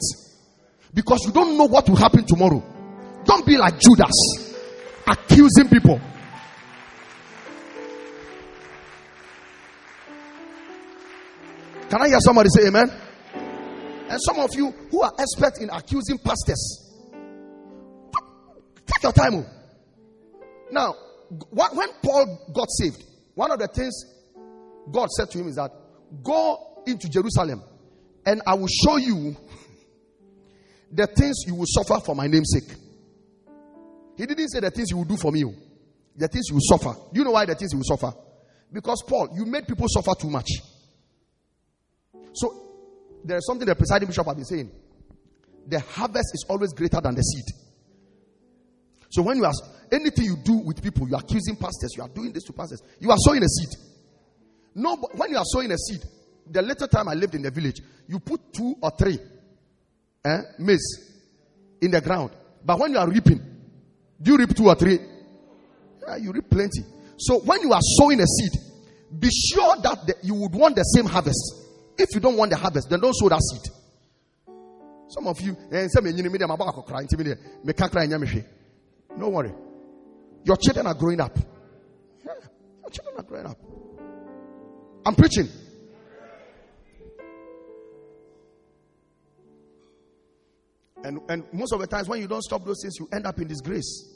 because 0.95 1.25
you 1.27 1.33
don't 1.33 1.57
know 1.57 1.67
what 1.67 1.89
will 1.89 1.97
happen 1.97 2.25
tomorrow. 2.27 2.63
Don't 3.25 3.47
be 3.47 3.57
like 3.57 3.79
Judas, 3.79 4.57
accusing 5.07 5.69
people. 5.69 6.01
Can 11.89 12.03
I 12.03 12.09
hear 12.09 12.21
somebody 12.21 12.49
say 12.51 12.69
amen? 12.69 12.91
And 14.09 14.19
some 14.23 14.39
of 14.39 14.51
you 14.55 14.71
who 14.91 15.03
are 15.03 15.13
experts 15.19 15.61
in 15.61 15.71
accusing 15.71 16.19
pastors, 16.19 16.90
take 18.91 19.03
your 19.03 19.13
time. 19.13 19.35
Oh. 19.35 19.47
Now, 20.71 20.95
when 21.51 21.89
Paul 22.03 22.51
got 22.55 22.69
saved, 22.71 23.05
one 23.35 23.51
of 23.51 23.59
the 23.59 23.69
things 23.69 24.05
God 24.91 25.09
said 25.11 25.31
to 25.31 25.39
him 25.39 25.49
is 25.49 25.57
that 25.57 25.71
go 26.23 26.83
into 26.87 27.09
Jerusalem 27.09 27.63
and 28.27 28.43
I 28.47 28.55
will 28.55 28.69
show 28.69 28.97
you 28.97 29.37
the 30.93 31.07
things 31.07 31.45
you 31.47 31.55
will 31.55 31.67
suffer 31.67 32.01
for 32.05 32.15
my 32.15 32.27
name's 32.27 32.53
sake. 32.53 32.77
He 34.17 34.27
didn't 34.27 34.49
say 34.51 34.61
the 34.61 34.71
things 34.71 34.91
you 34.91 34.99
will 34.99 35.05
do 35.05 35.17
for 35.17 35.33
me, 35.33 35.45
oh. 35.45 35.55
the 36.17 36.29
things 36.29 36.47
you 36.49 36.55
will 36.57 36.79
suffer. 36.79 36.99
Do 37.13 37.21
you 37.21 37.25
know 37.25 37.33
why 37.33 37.47
the 37.47 37.55
things 37.55 37.73
you 37.73 37.79
will 37.79 37.97
suffer? 37.97 38.13
Because 38.73 39.03
Paul, 39.07 39.31
you 39.35 39.47
made 39.47 39.67
people 39.67 39.87
suffer 39.89 40.13
too 40.21 40.31
much. 40.31 40.49
So 42.35 42.71
there 43.25 43.39
is 43.39 43.47
something 43.47 43.67
the 43.67 43.75
presiding 43.75 44.09
bishop 44.09 44.27
has 44.27 44.37
been 44.37 44.45
saying. 44.45 44.71
The 45.67 45.81
harvest 45.81 46.35
is 46.35 46.45
always 46.49 46.73
greater 46.73 47.01
than 47.01 47.15
the 47.15 47.23
seed. 47.23 47.45
So 49.11 49.23
when 49.23 49.39
you 49.39 49.45
are 49.45 49.53
anything 49.93 50.25
you 50.25 50.37
do 50.37 50.55
with 50.55 50.83
people, 50.83 51.09
you 51.09 51.17
are 51.17 51.21
accusing 51.21 51.57
pastors, 51.57 51.95
you 51.97 52.03
are 52.03 52.09
doing 52.09 52.33
this 52.33 52.45
to 52.45 52.53
pastors, 52.53 52.83
you 53.01 53.11
are 53.11 53.17
sowing 53.19 53.43
a 53.43 53.49
seed. 53.49 53.69
No, 54.75 54.97
when 54.97 55.31
you 55.31 55.37
are 55.37 55.45
sowing 55.45 55.71
a 55.73 55.77
seed, 55.77 56.01
the 56.49 56.63
little 56.63 56.87
time 56.87 57.09
I 57.09 57.15
lived 57.15 57.35
in 57.35 57.43
the 57.43 57.51
village, 57.51 57.81
you 58.07 58.21
put 58.21 58.53
two 58.53 58.77
or 58.81 58.91
three 58.91 59.19
eh, 60.25 60.39
maize 60.59 61.13
in 61.81 61.91
the 61.91 62.01
ground. 62.01 62.31
But 62.65 62.79
when 62.79 62.93
you 62.93 62.99
are 62.99 63.09
reaping, 63.09 63.41
do 64.23 64.33
you 64.33 64.39
reap 64.39 64.55
two 64.55 64.69
or 64.69 64.77
three? 64.77 64.99
Yeah, 66.07 66.17
you 66.17 66.33
reap 66.33 66.49
plenty. 66.49 66.85
So 67.19 67.41
when 67.41 67.63
you 67.63 67.73
are 67.73 67.81
sowing 67.99 68.21
a 68.21 68.27
seed, 68.27 68.53
be 69.19 69.29
sure 69.31 69.77
that 69.83 70.07
the, 70.07 70.15
you 70.23 70.35
would 70.35 70.53
want 70.53 70.77
the 70.77 70.83
same 70.85 71.07
harvest. 71.07 71.55
If 71.99 72.15
you 72.15 72.21
don't 72.21 72.37
want 72.37 72.53
the 72.53 72.57
harvest, 72.57 72.89
then 72.89 73.01
don't 73.01 73.15
sow 73.15 73.29
that 73.29 73.41
seed. 73.43 73.73
Some 75.09 75.27
of 75.27 75.41
you, 75.41 75.57
eh, 75.73 75.89
don't 79.21 79.33
worry. 79.33 79.53
Your 80.45 80.57
children 80.57 80.87
are 80.87 80.95
growing 80.95 81.21
up. 81.21 81.37
Yeah, 82.25 82.33
your 82.83 82.91
children 82.91 83.17
are 83.19 83.23
growing 83.23 83.47
up. 83.47 83.59
I'm 85.05 85.15
preaching. 85.15 85.49
And, 91.03 91.21
and 91.29 91.45
most 91.53 91.73
of 91.73 91.81
the 91.81 91.87
times, 91.87 92.09
when 92.09 92.21
you 92.21 92.29
don't 92.29 92.43
stop 92.43 92.65
those 92.65 92.81
things, 92.83 92.97
you 92.99 93.09
end 93.13 93.27
up 93.27 93.39
in 93.39 93.49
disgrace. 93.49 94.07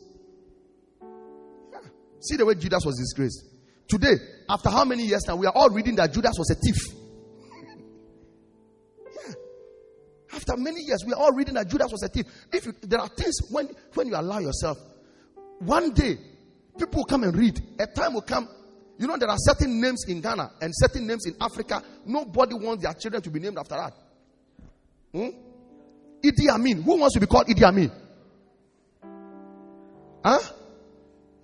Yeah. 1.72 1.78
See 2.20 2.36
the 2.36 2.44
way 2.44 2.54
Judas 2.54 2.84
was 2.84 2.96
disgraced. 2.96 3.46
Today, 3.88 4.14
after 4.48 4.70
how 4.70 4.84
many 4.84 5.04
years 5.04 5.22
now, 5.26 5.36
we 5.36 5.46
are 5.46 5.52
all 5.54 5.70
reading 5.70 5.96
that 5.96 6.12
Judas 6.12 6.34
was 6.38 6.50
a 6.50 6.54
thief. 6.54 6.76
yeah. 9.26 9.34
After 10.34 10.56
many 10.58 10.82
years, 10.82 11.02
we 11.06 11.14
are 11.14 11.20
all 11.20 11.32
reading 11.32 11.54
that 11.54 11.68
Judas 11.68 11.90
was 11.90 12.02
a 12.02 12.08
thief. 12.08 12.26
If 12.52 12.66
you, 12.66 12.74
there 12.82 13.00
are 13.00 13.08
things 13.08 13.34
when, 13.50 13.70
when 13.94 14.08
you 14.08 14.16
allow 14.16 14.40
yourself, 14.40 14.76
one 15.60 15.92
day 15.92 16.18
people 16.78 17.00
will 17.00 17.04
come 17.04 17.24
and 17.24 17.36
read. 17.36 17.60
A 17.78 17.86
time 17.86 18.14
will 18.14 18.22
come. 18.22 18.48
You 18.98 19.06
know, 19.06 19.16
there 19.16 19.28
are 19.28 19.38
certain 19.38 19.80
names 19.80 20.04
in 20.08 20.20
Ghana 20.20 20.52
and 20.60 20.72
certain 20.74 21.06
names 21.06 21.26
in 21.26 21.34
Africa. 21.40 21.82
Nobody 22.06 22.54
wants 22.54 22.84
their 22.84 22.94
children 22.94 23.22
to 23.22 23.30
be 23.30 23.40
named 23.40 23.58
after 23.58 23.74
that. 23.74 23.92
Hmm? 25.12 25.28
Idi 26.22 26.48
Amin. 26.48 26.82
Who 26.82 26.98
wants 26.98 27.14
to 27.14 27.20
be 27.20 27.26
called 27.26 27.46
Idi 27.46 27.62
Amin? 27.62 27.90
Huh? 30.24 30.38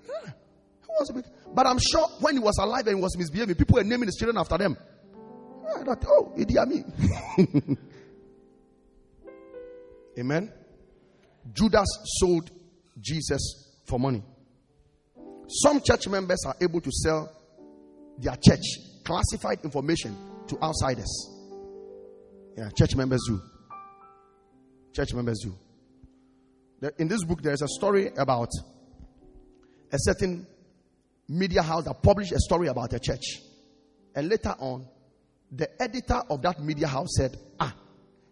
Who 0.07 0.89
wants 0.89 1.09
to 1.09 1.15
be? 1.15 1.23
But 1.53 1.67
I'm 1.67 1.79
sure 1.79 2.07
when 2.21 2.35
he 2.35 2.41
was 2.41 2.57
alive 2.59 2.87
and 2.87 2.97
he 2.97 3.03
was 3.03 3.17
misbehaving, 3.17 3.57
people 3.57 3.75
were 3.75 3.85
naming 3.85 4.07
his 4.07 4.17
children 4.17 4.39
after 4.39 4.57
them. 4.57 4.77
Yeah, 5.65 5.83
that, 5.85 6.05
oh, 6.07 6.33
Idi 6.37 6.57
Amin. 6.57 7.79
Amen. 10.19 10.53
Judas 11.53 11.89
sold 12.19 12.51
Jesus 13.01 13.70
for 13.91 13.99
money. 13.99 14.23
Some 15.49 15.81
church 15.83 16.07
members 16.09 16.45
are 16.47 16.55
able 16.61 16.81
to 16.81 16.91
sell 16.93 17.31
their 18.19 18.37
church 18.37 18.63
classified 19.05 19.59
information 19.65 20.17
to 20.47 20.63
outsiders. 20.63 21.29
Yeah, 22.57 22.71
church 22.71 22.95
members 22.95 23.21
do. 23.27 23.41
Church 24.95 25.13
members 25.13 25.41
do. 25.43 25.55
In 26.99 27.09
this 27.09 27.25
book, 27.25 27.43
there 27.43 27.53
is 27.53 27.63
a 27.63 27.69
story 27.69 28.11
about 28.17 28.49
a 29.93 29.97
certain 29.99 30.47
media 31.29 31.63
house 31.63 31.85
that 31.85 32.03
published 32.03 32.33
a 32.33 32.39
story 32.39 32.69
about 32.69 32.93
a 32.93 33.01
church. 33.01 33.41
And 34.15 34.29
later 34.29 34.55
on, 34.59 34.87
the 35.51 35.69
editor 35.83 36.23
of 36.31 36.43
that 36.43 36.63
media 36.63 36.87
house 36.87 37.09
said, 37.17 37.37
Ah, 37.59 37.75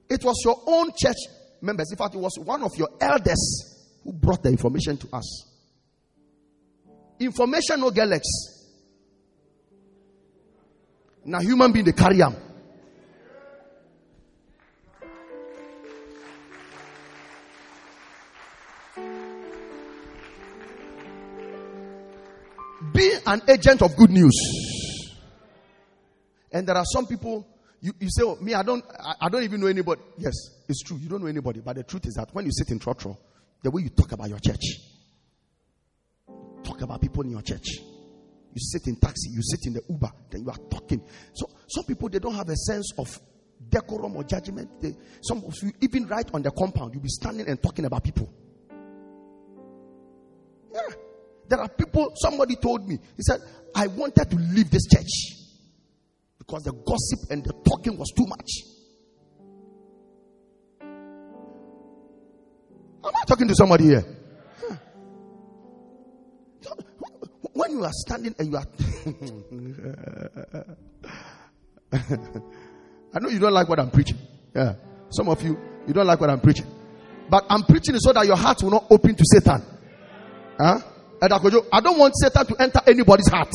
it 0.09 0.25
was 0.25 0.41
your 0.45 0.61
own 0.67 0.91
church 0.97 1.17
members. 1.61 1.91
In 1.91 1.99
fact, 1.99 2.15
it 2.15 2.19
was 2.19 2.39
one 2.39 2.63
of 2.63 2.77
your 2.77 2.89
elders 3.01 3.77
who 4.05 4.13
brought 4.13 4.43
the 4.43 4.49
information 4.49 4.97
to 4.97 5.09
us. 5.13 5.48
Information 7.21 7.81
no 7.81 7.91
get 7.91 8.09
legs. 8.09 8.29
Now 11.25 11.41
human 11.41 11.73
being 11.73 11.85
they 11.85 11.93
carry 11.93 12.19
them. 12.19 12.37
Be 22.93 23.12
an 23.27 23.43
agent 23.49 23.83
of 23.83 23.97
good 23.97 24.11
news. 24.11 24.35
And 26.51 26.66
there 26.66 26.77
are 26.77 26.85
some 26.85 27.07
people 27.07 27.47
you, 27.81 27.93
you 28.01 28.09
say, 28.11 28.23
oh, 28.25 28.37
me, 28.41 28.55
I 28.55 28.62
don't, 28.62 28.85
I, 28.99 29.14
I, 29.23 29.29
don't 29.29 29.45
even 29.45 29.61
know 29.61 29.69
anybody. 29.69 30.01
Yes, 30.16 30.35
it's 30.69 30.83
true. 30.83 30.97
You 30.97 31.09
don't 31.09 31.21
know 31.21 31.29
anybody. 31.29 31.61
But 31.61 31.77
the 31.77 31.85
truth 31.85 32.07
is 32.07 32.14
that 32.14 32.35
when 32.35 32.45
you 32.45 32.51
sit 32.53 32.71
in 32.71 32.81
Trotro, 32.81 33.16
the 33.62 33.71
way 33.71 33.83
you 33.83 33.91
talk 33.91 34.12
about 34.12 34.29
your 34.29 34.41
church, 34.41 34.62
talk 36.79 36.85
about 36.85 37.01
people 37.01 37.22
in 37.24 37.31
your 37.31 37.43
church. 37.43 37.66
You 38.55 38.61
sit 38.61 38.87
in 38.87 38.97
taxi, 38.97 39.31
you 39.31 39.43
sit 39.43 39.66
in 39.66 39.74
the 39.74 39.83
Uber, 39.89 40.11
then 40.31 40.43
you 40.43 40.51
are 40.51 40.59
talking. 40.70 41.03
So 41.35 41.49
some 41.68 41.85
people 41.85 42.09
they 42.09 42.18
don't 42.18 42.35
have 42.35 42.49
a 42.49 42.57
sense 42.57 42.93
of 42.99 43.20
decorum 43.68 44.16
or 44.16 44.24
judgment. 44.24 44.81
They, 44.81 44.95
some 45.22 45.45
of 45.45 45.55
you 45.62 45.72
even 45.81 46.07
right 46.07 46.29
on 46.33 46.43
the 46.43 46.51
compound, 46.51 46.95
you'll 46.95 47.03
be 47.03 47.09
standing 47.09 47.49
and 47.49 47.62
talking 47.62 47.85
about 47.85 48.05
people. 48.05 48.33
Yeah. 50.72 50.95
There 51.49 51.61
are 51.61 51.68
people, 51.68 52.12
somebody 52.16 52.57
told 52.57 52.87
me, 52.87 52.99
he 53.16 53.22
said, 53.22 53.41
I 53.74 53.87
wanted 53.87 54.31
to 54.31 54.37
leave 54.37 54.70
this 54.70 54.87
church 54.87 55.09
because 56.39 56.62
the 56.62 56.72
gossip 56.72 57.31
and 57.31 57.45
the 57.45 57.53
talking 57.68 57.97
was 57.99 58.12
too 58.16 58.26
much. 58.26 58.51
Am 63.05 63.12
I 63.14 63.24
talking 63.26 63.49
to 63.49 63.55
somebody 63.55 63.85
here? 63.85 64.18
When 67.69 67.77
you 67.77 67.85
are 67.85 67.93
standing 67.93 68.35
and 68.39 68.49
you 68.49 68.57
are. 68.57 68.64
I 73.14 73.19
know 73.21 73.29
you 73.29 73.39
don't 73.39 73.53
like 73.53 73.69
what 73.69 73.79
I'm 73.79 73.91
preaching. 73.91 74.16
Yeah. 74.57 74.77
Some 75.11 75.29
of 75.29 75.43
you, 75.43 75.59
you 75.87 75.93
don't 75.93 76.07
like 76.07 76.19
what 76.19 76.31
I'm 76.31 76.41
preaching. 76.41 76.64
But 77.29 77.45
I'm 77.51 77.64
preaching 77.64 77.95
so 77.99 78.14
that 78.14 78.25
your 78.25 78.37
heart 78.37 78.62
will 78.62 78.71
not 78.71 78.87
open 78.91 79.14
to 79.14 79.25
Satan. 79.35 79.62
Huh? 80.59 80.81
I 81.21 81.29
don't 81.29 81.99
want 81.99 82.14
Satan 82.16 82.47
to 82.47 82.57
enter 82.62 82.81
anybody's 82.87 83.29
heart. 83.29 83.53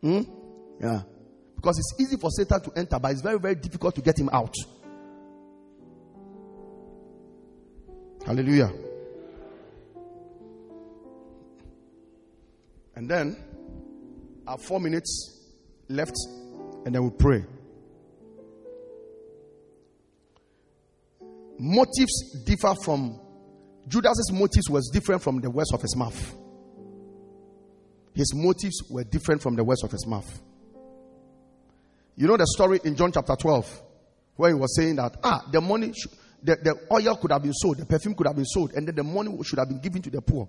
Hmm? 0.00 0.22
Yeah. 0.80 1.02
Because 1.56 1.78
it's 1.78 1.94
easy 2.00 2.16
for 2.16 2.30
Satan 2.30 2.62
to 2.62 2.72
enter, 2.74 2.98
but 2.98 3.12
it's 3.12 3.20
very, 3.20 3.38
very 3.38 3.56
difficult 3.56 3.94
to 3.96 4.00
get 4.00 4.18
him 4.18 4.30
out. 4.32 4.54
Hallelujah. 8.24 8.72
And 12.98 13.08
then, 13.08 13.36
our 14.44 14.58
four 14.58 14.80
minutes 14.80 15.40
left, 15.88 16.16
and 16.84 16.92
then 16.92 17.04
we 17.04 17.10
pray. 17.10 17.44
Motives 21.60 22.42
differ 22.44 22.74
from 22.82 23.20
Judas's 23.86 24.32
motives 24.32 24.68
was 24.68 24.90
different 24.92 25.22
from 25.22 25.40
the 25.40 25.48
words 25.48 25.72
of 25.72 25.80
his 25.80 25.94
mouth. 25.94 26.34
His 28.16 28.34
motives 28.34 28.82
were 28.90 29.04
different 29.04 29.42
from 29.42 29.54
the 29.54 29.62
words 29.62 29.84
of 29.84 29.92
his 29.92 30.04
mouth. 30.04 30.42
You 32.16 32.26
know 32.26 32.36
the 32.36 32.48
story 32.48 32.80
in 32.82 32.96
John 32.96 33.12
chapter 33.12 33.36
12 33.36 33.80
where 34.34 34.50
he 34.50 34.54
was 34.54 34.74
saying 34.74 34.96
that 34.96 35.18
ah 35.22 35.46
the 35.52 35.60
money 35.60 35.92
should, 35.92 36.10
the, 36.42 36.56
the 36.56 36.74
oil 36.92 37.14
could 37.14 37.30
have 37.30 37.44
been 37.44 37.54
sold, 37.54 37.78
the 37.78 37.86
perfume 37.86 38.16
could 38.16 38.26
have 38.26 38.34
been 38.34 38.44
sold, 38.44 38.72
and 38.72 38.88
then 38.88 38.96
the 38.96 39.04
money 39.04 39.30
should 39.44 39.60
have 39.60 39.68
been 39.68 39.78
given 39.78 40.02
to 40.02 40.10
the 40.10 40.20
poor. 40.20 40.48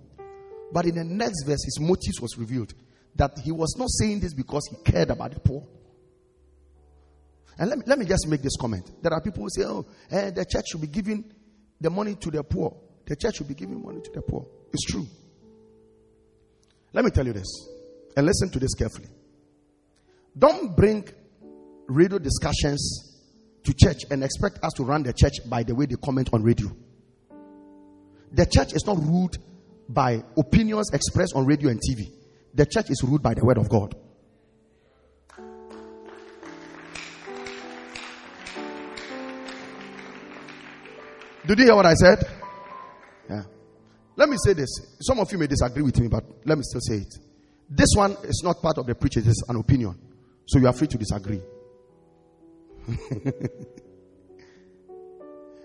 But 0.72 0.86
in 0.86 0.94
the 0.94 1.04
next 1.04 1.44
verse, 1.44 1.64
his 1.64 1.78
motives 1.80 2.20
was 2.20 2.36
revealed 2.38 2.74
that 3.16 3.38
he 3.40 3.52
was 3.52 3.74
not 3.76 3.90
saying 3.90 4.20
this 4.20 4.34
because 4.34 4.68
he 4.70 4.76
cared 4.90 5.10
about 5.10 5.32
the 5.32 5.40
poor. 5.40 5.66
And 7.58 7.68
let 7.68 7.78
me, 7.78 7.84
let 7.86 7.98
me 7.98 8.06
just 8.06 8.26
make 8.28 8.42
this 8.42 8.56
comment. 8.56 8.90
There 9.02 9.12
are 9.12 9.20
people 9.20 9.42
who 9.42 9.50
say, 9.50 9.64
oh, 9.64 9.84
eh, 10.10 10.30
the 10.30 10.44
church 10.44 10.64
should 10.70 10.80
be 10.80 10.86
giving 10.86 11.24
the 11.80 11.90
money 11.90 12.14
to 12.14 12.30
the 12.30 12.42
poor. 12.42 12.76
The 13.06 13.16
church 13.16 13.36
should 13.36 13.48
be 13.48 13.54
giving 13.54 13.82
money 13.82 14.00
to 14.00 14.10
the 14.12 14.22
poor. 14.22 14.46
It's 14.72 14.84
true. 14.84 15.06
Let 16.92 17.04
me 17.04 17.10
tell 17.10 17.26
you 17.26 17.32
this, 17.32 17.68
and 18.16 18.26
listen 18.26 18.50
to 18.50 18.58
this 18.58 18.74
carefully. 18.74 19.08
Don't 20.36 20.76
bring 20.76 21.08
radio 21.86 22.18
discussions 22.18 23.10
to 23.64 23.74
church 23.74 24.04
and 24.10 24.24
expect 24.24 24.58
us 24.62 24.72
to 24.74 24.84
run 24.84 25.02
the 25.02 25.12
church 25.12 25.34
by 25.46 25.62
the 25.62 25.74
way 25.74 25.86
they 25.86 25.96
comment 25.96 26.30
on 26.32 26.42
radio. 26.42 26.68
The 28.32 28.46
church 28.46 28.72
is 28.72 28.86
not 28.86 28.96
ruled 28.98 29.38
by 29.92 30.22
opinions 30.38 30.90
expressed 30.92 31.34
on 31.34 31.44
radio 31.44 31.68
and 31.68 31.80
TV. 31.80 32.12
The 32.54 32.64
church 32.64 32.90
is 32.90 33.02
ruled 33.02 33.22
by 33.22 33.34
the 33.34 33.44
word 33.44 33.58
of 33.58 33.68
God. 33.68 33.94
Did 41.46 41.58
you 41.58 41.64
hear 41.64 41.74
what 41.74 41.86
I 41.86 41.94
said? 41.94 42.22
Yeah. 43.28 43.42
Let 44.14 44.28
me 44.28 44.36
say 44.44 44.52
this. 44.52 44.68
Some 45.00 45.18
of 45.18 45.32
you 45.32 45.38
may 45.38 45.48
disagree 45.48 45.82
with 45.82 45.98
me, 45.98 46.06
but 46.06 46.24
let 46.44 46.56
me 46.56 46.62
still 46.64 46.80
say 46.80 46.96
it. 46.96 47.12
This 47.68 47.88
one 47.96 48.16
is 48.24 48.42
not 48.44 48.62
part 48.62 48.78
of 48.78 48.86
the 48.86 48.94
preaching, 48.94 49.24
it's 49.26 49.42
an 49.48 49.56
opinion. 49.56 49.98
So 50.46 50.58
you 50.58 50.66
are 50.66 50.72
free 50.72 50.88
to 50.88 50.98
disagree. 50.98 51.40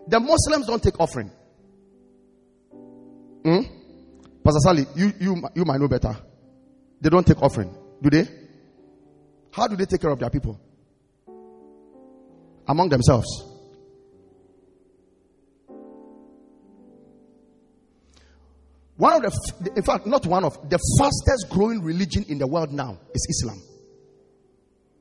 the 0.07 0.19
Muslims 0.19 0.67
don't 0.67 0.81
take 0.81 0.99
offering. 0.99 1.31
Hmm? 3.43 3.74
Pastor 4.45 4.59
Sally, 4.59 4.85
you, 4.95 5.11
you, 5.19 5.43
you 5.55 5.65
might 5.65 5.81
know 5.81 5.87
better. 5.87 6.15
They 7.01 7.09
don't 7.09 7.25
take 7.25 7.41
offering, 7.41 7.75
do 7.99 8.11
they? 8.11 8.27
How 9.51 9.67
do 9.67 9.75
they 9.75 9.85
take 9.85 10.01
care 10.01 10.11
of 10.11 10.19
their 10.19 10.29
people? 10.29 10.59
Among 12.67 12.89
themselves. 12.89 13.25
One 18.97 19.15
of 19.15 19.23
the, 19.23 19.71
in 19.75 19.81
fact, 19.81 20.05
not 20.05 20.27
one 20.27 20.43
of 20.45 20.69
the 20.69 20.77
fastest 20.99 21.49
growing 21.49 21.81
religion 21.81 22.25
in 22.29 22.37
the 22.37 22.45
world 22.45 22.71
now 22.71 22.99
is 23.15 23.27
Islam. 23.27 23.59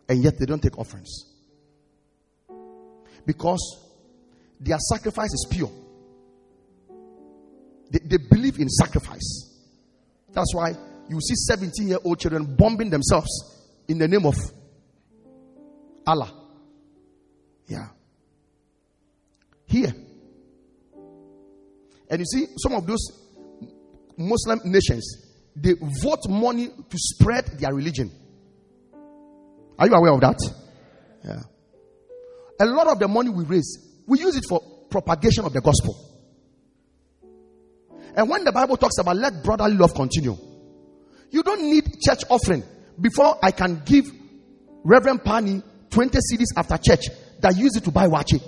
And 0.09 0.25
yet 0.25 0.39
they 0.39 0.47
don't 0.47 0.63
take 0.63 0.79
offerings. 0.79 1.27
Because 3.27 3.61
their 4.59 4.79
sacrifice 4.79 5.35
is 5.35 5.47
pure. 5.51 5.71
They, 7.91 7.99
they 7.99 8.17
believe 8.17 8.59
in 8.59 8.69
sacrifice. 8.69 9.51
That's 10.33 10.55
why 10.55 10.75
you 11.09 11.21
see 11.21 11.35
17 11.35 11.89
year 11.89 11.99
old 12.05 12.19
children 12.19 12.57
bombing 12.57 12.91
themselves 12.91 13.29
in 13.89 13.99
the 13.99 14.09
name 14.09 14.27
of 14.27 14.35
Allah. 16.07 16.33
Yeah. 17.67 17.89
Here. 19.67 19.95
And 22.11 22.19
you 22.21 22.25
see, 22.27 22.47
some 22.59 22.75
of 22.75 22.87
those 22.87 23.01
Muslim 24.17 24.61
nations, 24.65 25.25
they 25.57 25.75
vote 26.03 26.29
money 26.29 26.69
to 26.69 26.97
spread 26.99 27.47
their 27.59 27.75
religion. 27.75 28.11
Are 29.79 29.87
you 29.89 29.95
aware 29.95 30.13
of 30.13 30.21
that? 30.21 30.39
Yeah. 31.25 31.43
A 32.61 32.67
lot 32.67 32.87
of 32.87 32.99
the 32.99 33.09
money 33.09 33.31
we 33.31 33.45
raise, 33.45 34.03
we 34.07 34.21
use 34.21 34.37
it 34.37 34.45
for 34.49 34.61
propagation 34.91 35.45
of 35.45 35.53
the 35.53 35.61
gospel. 35.61 36.14
And 38.17 38.29
when 38.29 38.45
the 38.45 38.53
Bible 38.53 38.77
talks 38.77 38.99
about 38.99 39.17
let 39.17 39.43
brotherly 39.43 39.77
love 39.77 39.95
continue, 39.95 40.37
you 41.31 41.43
don't 41.43 41.63
need 41.63 41.85
church 42.01 42.23
offering 42.29 42.63
before 43.01 43.39
I 43.43 43.51
can 43.51 43.83
give 43.85 44.05
Reverend 44.85 45.25
Pani 45.25 45.63
20 45.91 46.19
cedis 46.19 46.47
after 46.57 46.77
church 46.77 47.07
that 47.41 47.57
use 47.57 47.77
it 47.77 47.85
to 47.85 47.91
buy 47.91 48.07
waakye. 48.07 48.41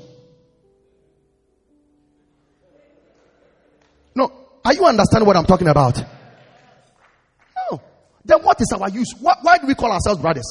No, 4.15 4.31
are 4.65 4.75
you 4.75 4.85
understanding 4.85 5.27
what 5.27 5.37
I'm 5.37 5.47
talking 5.47 5.69
about? 5.69 5.99
No. 7.57 7.81
Then 8.25 8.43
what 8.43 8.61
is 8.61 8.73
our 8.79 8.89
use? 8.89 9.15
Why, 9.21 9.35
why 9.43 9.59
do 9.59 9.67
we 9.67 9.75
call 9.75 9.91
ourselves 9.91 10.21
brothers? 10.21 10.47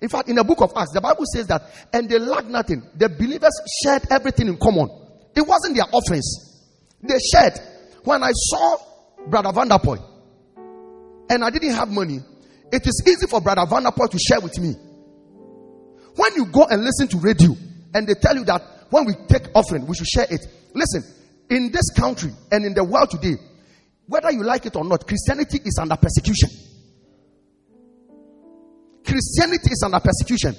In 0.00 0.08
fact, 0.08 0.28
in 0.28 0.36
the 0.36 0.44
book 0.44 0.60
of 0.62 0.72
Acts, 0.76 0.92
the 0.92 1.00
Bible 1.00 1.24
says 1.34 1.46
that, 1.48 1.62
and 1.92 2.08
they 2.08 2.18
lacked 2.18 2.48
nothing. 2.48 2.82
The 2.94 3.08
believers 3.08 3.52
shared 3.82 4.02
everything 4.10 4.48
in 4.48 4.56
common. 4.56 4.88
It 5.36 5.42
wasn't 5.42 5.76
their 5.76 5.84
offerings. 5.92 6.26
They 7.02 7.18
shared. 7.18 7.60
When 8.04 8.22
I 8.22 8.30
saw 8.32 8.76
Brother 9.26 9.50
Vanderpuye, 9.50 10.02
and 11.28 11.44
I 11.44 11.50
didn't 11.50 11.74
have 11.74 11.90
money, 11.90 12.20
it 12.72 12.86
is 12.86 13.02
easy 13.06 13.26
for 13.26 13.40
Brother 13.40 13.62
Vanderpuye 13.62 14.10
to 14.10 14.18
share 14.18 14.40
with 14.40 14.58
me. 14.58 14.74
When 16.16 16.34
you 16.34 16.46
go 16.46 16.64
and 16.64 16.82
listen 16.82 17.08
to 17.08 17.18
radio, 17.18 17.56
and 17.94 18.06
they 18.06 18.14
tell 18.14 18.36
you 18.36 18.44
that 18.44 18.62
when 18.90 19.04
we 19.06 19.14
take 19.28 19.48
offering, 19.54 19.86
we 19.86 19.94
should 19.94 20.06
share 20.06 20.26
it. 20.28 20.46
Listen, 20.74 21.04
in 21.48 21.70
this 21.72 21.90
country 21.90 22.32
and 22.50 22.64
in 22.64 22.74
the 22.74 22.84
world 22.84 23.10
today, 23.10 23.36
whether 24.06 24.32
you 24.32 24.42
like 24.42 24.66
it 24.66 24.76
or 24.76 24.84
not, 24.84 25.06
Christianity 25.06 25.60
is 25.64 25.78
under 25.80 25.96
persecution. 25.96 26.48
Christianity 29.04 29.70
is 29.70 29.82
under 29.84 30.00
persecution. 30.00 30.56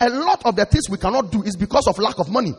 A 0.00 0.08
lot 0.10 0.44
of 0.44 0.56
the 0.56 0.66
things 0.66 0.90
we 0.90 0.98
cannot 0.98 1.32
do 1.32 1.42
is 1.42 1.56
because 1.56 1.86
of 1.86 1.98
lack 1.98 2.18
of 2.18 2.30
money. 2.30 2.52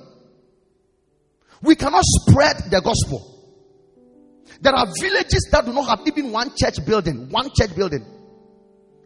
We 1.62 1.76
cannot 1.76 2.04
spread 2.04 2.72
the 2.72 2.82
gospel. 2.82 3.37
There 4.62 4.74
are 4.74 4.88
villages 5.00 5.48
that 5.52 5.66
do 5.66 5.74
not 5.74 5.88
have 5.88 6.08
even 6.08 6.32
one 6.32 6.52
church 6.56 6.84
building, 6.86 7.30
one 7.30 7.50
church 7.56 7.76
building. 7.76 8.06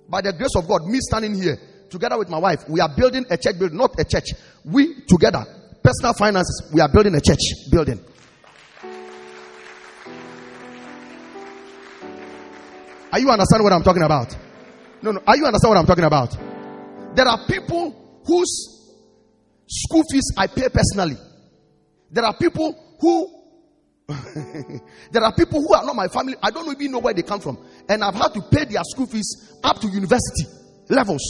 By 0.10 0.22
the 0.22 0.34
grace 0.34 0.56
of 0.56 0.68
God, 0.68 0.86
me 0.86 1.00
standing 1.02 1.36
here 1.36 1.58
together 1.90 2.18
with 2.18 2.30
my 2.30 2.38
wife, 2.38 2.68
we 2.70 2.80
are 2.80 2.90
building 2.96 3.26
a 3.30 3.38
church 3.38 3.60
building, 3.60 3.78
not 3.78 3.92
a 4.00 4.06
church. 4.06 4.30
We 4.66 5.02
together, 5.08 5.44
personal 5.84 6.14
finances, 6.14 6.72
we 6.74 6.82
are 6.82 6.90
building 6.90 7.16
a 7.16 7.22
church 7.22 7.40
building. 7.70 8.00
Are 13.12 13.20
you 13.20 13.30
understanding 13.30 13.64
what 13.64 13.74
I'm 13.74 13.84
talking 13.84 14.04
about? 14.04 14.36
No, 15.02 15.12
no. 15.12 15.22
Are 15.28 15.36
you 15.36 15.46
understand 15.46 15.70
what 15.70 15.78
I'm 15.78 15.86
talking 15.86 16.06
about? 16.06 16.38
There 17.14 17.28
are 17.28 17.46
people 17.46 18.22
whose 18.26 18.94
school 19.68 20.04
fees 20.10 20.32
I 20.38 20.48
pay 20.48 20.70
personally. 20.70 21.18
There 22.10 22.24
are 22.24 22.36
people 22.38 22.98
who 23.00 23.41
there 25.12 25.24
are 25.24 25.34
people 25.34 25.62
who 25.62 25.74
are 25.74 25.86
not 25.86 25.96
my 25.96 26.08
family. 26.08 26.36
I 26.42 26.52
don't 26.52 26.70
even 26.72 26.92
know 26.92 27.00
where 27.00 27.14
they 27.14 27.24
come 27.24 27.40
from. 27.40 27.58
And 27.88 28.04
I've 28.04 28.16
had 28.16 28.34
to 28.34 28.42
pay 28.42 28.66
their 28.66 28.84
school 28.84 29.06
fees 29.06 29.60
up 29.64 29.80
to 29.82 29.88
university 29.88 30.46
levels. 30.90 31.22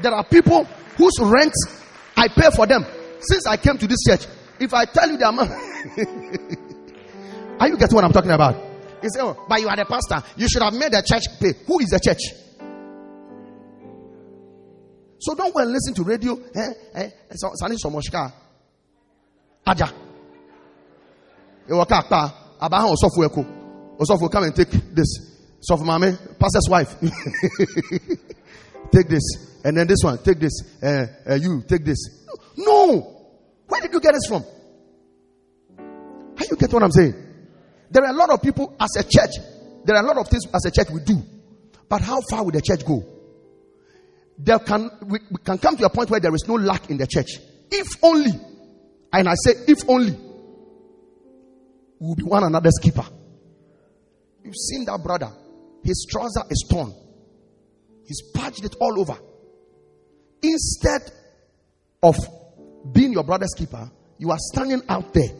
There 0.00 0.12
are 0.12 0.24
people 0.24 0.64
whose 0.96 1.18
rent 1.20 1.52
I 2.16 2.28
pay 2.28 2.50
for 2.54 2.66
them 2.66 2.84
since 3.20 3.46
I 3.46 3.56
came 3.56 3.78
to 3.78 3.86
this 3.86 4.02
church. 4.06 4.26
If 4.58 4.74
I 4.74 4.84
tell 4.84 5.10
you 5.10 5.16
the 5.16 5.28
amount, 5.28 5.50
are 7.60 7.68
you 7.68 7.76
getting 7.76 7.94
what 7.94 8.04
I'm 8.04 8.12
talking 8.12 8.30
about? 8.30 8.56
You 9.02 9.08
say, 9.08 9.20
oh, 9.22 9.46
but 9.48 9.60
you 9.60 9.68
are 9.68 9.76
the 9.76 9.86
pastor. 9.86 10.22
You 10.36 10.46
should 10.48 10.62
have 10.62 10.74
made 10.74 10.92
the 10.92 11.02
church 11.02 11.22
pay. 11.40 11.54
Who 11.66 11.80
is 11.80 11.88
the 11.88 12.00
church? 12.00 12.20
So 15.18 15.34
don't 15.34 15.54
go 15.54 15.60
and 15.60 15.70
listen 15.70 15.94
to 15.94 16.02
radio. 16.02 16.38
Eh, 16.54 16.72
eh. 16.94 17.10
Aja. 19.66 19.92
Ewaka 21.70 21.98
akpa. 21.98 22.32
Abahan 22.60 22.90
osofu 22.90 23.24
eko. 23.24 23.46
Osofu 23.98 24.30
come 24.30 24.44
and 24.44 24.56
take 24.56 24.70
this. 24.70 25.30
Sofu 25.60 25.84
mame, 25.84 26.16
pastor's 26.38 26.68
wife. 26.68 26.96
take 28.92 29.08
this. 29.08 29.22
And 29.64 29.76
then 29.76 29.86
this 29.86 29.98
one, 30.02 30.18
take 30.18 30.40
this. 30.40 30.52
Uh, 30.82 31.06
uh, 31.28 31.34
you, 31.34 31.62
take 31.68 31.84
this. 31.84 32.26
No. 32.56 33.16
Where 33.68 33.80
did 33.80 33.92
you 33.92 34.00
get 34.00 34.14
this 34.14 34.26
from? 34.26 34.42
How 36.36 36.44
you 36.50 36.56
get 36.56 36.72
what 36.72 36.82
I'm 36.82 36.90
saying? 36.90 37.14
There 37.90 38.04
are 38.04 38.10
a 38.10 38.16
lot 38.16 38.30
of 38.30 38.42
people 38.42 38.74
as 38.80 38.96
a 38.96 39.04
church. 39.04 39.36
There 39.84 39.96
are 39.96 40.02
a 40.02 40.06
lot 40.06 40.18
of 40.18 40.28
things 40.28 40.46
as 40.52 40.64
a 40.64 40.70
church 40.70 40.88
we 40.90 41.00
do. 41.00 41.22
But 41.88 42.00
how 42.00 42.20
far 42.30 42.44
will 42.44 42.52
the 42.52 42.62
church 42.62 42.84
go? 42.86 43.04
There 44.38 44.58
can 44.58 44.90
we, 45.02 45.18
we 45.30 45.36
can 45.44 45.58
come 45.58 45.76
to 45.76 45.84
a 45.84 45.90
point 45.90 46.08
where 46.10 46.20
there 46.20 46.34
is 46.34 46.44
no 46.48 46.54
lack 46.54 46.88
in 46.88 46.96
the 46.96 47.06
church. 47.06 47.38
If 47.70 48.02
only, 48.02 48.32
and 49.12 49.28
I 49.28 49.34
say 49.34 49.52
if 49.68 49.88
only, 49.88 50.16
we'll 52.00 52.16
be 52.16 52.24
one 52.24 52.42
another's 52.42 52.78
keeper. 52.82 53.04
You've 54.42 54.56
seen 54.56 54.84
that 54.86 55.00
brother 55.02 55.30
his 55.82 56.06
trouser 56.10 56.42
is 56.50 56.66
torn. 56.68 56.94
He's 58.04 58.22
patched 58.34 58.64
it 58.64 58.74
all 58.80 59.00
over. 59.00 59.18
Instead 60.42 61.10
of 62.02 62.16
being 62.92 63.12
your 63.12 63.24
brother's 63.24 63.54
keeper, 63.56 63.90
you 64.18 64.30
are 64.30 64.38
standing 64.38 64.82
out 64.88 65.12
there 65.14 65.30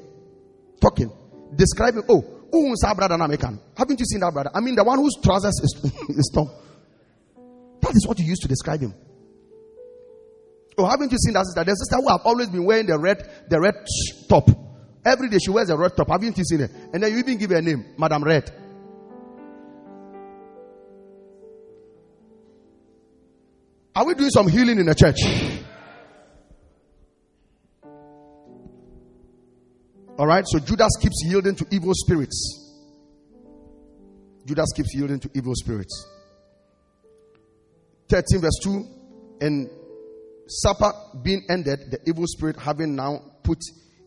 talking, 0.81 1.11
describing, 1.55 2.03
oh, 2.09 2.23
who 2.51 2.73
is 2.73 2.85
our 2.87 2.95
brother 2.95 3.15
American? 3.15 3.61
Haven't 3.77 3.99
you 3.99 4.07
seen 4.07 4.21
that 4.21 4.33
brother? 4.33 4.51
I 4.55 4.61
mean, 4.61 4.75
the 4.75 4.85
one 4.85 4.99
whose 4.99 5.17
trousers 5.23 5.59
is, 5.63 5.93
is 6.11 6.31
torn. 6.33 6.49
That 7.83 7.95
is 7.95 8.07
what 8.07 8.19
you 8.19 8.27
used 8.27 8.43
to 8.43 8.49
describe 8.49 8.81
him. 8.81 8.95
Oh, 10.79 10.87
haven't 10.87 11.13
you 11.13 11.19
seen 11.19 11.35
that 11.35 11.45
sister? 11.45 11.65
The 11.65 11.75
sister 11.75 11.97
who 11.97 12.09
have 12.09 12.21
always 12.25 12.49
been 12.49 12.65
wearing 12.65 12.87
the 12.87 12.99
red, 12.99 13.49
the 13.49 13.61
red 13.61 13.75
top. 14.29 14.49
Every 15.05 15.29
day 15.29 15.39
she 15.39 15.51
wears 15.51 15.71
a 15.71 15.77
red 15.77 15.97
top. 15.97 16.09
Haven't 16.09 16.37
you 16.37 16.45
seen 16.45 16.61
it? 16.61 16.71
And 16.93 17.03
then 17.03 17.13
you 17.13 17.19
even 17.19 17.39
give 17.39 17.51
her 17.51 17.57
a 17.57 17.63
name, 17.63 17.95
Madam 17.97 18.23
Red. 18.23 18.51
Are 23.97 24.07
we 24.07 24.15
doing 24.15 24.31
some 24.31 24.49
healing 24.49 24.79
in 24.79 24.87
the 24.87 24.95
church? 24.95 25.19
All 30.19 30.27
right, 30.27 30.45
so 30.47 30.59
Judas 30.59 30.93
keeps 31.01 31.23
yielding 31.25 31.57
to 31.57 31.67
evil 31.71 31.93
spirits. 31.95 32.71
Judas 34.45 34.69
keeps 34.77 34.95
yielding 34.95 35.19
to 35.21 35.31
evil 35.35 35.55
spirits. 35.55 36.07
13 38.11 38.41
verse 38.41 38.59
2 38.63 38.85
and 39.41 39.71
supper 40.47 40.93
being 41.23 41.47
ended, 41.49 41.91
the 41.91 41.99
evil 42.07 42.25
spirit 42.27 42.59
having 42.59 42.97
now 42.97 43.21
put 43.43 43.59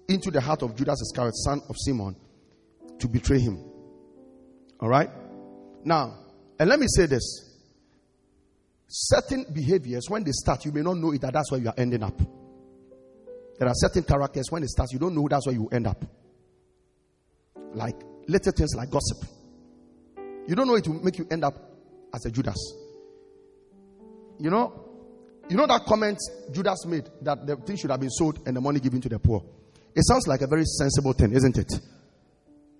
into 0.07 0.31
the 0.31 0.41
heart 0.41 0.61
of 0.63 0.75
Judas 0.75 1.01
Iscariot, 1.01 1.35
son 1.35 1.61
of 1.69 1.75
Simon, 1.77 2.15
to 2.99 3.07
betray 3.07 3.39
him. 3.39 3.63
All 4.79 4.89
right? 4.89 5.09
Now, 5.83 6.17
and 6.59 6.69
let 6.69 6.79
me 6.79 6.87
say 6.87 7.05
this 7.05 7.49
certain 8.87 9.45
behaviors, 9.51 10.09
when 10.09 10.23
they 10.23 10.31
start, 10.31 10.65
you 10.65 10.71
may 10.71 10.81
not 10.81 10.97
know 10.97 11.11
it 11.11 11.21
that 11.21 11.33
that's 11.33 11.51
where 11.51 11.59
you 11.59 11.67
are 11.67 11.73
ending 11.77 12.03
up. 12.03 12.19
There 13.57 13.67
are 13.67 13.73
certain 13.75 14.03
characters, 14.03 14.51
when 14.51 14.63
it 14.63 14.69
starts, 14.69 14.93
you 14.93 14.99
don't 14.99 15.15
know 15.15 15.27
that's 15.29 15.45
where 15.45 15.55
you 15.55 15.67
end 15.71 15.87
up. 15.87 16.03
Like 17.73 17.95
little 18.27 18.51
things 18.51 18.75
like 18.75 18.89
gossip. 18.89 19.25
You 20.47 20.55
don't 20.55 20.67
know 20.67 20.75
it 20.75 20.87
will 20.87 21.03
make 21.03 21.17
you 21.17 21.27
end 21.31 21.43
up 21.43 21.55
as 22.13 22.25
a 22.25 22.31
Judas. 22.31 22.57
You 24.39 24.49
know, 24.49 24.83
you 25.49 25.57
know 25.57 25.65
that 25.67 25.85
comment 25.85 26.17
Judas 26.51 26.85
made 26.85 27.09
that 27.21 27.45
the 27.45 27.55
thing 27.57 27.77
should 27.77 27.91
have 27.91 27.99
been 27.99 28.09
sold 28.09 28.39
and 28.45 28.55
the 28.55 28.61
money 28.61 28.79
given 28.79 29.01
to 29.01 29.09
the 29.09 29.19
poor. 29.19 29.43
It 29.95 30.05
sounds 30.07 30.27
like 30.27 30.41
a 30.41 30.47
very 30.47 30.65
sensible 30.65 31.13
thing, 31.13 31.33
isn't 31.33 31.57
it? 31.57 31.71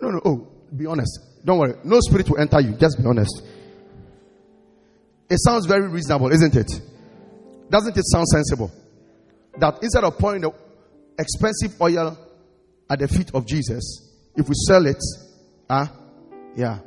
No, 0.02 0.10
no, 0.10 0.22
oh, 0.26 0.48
be 0.76 0.86
honest. 0.86 1.20
Don't 1.46 1.60
worry. 1.60 1.76
No 1.84 2.00
spirit 2.00 2.30
will 2.30 2.40
enter 2.40 2.60
you. 2.60 2.74
Just 2.74 2.98
be 2.98 3.06
honest. 3.06 3.44
It 5.30 5.38
sounds 5.40 5.66
very 5.66 5.88
reasonable, 5.88 6.32
isn't 6.32 6.56
it? 6.56 6.72
Doesn't 7.70 7.98
it 7.98 8.04
sound 8.06 8.28
sensible? 8.28 8.72
That 9.58 9.82
instead 9.82 10.04
of 10.04 10.18
pouring 10.18 10.42
the 10.42 10.52
expensive 11.18 11.80
oil 11.82 12.18
at 12.90 13.00
the 13.00 13.08
feet 13.08 13.32
of 13.34 13.46
Jesus, 13.48 14.12
if 14.36 14.48
we 14.48 14.56
sell 14.68 14.86
it, 14.86 15.02
ah, 15.70 15.92
yeah. 16.56 16.80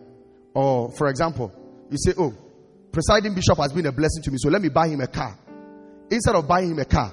Or 0.55 0.91
for 0.93 1.09
example, 1.09 1.53
you 1.91 1.97
say, 1.99 2.13
Oh, 2.19 2.35
presiding 2.93 3.35
bishop 3.35 3.59
has 3.59 3.73
been 3.73 3.87
a 3.87 3.93
blessing 3.93 4.23
to 4.25 4.31
me, 4.31 4.39
so 4.39 4.49
let 4.49 4.63
me 4.63 4.69
buy 4.69 4.89
him 4.89 5.01
a 5.01 5.07
car. 5.07 5.39
Instead 6.11 6.35
of 6.35 6.47
buying 6.47 6.71
him 6.71 6.79
a 6.79 6.85
car, 6.85 7.13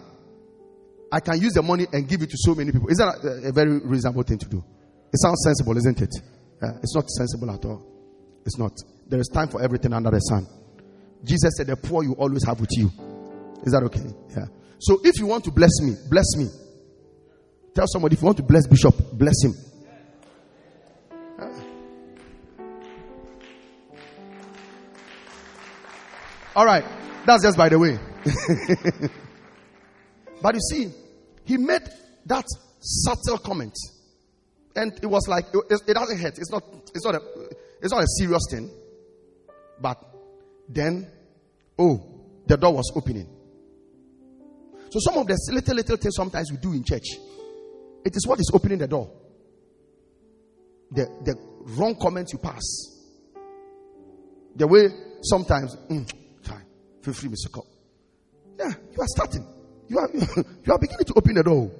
I 1.13 1.19
can 1.19 1.39
use 1.39 1.53
the 1.53 1.61
money 1.61 1.85
and 1.93 2.07
give 2.07 2.23
it 2.23 2.31
to 2.31 2.37
so 2.39 2.55
many 2.55 2.71
people. 2.71 2.87
Is 2.89 2.97
that 2.97 3.23
a, 3.23 3.49
a 3.49 3.51
very 3.51 3.77
reasonable 3.81 4.23
thing 4.23 4.39
to 4.39 4.49
do? 4.49 4.57
It 5.13 5.21
sounds 5.21 5.43
sensible, 5.45 5.77
isn't 5.77 6.01
it? 6.01 6.09
Uh, 6.59 6.79
it's 6.81 6.95
not 6.95 7.07
sensible 7.07 7.51
at 7.51 7.63
all. 7.65 7.85
It's 8.47 8.57
not. 8.57 8.71
There 9.07 9.19
is 9.19 9.27
time 9.27 9.47
for 9.47 9.61
everything 9.61 9.93
under 9.93 10.09
the 10.09 10.17
sun. 10.17 10.47
Jesus 11.23 11.51
said, 11.55 11.67
The 11.67 11.75
poor 11.77 12.03
you 12.03 12.13
always 12.13 12.43
have 12.45 12.59
with 12.59 12.71
you. 12.71 12.91
Is 13.61 13.73
that 13.73 13.83
okay? 13.83 14.09
Yeah. 14.35 14.45
So 14.79 15.01
if 15.03 15.19
you 15.19 15.27
want 15.27 15.43
to 15.43 15.51
bless 15.51 15.69
me, 15.81 15.93
bless 16.09 16.35
me. 16.35 16.47
Tell 17.75 17.85
somebody 17.85 18.15
if 18.15 18.21
you 18.23 18.25
want 18.25 18.37
to 18.37 18.43
bless 18.43 18.65
Bishop, 18.65 18.95
bless 19.13 19.35
him. 19.43 19.53
All 26.55 26.65
right. 26.65 26.83
That's 27.27 27.43
just 27.43 27.55
by 27.55 27.69
the 27.69 27.77
way. 27.77 27.99
but 30.41 30.55
you 30.55 30.61
see, 30.61 31.02
he 31.45 31.57
made 31.57 31.83
that 32.25 32.45
subtle 32.79 33.37
comment. 33.37 33.73
And 34.75 34.93
it 35.01 35.05
was 35.05 35.27
like, 35.27 35.45
it, 35.53 35.81
it 35.87 35.93
doesn't 35.93 36.19
hurt. 36.19 36.37
It's 36.37 36.51
not, 36.51 36.63
it's 36.93 37.05
not 37.05 37.15
a, 37.15 37.21
it's 37.81 37.91
not 37.91 38.03
a 38.03 38.07
serious 38.07 38.43
thing. 38.49 38.69
But 39.79 39.99
then, 40.67 41.07
oh, 41.77 42.01
the 42.47 42.57
door 42.57 42.73
was 42.73 42.91
opening. 42.95 43.27
So 44.89 44.99
some 44.99 45.17
of 45.17 45.27
the 45.27 45.37
little, 45.51 45.75
little 45.75 45.97
things 45.97 46.15
sometimes 46.15 46.51
we 46.51 46.57
do 46.57 46.73
in 46.73 46.83
church, 46.83 47.05
it 48.05 48.15
is 48.15 48.27
what 48.27 48.39
is 48.39 48.51
opening 48.53 48.77
the 48.77 48.87
door. 48.87 49.11
The, 50.91 51.05
the 51.23 51.35
wrong 51.75 51.95
comments 51.99 52.33
you 52.33 52.39
pass. 52.39 52.61
The 54.55 54.67
way 54.67 54.87
sometimes, 55.23 55.75
mm, 55.89 56.09
feel 57.01 57.13
free, 57.13 57.29
Mr. 57.29 57.51
Cop. 57.51 57.65
Yeah, 58.57 58.71
you 58.91 59.01
are 59.01 59.07
starting. 59.07 59.45
You 59.87 59.99
are 59.99 60.09
you 60.13 60.73
are 60.73 60.79
beginning 60.79 61.05
to 61.05 61.13
open 61.15 61.33
the 61.35 61.43
door. 61.43 61.71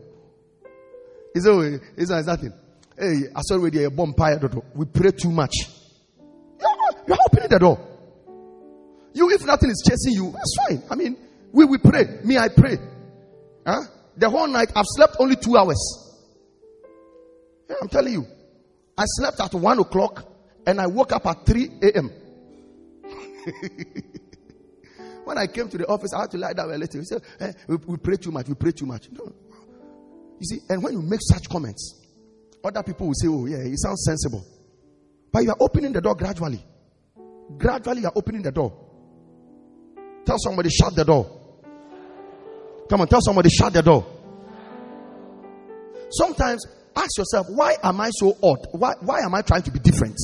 Is 1.36 1.46
it 1.46 1.82
is 1.98 2.10
that 2.10 2.26
nothing? 2.26 2.54
Hey, 2.98 3.30
I 3.36 3.42
saw 3.42 3.56
already 3.56 3.84
a 3.84 3.90
bomb 3.90 4.14
fire. 4.14 4.40
We 4.76 4.86
pray 4.86 5.12
too 5.12 5.32
much. 5.32 5.56
You 6.62 7.14
are, 7.14 7.18
opening 7.26 7.50
the 7.50 7.60
door. 7.60 7.80
You, 9.14 9.32
if 9.32 9.46
nothing 9.46 9.70
is 9.70 9.84
chasing 9.88 10.14
you, 10.14 10.32
that's 10.32 10.56
fine. 10.68 10.84
I 10.90 10.96
mean, 10.96 11.18
we 11.52 11.66
we 11.66 11.78
pray. 11.80 12.20
Me, 12.24 12.38
I 12.38 12.50
pray. 12.50 12.78
Huh? 13.66 13.82
The 14.16 14.30
whole 14.30 14.48
night 14.48 14.72
I've 14.76 14.86
slept 14.88 15.18
only 15.20 15.36
two 15.36 15.58
hours. 15.58 15.80
Yeah, 17.70 17.76
I'm 17.82 17.90
telling 17.90 18.14
you. 18.14 18.28
I 18.98 19.06
slept 19.06 19.40
at 19.40 19.54
one 19.56 19.80
o'clock 19.80 20.24
and 20.68 20.80
I 20.80 20.88
woke 20.88 21.12
up 21.12 21.26
at 21.26 21.46
3 21.46 21.72
a.m. 21.82 22.12
When 25.24 25.38
I 25.38 25.48
came 25.48 25.70
to 25.70 25.78
the 25.78 25.88
office, 25.88 26.14
I 26.14 26.22
had 26.22 26.32
to 26.32 26.38
lie 26.38 26.54
down 26.54 26.72
a 26.72 26.78
little. 26.78 27.00
He 27.00 27.06
said, 27.06 27.22
eh, 27.40 27.54
we, 27.68 27.76
we 27.88 27.98
pray 27.98 28.18
too 28.18 28.32
much, 28.32 28.48
we 28.48 28.56
pray 28.56 28.72
too 28.72 28.86
much. 28.86 29.10
No. 29.12 29.34
You 30.40 30.46
see, 30.46 30.60
and 30.70 30.84
when 30.84 30.94
you 30.94 31.02
make 31.02 31.22
such 31.22 31.48
comments, 31.50 32.02
other 32.64 32.84
people 32.84 33.08
will 33.08 33.14
say, 33.14 33.28
oh, 33.28 33.46
yeah, 33.46 33.58
it 33.58 33.80
sounds 33.80 34.04
sensible. 34.06 34.46
But 35.32 35.44
you 35.44 35.50
are 35.50 35.58
opening 35.60 35.94
the 35.94 36.02
door 36.02 36.16
gradually. 36.16 36.64
Gradually, 37.58 38.02
you 38.02 38.08
are 38.08 38.14
opening 38.16 38.42
the 38.42 38.52
door. 38.52 38.74
Tell 40.26 40.38
somebody, 40.38 40.70
shut 40.70 40.96
the 40.96 41.04
door. 41.04 41.42
Come 42.90 43.02
on, 43.02 43.08
tell 43.08 43.22
somebody, 43.22 43.50
shut 43.50 43.74
the 43.74 43.82
door. 43.82 44.06
Sometimes 46.12 46.66
ask 46.96 47.18
yourself, 47.18 47.48
why 47.50 47.76
am 47.82 48.00
I 48.00 48.10
so 48.12 48.38
odd? 48.42 48.68
Why, 48.72 48.94
why 49.02 49.20
am 49.22 49.34
I 49.34 49.42
trying 49.42 49.64
to 49.64 49.72
be 49.72 49.80
different? 49.80 50.18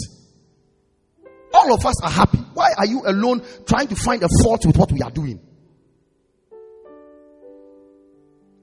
All 1.53 1.73
of 1.73 1.85
us 1.85 2.03
are 2.03 2.11
happy. 2.11 2.39
Why 2.59 2.73
are 2.77 2.85
you 2.85 3.01
alone 3.05 3.41
trying 3.65 3.87
to 3.87 3.95
find 3.95 4.21
a 4.21 4.27
fault 4.43 4.65
with 4.65 4.75
what 4.75 4.91
we 4.91 5.01
are 5.01 5.11
doing? 5.11 5.39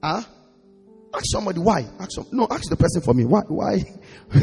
Huh? 0.03 0.21
Ask 1.15 1.23
somebody 1.31 1.57
why. 1.57 1.79
Ask 1.99 2.11
some, 2.11 2.27
no, 2.31 2.45
ask 2.47 2.69
the 2.69 2.75
person 2.75 3.01
for 3.01 3.15
me. 3.15 3.25
Why? 3.25 3.41
Why? 3.47 3.83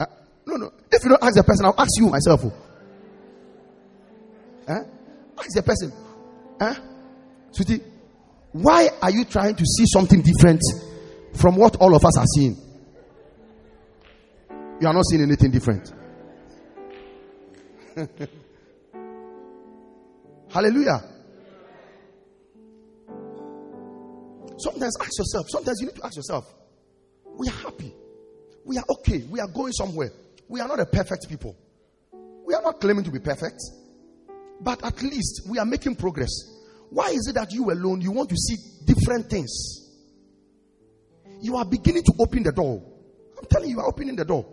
uh, 0.00 0.06
no, 0.44 0.56
no. 0.56 0.72
If 0.90 1.04
you 1.04 1.10
don't 1.10 1.22
ask 1.22 1.36
the 1.36 1.44
person, 1.44 1.66
I'll 1.66 1.74
ask 1.78 1.90
you 2.00 2.08
myself. 2.08 2.42
Huh? 4.66 4.82
Ask 5.38 5.50
the 5.54 5.62
person. 5.62 5.92
Huh? 6.60 6.74
Sweetie, 7.52 7.84
why 8.50 8.88
are 9.00 9.12
you 9.12 9.24
trying 9.24 9.54
to 9.54 9.64
see 9.64 9.84
something 9.86 10.20
different 10.20 10.62
from 11.34 11.54
what 11.54 11.76
all 11.76 11.94
of 11.94 12.04
us 12.04 12.18
are 12.18 12.26
seeing? 12.34 12.56
You 14.80 14.88
are 14.88 14.92
not 14.92 15.04
seeing 15.06 15.22
anything 15.22 15.52
different. 15.52 16.01
Hallelujah. 20.50 21.02
Sometimes 24.58 24.96
ask 25.00 25.18
yourself, 25.18 25.46
sometimes 25.48 25.80
you 25.80 25.86
need 25.86 25.96
to 25.96 26.04
ask 26.04 26.16
yourself, 26.16 26.52
we 27.38 27.48
are 27.48 27.52
happy. 27.52 27.94
We 28.64 28.78
are 28.78 28.84
okay. 28.98 29.24
We 29.28 29.40
are 29.40 29.48
going 29.48 29.72
somewhere. 29.72 30.10
We 30.48 30.60
are 30.60 30.68
not 30.68 30.78
a 30.80 30.86
perfect 30.86 31.28
people. 31.28 31.56
We 32.46 32.54
are 32.54 32.62
not 32.62 32.80
claiming 32.80 33.04
to 33.04 33.10
be 33.10 33.18
perfect. 33.18 33.60
But 34.60 34.84
at 34.84 35.02
least 35.02 35.48
we 35.48 35.58
are 35.58 35.64
making 35.64 35.96
progress. 35.96 36.30
Why 36.90 37.08
is 37.08 37.26
it 37.28 37.34
that 37.34 37.52
you 37.52 37.70
alone, 37.70 38.00
you 38.00 38.12
want 38.12 38.28
to 38.28 38.36
see 38.36 38.56
different 38.84 39.30
things? 39.30 39.82
You 41.40 41.56
are 41.56 41.64
beginning 41.64 42.02
to 42.04 42.12
open 42.20 42.42
the 42.42 42.52
door. 42.52 42.82
I'm 43.38 43.46
telling 43.46 43.70
you, 43.70 43.76
you 43.76 43.80
are 43.80 43.88
opening 43.88 44.14
the 44.14 44.24
door. 44.24 44.46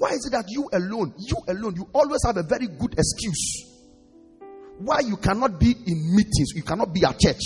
Why 0.00 0.16
is 0.16 0.24
it 0.24 0.32
that 0.32 0.46
you 0.48 0.64
alone, 0.72 1.12
you 1.18 1.36
alone, 1.46 1.76
you 1.76 1.86
always 1.92 2.24
have 2.24 2.38
a 2.38 2.42
very 2.42 2.66
good 2.66 2.94
excuse 2.96 3.70
why 4.80 5.00
you 5.00 5.16
cannot 5.18 5.60
be 5.60 5.72
in 5.72 6.16
meetings, 6.16 6.52
you 6.54 6.62
cannot 6.62 6.92
be 6.92 7.04
at 7.04 7.18
church 7.20 7.42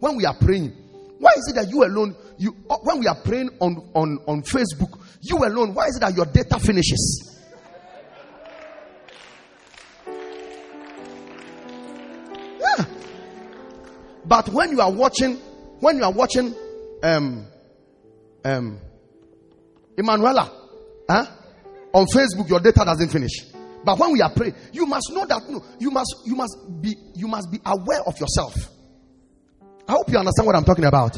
when 0.00 0.16
we 0.16 0.24
are 0.24 0.34
praying? 0.34 0.70
Why 1.18 1.30
is 1.36 1.48
it 1.48 1.54
that 1.54 1.70
you 1.70 1.84
alone, 1.84 2.14
you 2.38 2.56
uh, 2.68 2.76
when 2.82 2.98
we 2.98 3.06
are 3.06 3.14
praying 3.14 3.50
on, 3.60 3.76
on, 3.94 4.18
on 4.26 4.42
Facebook, 4.42 5.00
you 5.20 5.38
alone, 5.38 5.74
why 5.74 5.86
is 5.86 5.96
it 5.96 6.00
that 6.00 6.14
your 6.14 6.26
data 6.26 6.58
finishes? 6.58 7.38
Yeah. 12.60 12.84
But 14.24 14.48
when 14.48 14.72
you 14.72 14.80
are 14.80 14.92
watching, 14.92 15.36
when 15.78 15.98
you 15.98 16.04
are 16.04 16.12
watching 16.12 16.52
um 17.02 17.46
um 18.44 18.80
Emmanuella, 19.96 20.50
huh? 21.08 21.26
On 21.92 22.06
Facebook, 22.06 22.48
your 22.48 22.60
data 22.60 22.82
doesn't 22.84 23.08
finish. 23.10 23.44
But 23.84 23.98
when 23.98 24.12
we 24.12 24.20
are 24.20 24.30
praying, 24.30 24.54
you 24.72 24.84
must 24.84 25.12
know 25.12 25.24
that 25.26 25.48
no, 25.48 25.62
you 25.78 25.90
must 25.90 26.14
you 26.24 26.34
must 26.34 26.56
be 26.80 26.96
you 27.14 27.28
must 27.28 27.50
be 27.52 27.58
aware 27.64 28.02
of 28.06 28.18
yourself. 28.18 28.54
I 29.86 29.92
hope 29.92 30.10
you 30.10 30.18
understand 30.18 30.46
what 30.46 30.56
I'm 30.56 30.64
talking 30.64 30.84
about. 30.84 31.16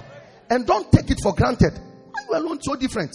And 0.51 0.67
don't 0.67 0.93
take 0.93 1.11
it 1.11 1.19
for 1.23 1.35
granted. 1.35 1.73
Why 2.13 2.23
you 2.29 2.37
alone 2.47 2.59
so 2.61 2.77
different? 2.77 3.11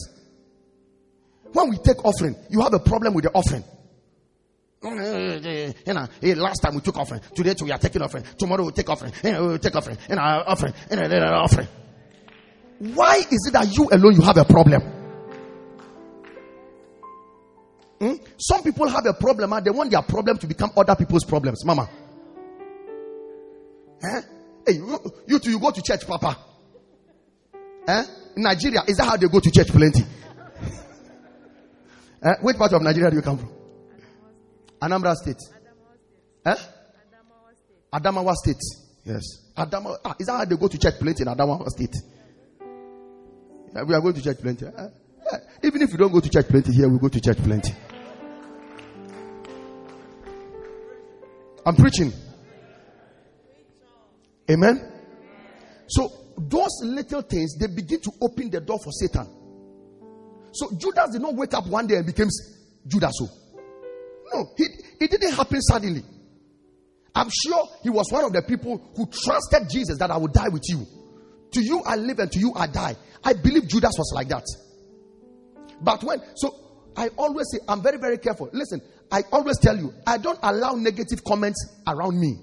When 1.51 1.69
we 1.69 1.77
take 1.77 2.03
offering, 2.03 2.35
you 2.49 2.61
have 2.61 2.73
a 2.73 2.79
problem 2.79 3.13
with 3.13 3.25
the 3.25 3.31
offering. 3.31 3.63
You 4.83 5.93
know, 5.93 6.07
last 6.41 6.59
time 6.59 6.75
we 6.75 6.81
took 6.81 6.97
offering. 6.97 7.21
Today 7.33 7.53
we 7.61 7.71
are 7.71 7.77
taking 7.77 8.01
offering. 8.01 8.25
Tomorrow 8.37 8.65
we 8.65 8.71
take 8.73 8.89
offering. 8.89 9.13
We 9.23 9.57
take 9.59 9.75
offering. 9.75 9.97
You 10.09 10.15
know, 10.15 10.21
offering. 10.21 10.73
You 10.91 10.97
know, 10.97 11.33
offering. 11.35 11.67
Why 12.79 13.15
is 13.17 13.47
it 13.47 13.53
that 13.53 13.73
you 13.77 13.87
alone 13.91 14.15
you 14.15 14.21
have 14.23 14.35
a 14.37 14.43
problem? 14.43 15.02
Some 18.45 18.61
people 18.61 18.89
have 18.89 19.05
a 19.05 19.13
problem 19.13 19.53
and 19.53 19.65
they 19.65 19.71
want 19.71 19.89
their 19.89 20.01
problem 20.01 20.37
to 20.39 20.47
become 20.47 20.71
other 20.75 20.97
people's 20.97 21.23
problems. 21.23 21.63
Mama. 21.63 21.87
Eh? 24.03 24.21
Hey, 24.67 24.73
you, 25.27 25.39
two, 25.39 25.49
you 25.51 25.59
go 25.61 25.71
to 25.71 25.81
church, 25.81 26.05
Papa. 26.05 26.37
Eh? 27.87 28.03
Nigeria, 28.35 28.81
is 28.85 28.97
that 28.97 29.05
how 29.05 29.15
they 29.15 29.29
go 29.29 29.39
to 29.39 29.49
church? 29.49 29.69
Plenty. 29.69 30.03
eh? 32.21 32.33
Which 32.41 32.57
part 32.57 32.73
of 32.73 32.81
Nigeria 32.81 33.09
do 33.11 33.15
you 33.15 33.21
come 33.21 33.37
from? 33.37 33.51
Anambra 34.81 35.15
State. 35.15 35.39
Eh? 36.45 36.55
Adamawa 37.93 38.33
State. 38.33 38.59
Yes. 39.05 39.23
Adamawa. 39.55 39.99
Ah, 40.03 40.15
is 40.19 40.27
that 40.27 40.33
how 40.33 40.43
they 40.43 40.57
go 40.57 40.67
to 40.67 40.77
church? 40.77 40.95
Plenty 40.99 41.21
in 41.23 41.29
Adamawa 41.29 41.65
State. 41.69 41.95
Yeah, 43.73 43.83
we 43.83 43.93
are 43.95 44.01
going 44.01 44.15
to 44.15 44.21
church 44.21 44.39
plenty. 44.41 44.65
Eh? 44.65 44.71
Yeah. 45.31 45.37
Even 45.63 45.81
if 45.81 45.91
you 45.91 45.97
don't 45.97 46.11
go 46.11 46.19
to 46.19 46.29
church 46.29 46.47
plenty 46.49 46.73
here, 46.73 46.89
we 46.89 46.99
go 46.99 47.07
to 47.07 47.21
church 47.21 47.37
plenty. 47.37 47.73
I'm 51.65 51.75
preaching. 51.75 52.11
Amen. 54.49 54.91
So 55.87 56.09
those 56.37 56.81
little 56.83 57.21
things 57.21 57.57
they 57.57 57.67
begin 57.67 58.01
to 58.01 58.11
open 58.21 58.49
the 58.49 58.59
door 58.59 58.79
for 58.83 58.91
Satan. 58.91 59.27
So 60.53 60.69
Judas 60.77 61.11
did 61.11 61.21
not 61.21 61.35
wake 61.35 61.53
up 61.53 61.67
one 61.67 61.87
day 61.87 61.95
and 61.95 62.05
became 62.05 62.27
Judas. 62.87 63.13
So 63.15 63.27
no, 64.33 64.45
he, 64.57 64.65
it 64.99 65.11
didn't 65.11 65.33
happen 65.33 65.61
suddenly. 65.61 66.03
I'm 67.15 67.29
sure 67.29 67.67
he 67.83 67.89
was 67.89 68.11
one 68.11 68.25
of 68.25 68.33
the 68.33 68.41
people 68.41 68.81
who 68.95 69.05
trusted 69.05 69.69
Jesus 69.69 69.97
that 69.99 70.09
I 70.11 70.17
will 70.17 70.27
die 70.27 70.49
with 70.49 70.63
you. 70.67 70.85
To 71.51 71.61
you 71.61 71.81
I 71.85 71.95
live 71.95 72.19
and 72.19 72.31
to 72.31 72.39
you 72.39 72.53
I 72.55 72.67
die. 72.67 72.95
I 73.23 73.33
believe 73.33 73.67
Judas 73.67 73.93
was 73.97 74.11
like 74.15 74.27
that. 74.29 74.43
But 75.81 76.03
when 76.03 76.21
so 76.35 76.55
I 76.95 77.09
always 77.17 77.47
say 77.51 77.59
I'm 77.67 77.81
very 77.81 77.97
very 77.97 78.17
careful. 78.17 78.49
Listen, 78.51 78.81
I 79.13 79.23
always 79.31 79.59
tell 79.59 79.77
you 79.77 79.93
I 80.07 80.17
don't 80.17 80.39
allow 80.41 80.73
negative 80.73 81.23
comments 81.23 81.63
around 81.87 82.19
me. 82.19 82.35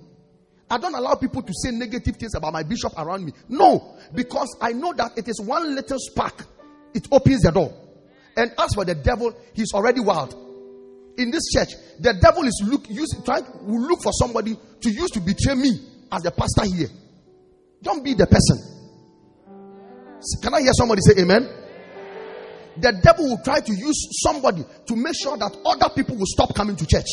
I 0.70 0.78
don't 0.78 0.94
allow 0.94 1.16
people 1.16 1.42
to 1.42 1.52
say 1.52 1.72
negative 1.72 2.16
things 2.16 2.36
about 2.36 2.52
my 2.52 2.62
bishop 2.62 2.92
around 2.96 3.24
me. 3.24 3.32
No, 3.48 3.96
because 4.14 4.56
I 4.60 4.72
know 4.72 4.92
that 4.92 5.18
it 5.18 5.26
is 5.28 5.40
one 5.40 5.74
little 5.74 5.98
spark, 5.98 6.46
it 6.94 7.08
opens 7.10 7.42
the 7.42 7.50
door. 7.50 7.74
And 8.36 8.52
as 8.56 8.74
for 8.74 8.84
the 8.84 8.94
devil, 8.94 9.34
he's 9.52 9.72
already 9.74 9.98
wild. 10.00 10.32
In 11.18 11.32
this 11.32 11.42
church, 11.52 11.70
the 11.98 12.14
devil 12.22 12.44
is 12.44 12.62
look 12.64 12.88
use 12.88 13.08
trying 13.24 13.44
will 13.62 13.82
look 13.82 14.00
for 14.00 14.12
somebody 14.12 14.56
to 14.80 14.90
use 14.90 15.10
to 15.10 15.20
betray 15.20 15.56
me 15.56 15.72
as 16.12 16.22
the 16.22 16.30
pastor 16.30 16.72
here. 16.72 16.88
Don't 17.82 18.04
be 18.04 18.14
the 18.14 18.28
person. 18.28 18.58
Can 20.40 20.54
I 20.54 20.60
hear 20.60 20.72
somebody 20.72 21.00
say 21.02 21.20
amen? 21.20 21.59
The 22.78 22.92
devil 23.02 23.28
will 23.28 23.42
try 23.42 23.60
to 23.60 23.72
use 23.72 24.08
somebody 24.22 24.64
to 24.86 24.96
make 24.96 25.14
sure 25.20 25.36
that 25.36 25.56
other 25.64 25.92
people 25.94 26.16
will 26.16 26.26
stop 26.26 26.54
coming 26.54 26.76
to 26.76 26.86
church. 26.86 27.08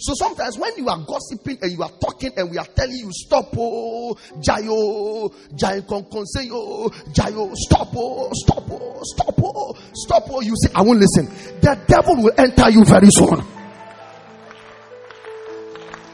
So 0.00 0.14
sometimes 0.14 0.56
when 0.56 0.76
you 0.76 0.88
are 0.88 1.04
gossiping 1.04 1.58
and 1.60 1.72
you 1.72 1.82
are 1.82 1.90
talking 2.00 2.30
and 2.36 2.50
we 2.50 2.56
are 2.58 2.66
telling 2.66 2.94
you 2.94 3.10
stop 3.10 3.48
oh 3.58 4.16
jayo 4.38 5.28
jayo 5.56 5.82
konseyo 5.82 6.88
jayo 7.12 7.52
stop 7.56 7.88
oh 7.96 8.30
stop 8.32 8.62
oh 8.70 9.00
stop 9.02 9.34
oh 9.42 9.74
stop 9.94 10.22
oh 10.30 10.40
you 10.40 10.54
say 10.62 10.70
I 10.74 10.82
won't 10.82 11.00
listen. 11.00 11.26
The 11.60 11.76
devil 11.88 12.16
will 12.22 12.32
enter 12.38 12.70
you 12.70 12.84
very 12.84 13.08
soon. 13.10 13.42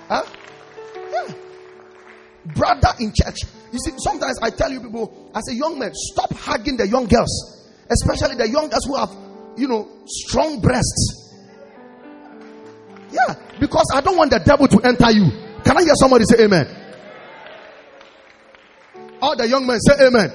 Huh? 0.09 0.25
Yeah. 1.13 1.35
Brother 2.55 2.95
in 3.01 3.13
church. 3.13 3.37
You 3.73 3.79
see, 3.81 3.93
sometimes 3.99 4.39
I 4.41 4.51
tell 4.51 4.71
you 4.71 4.81
people, 4.81 5.31
as 5.35 5.49
a 5.51 5.55
young 5.55 5.79
man, 5.79 5.91
stop 5.95 6.33
hugging 6.33 6.77
the 6.77 6.87
young 6.87 7.07
girls, 7.07 7.64
especially 7.91 8.37
the 8.37 8.49
young 8.49 8.69
girls 8.69 8.85
who 8.87 8.97
have, 8.97 9.11
you 9.57 9.69
know, 9.69 9.89
strong 10.07 10.61
breasts. 10.61 11.33
Yeah, 13.11 13.35
because 13.61 13.87
I 13.95 14.01
don't 14.01 14.17
want 14.17 14.31
the 14.31 14.41
devil 14.41 14.67
to 14.69 14.81
enter 14.81 15.11
you. 15.13 15.31
Can 15.65 15.77
I 15.77 15.83
hear 15.85 15.95
somebody 15.95 16.25
say 16.25 16.45
amen? 16.45 16.67
All 19.23 19.37
the 19.37 19.49
young 19.49 19.67
men 19.67 19.79
say 19.81 20.07
amen. 20.07 20.33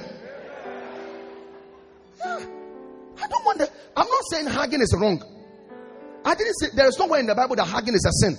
Yeah. 2.18 2.36
I 3.22 3.28
don't 3.28 3.44
want 3.44 3.58
the, 3.58 3.70
I'm 3.96 4.08
not 4.08 4.22
saying 4.30 4.46
hugging 4.46 4.80
is 4.80 4.94
wrong. 4.98 5.22
I 6.24 6.34
didn't 6.34 6.54
say 6.54 6.68
there 6.74 6.88
is 6.88 6.98
nowhere 6.98 7.20
in 7.20 7.26
the 7.26 7.34
Bible 7.34 7.56
that 7.56 7.66
hugging 7.66 7.94
is 7.94 8.04
a 8.04 8.12
sin. 8.12 8.38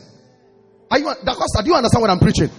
Are 0.89 0.99
you 0.99 1.05
Da 1.24 1.34
Costa, 1.34 1.64
do 1.64 1.70
you 1.70 1.76
understand 1.76 2.01
what 2.01 2.09
I'm 2.09 2.20
preaching? 2.20 2.49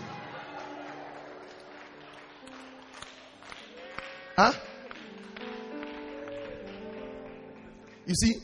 Huh? 4.37 4.53
You 8.07 8.15
see, 8.15 8.35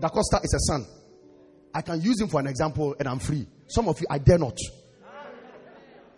Da 0.00 0.08
Costa 0.08 0.40
is 0.42 0.54
a 0.54 0.58
son. 0.72 0.86
I 1.74 1.82
can 1.82 2.00
use 2.00 2.20
him 2.20 2.28
for 2.28 2.40
an 2.40 2.46
example 2.46 2.96
and 2.98 3.08
I'm 3.08 3.18
free. 3.18 3.46
Some 3.68 3.88
of 3.88 4.00
you, 4.00 4.06
I 4.10 4.18
dare 4.18 4.38
not. 4.38 4.58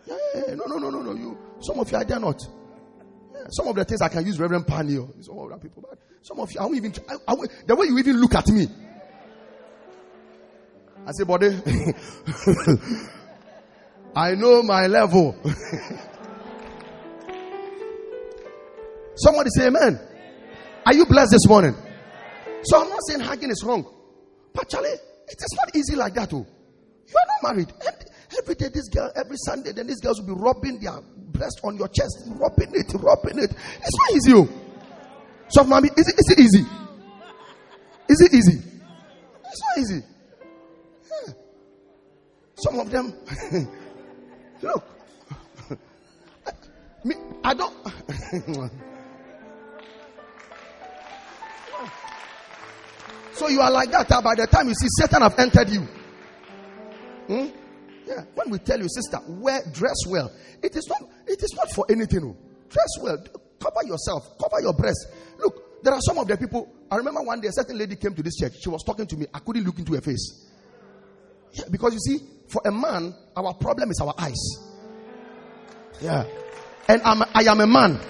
Yeah, 0.06 0.16
yeah, 0.34 0.54
no, 0.54 0.64
no, 0.66 0.78
no, 0.78 0.90
no, 0.90 1.02
no. 1.02 1.12
You, 1.14 1.38
some 1.60 1.78
of 1.78 1.90
you, 1.90 1.98
I 1.98 2.04
dare 2.04 2.18
not. 2.18 2.40
Yeah, 3.32 3.44
some 3.50 3.68
of 3.68 3.76
the 3.76 3.84
things 3.84 4.00
I 4.02 4.08
can 4.08 4.26
use 4.26 4.40
Reverend 4.40 4.66
Panio. 4.66 5.12
Some 5.24 5.38
other 5.38 5.58
people, 5.58 5.84
but 5.88 5.98
some 6.22 6.40
of 6.40 6.50
you, 6.52 6.60
I 6.60 6.64
won't 6.64 6.76
even. 6.76 6.92
I, 7.08 7.16
I 7.28 7.34
the 7.66 7.76
way 7.76 7.86
you 7.86 7.98
even 7.98 8.20
look 8.20 8.34
at 8.34 8.48
me, 8.48 8.66
I 11.06 11.12
say, 11.12 11.24
buddy, 11.24 11.48
I 14.16 14.34
know 14.34 14.62
my 14.62 14.86
level. 14.86 15.36
Somebody 19.16 19.50
say 19.50 19.66
amen. 19.66 20.00
Are 20.86 20.94
you 20.94 21.06
blessed 21.06 21.32
this 21.32 21.46
morning? 21.46 21.76
So 22.64 22.80
I'm 22.80 22.88
not 22.88 23.00
saying 23.08 23.20
hugging 23.20 23.50
is 23.50 23.62
wrong. 23.64 23.86
But 24.54 24.68
Charlie, 24.68 24.90
it 24.90 25.38
is 25.38 25.56
not 25.56 25.74
easy 25.76 25.96
like 25.96 26.14
that. 26.14 26.32
Oh. 26.32 26.46
You 27.08 27.14
are 27.16 27.26
not 27.42 27.54
married. 27.54 27.72
And 27.86 27.96
every 28.38 28.54
day, 28.54 28.68
this 28.72 28.88
girl, 28.88 29.10
every 29.16 29.36
Sunday, 29.38 29.72
then 29.72 29.86
these 29.86 30.00
girls 30.00 30.20
will 30.20 30.34
be 30.34 30.40
rubbing 30.40 30.78
their 30.80 31.00
breast 31.32 31.60
on 31.64 31.76
your 31.76 31.88
chest, 31.88 32.24
rubbing 32.28 32.70
it, 32.74 32.92
rubbing 32.94 33.38
it. 33.38 33.50
It's 33.50 33.98
not 33.98 34.16
easy. 34.16 34.32
Oh. 34.34 34.48
So, 35.48 35.64
mommy, 35.64 35.90
is 35.96 36.08
it, 36.08 36.14
is 36.18 36.30
it 36.30 36.38
easy? 36.38 36.66
Is 38.08 38.20
it 38.20 38.34
easy? 38.34 38.62
It's 39.46 39.60
not 39.60 39.78
easy. 39.78 40.02
Some 42.54 42.78
of 42.78 42.90
them, 42.90 43.12
look, 44.62 44.84
me, 47.04 47.16
I 47.42 47.54
don't. 47.54 47.74
So 53.34 53.48
you 53.48 53.60
are 53.60 53.70
like 53.70 53.90
that. 53.90 54.08
By 54.08 54.34
the 54.34 54.46
time 54.46 54.68
you 54.68 54.74
see 54.74 54.88
Satan 55.00 55.22
have 55.22 55.38
entered 55.38 55.70
you. 55.70 55.80
Hmm? 57.26 57.48
Yeah. 58.06 58.24
When 58.34 58.50
we 58.50 58.58
tell 58.58 58.78
you, 58.78 58.88
sister, 58.88 59.18
wear 59.28 59.62
dress 59.72 60.06
well. 60.08 60.30
It 60.62 60.76
is 60.76 60.86
not. 60.88 61.08
It 61.26 61.42
is 61.42 61.54
not 61.56 61.70
for 61.72 61.86
anything. 61.90 62.24
Oh. 62.24 62.36
Dress 62.68 62.88
well. 63.00 63.18
Cover 63.60 63.86
yourself. 63.86 64.36
Cover 64.38 64.60
your 64.60 64.74
breast. 64.74 65.06
Look, 65.38 65.82
there 65.82 65.94
are 65.94 66.00
some 66.00 66.18
of 66.18 66.26
the 66.26 66.36
people. 66.36 66.72
I 66.90 66.96
remember 66.96 67.22
one 67.22 67.40
day 67.40 67.48
a 67.48 67.52
certain 67.52 67.78
lady 67.78 67.96
came 67.96 68.14
to 68.14 68.22
this 68.22 68.36
church. 68.36 68.54
She 68.62 68.68
was 68.68 68.82
talking 68.84 69.06
to 69.06 69.16
me. 69.16 69.26
I 69.32 69.38
couldn't 69.38 69.64
look 69.64 69.78
into 69.78 69.94
her 69.94 70.00
face. 70.00 70.48
Yeah, 71.52 71.64
because 71.70 71.94
you 71.94 72.00
see, 72.00 72.26
for 72.48 72.62
a 72.64 72.72
man, 72.72 73.14
our 73.36 73.54
problem 73.54 73.90
is 73.90 74.00
our 74.00 74.14
eyes. 74.18 74.40
Yeah. 76.00 76.24
And 76.88 77.00
I'm, 77.02 77.22
I 77.34 77.44
am 77.50 77.60
a 77.60 77.66
man. 77.66 78.00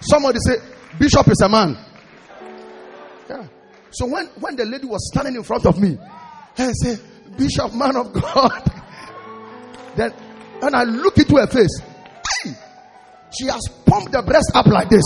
Somebody 0.00 0.38
say, 0.46 0.56
Bishop 0.98 1.28
is 1.28 1.40
a 1.42 1.48
man. 1.48 1.76
Yeah. 3.28 3.46
So 3.92 4.06
when, 4.06 4.26
when 4.38 4.56
the 4.56 4.64
lady 4.64 4.86
was 4.86 5.10
standing 5.12 5.34
in 5.34 5.42
front 5.42 5.66
of 5.66 5.80
me, 5.80 5.98
I 6.58 6.72
said, 6.72 7.00
Bishop, 7.36 7.74
man 7.74 7.96
of 7.96 8.12
God. 8.12 8.72
then 9.96 10.12
and 10.62 10.76
I 10.76 10.84
look 10.84 11.16
into 11.18 11.36
her 11.36 11.46
face. 11.46 11.80
Hey, 11.80 12.52
she 13.36 13.46
has 13.46 13.62
pumped 13.86 14.12
the 14.12 14.22
breast 14.22 14.50
up 14.54 14.66
like 14.66 14.88
this. 14.88 15.02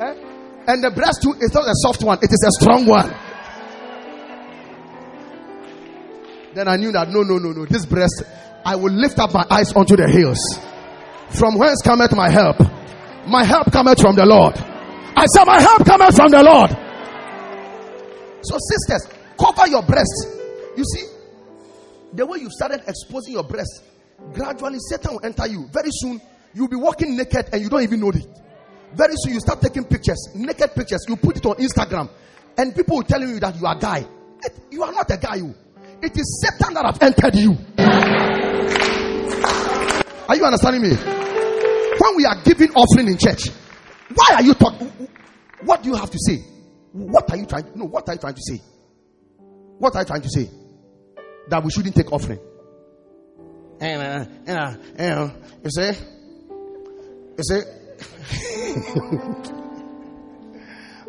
Eh? 0.00 0.14
And 0.68 0.82
the 0.82 0.90
breast 0.90 1.22
too 1.22 1.34
is 1.40 1.52
not 1.54 1.64
a 1.64 1.74
soft 1.74 2.02
one, 2.02 2.18
it 2.22 2.30
is 2.30 2.44
a 2.46 2.50
strong 2.62 2.86
one. 2.86 3.14
Then 6.54 6.68
I 6.68 6.76
knew 6.76 6.90
that 6.92 7.10
no, 7.10 7.22
no, 7.22 7.38
no, 7.38 7.52
no, 7.52 7.66
this 7.66 7.84
breast, 7.84 8.22
I 8.64 8.76
will 8.76 8.92
lift 8.92 9.18
up 9.18 9.32
my 9.34 9.44
eyes 9.50 9.74
unto 9.76 9.96
the 9.96 10.08
hills. 10.08 10.40
From 11.38 11.58
whence 11.58 11.82
cometh 11.82 12.14
my 12.16 12.30
help? 12.30 12.56
My 13.26 13.44
help 13.44 13.70
cometh 13.72 14.00
from 14.00 14.16
the 14.16 14.24
Lord. 14.24 14.54
I 15.16 15.24
said, 15.26 15.44
My 15.46 15.60
help 15.60 15.84
cometh 15.84 16.14
from 16.14 16.30
the 16.30 16.42
Lord. 16.42 16.70
So, 18.44 18.58
sisters, 18.58 19.08
cover 19.40 19.68
your 19.68 19.82
breast. 19.82 20.28
You 20.76 20.84
see, 20.84 21.06
the 22.12 22.26
way 22.26 22.38
you 22.38 22.50
started 22.50 22.82
exposing 22.86 23.32
your 23.32 23.44
breast, 23.44 23.82
gradually 24.34 24.78
Satan 24.78 25.14
will 25.14 25.24
enter 25.24 25.46
you. 25.46 25.68
Very 25.72 25.90
soon, 25.90 26.20
you'll 26.54 26.68
be 26.68 26.76
walking 26.76 27.16
naked 27.16 27.48
and 27.52 27.62
you 27.62 27.70
don't 27.70 27.82
even 27.82 28.00
know 28.00 28.10
it. 28.10 28.26
Very 28.94 29.14
soon, 29.16 29.34
you 29.34 29.40
start 29.40 29.60
taking 29.62 29.84
pictures, 29.84 30.28
naked 30.34 30.74
pictures. 30.74 31.04
You 31.08 31.16
put 31.16 31.38
it 31.38 31.46
on 31.46 31.56
Instagram, 31.56 32.10
and 32.58 32.74
people 32.74 32.96
will 32.98 33.04
telling 33.04 33.30
you 33.30 33.40
that 33.40 33.56
you 33.56 33.66
are 33.66 33.76
a 33.76 33.80
guy. 33.80 34.06
You 34.70 34.82
are 34.82 34.92
not 34.92 35.10
a 35.10 35.16
guy. 35.16 35.36
You. 35.36 35.54
It 36.02 36.16
is 36.16 36.44
Satan 36.44 36.74
that 36.74 36.84
have 36.84 37.02
entered 37.02 37.34
you. 37.34 37.56
Are 40.28 40.36
you 40.36 40.44
understanding 40.44 40.82
me? 40.82 40.94
When 40.94 42.16
we 42.16 42.26
are 42.26 42.36
giving 42.44 42.70
offering 42.72 43.08
in 43.08 43.16
church, 43.16 43.50
why 44.14 44.36
are 44.36 44.42
you 44.42 44.54
talking? 44.54 44.90
What 45.62 45.82
do 45.82 45.88
you 45.90 45.96
have 45.96 46.10
to 46.10 46.18
say? 46.18 46.36
What 46.92 47.30
are 47.30 47.36
you 47.36 47.46
trying? 47.46 47.72
No, 47.74 47.86
what 47.86 48.08
are 48.08 48.14
you 48.14 48.20
trying 48.20 48.34
to 48.34 48.42
say? 48.42 48.60
What 49.78 49.94
are 49.94 50.00
you 50.00 50.06
trying 50.06 50.22
to 50.22 50.28
say? 50.28 50.50
That 51.48 51.62
we 51.64 51.70
shouldn't 51.70 51.94
take 51.94 52.12
offering. 52.12 52.40
And, 53.80 54.02
uh, 54.02 54.24
and, 54.46 54.58
uh, 54.58 54.76
and, 54.96 55.32
you 55.64 55.70
see, 55.70 55.92
you 57.36 57.44
see. 57.44 57.62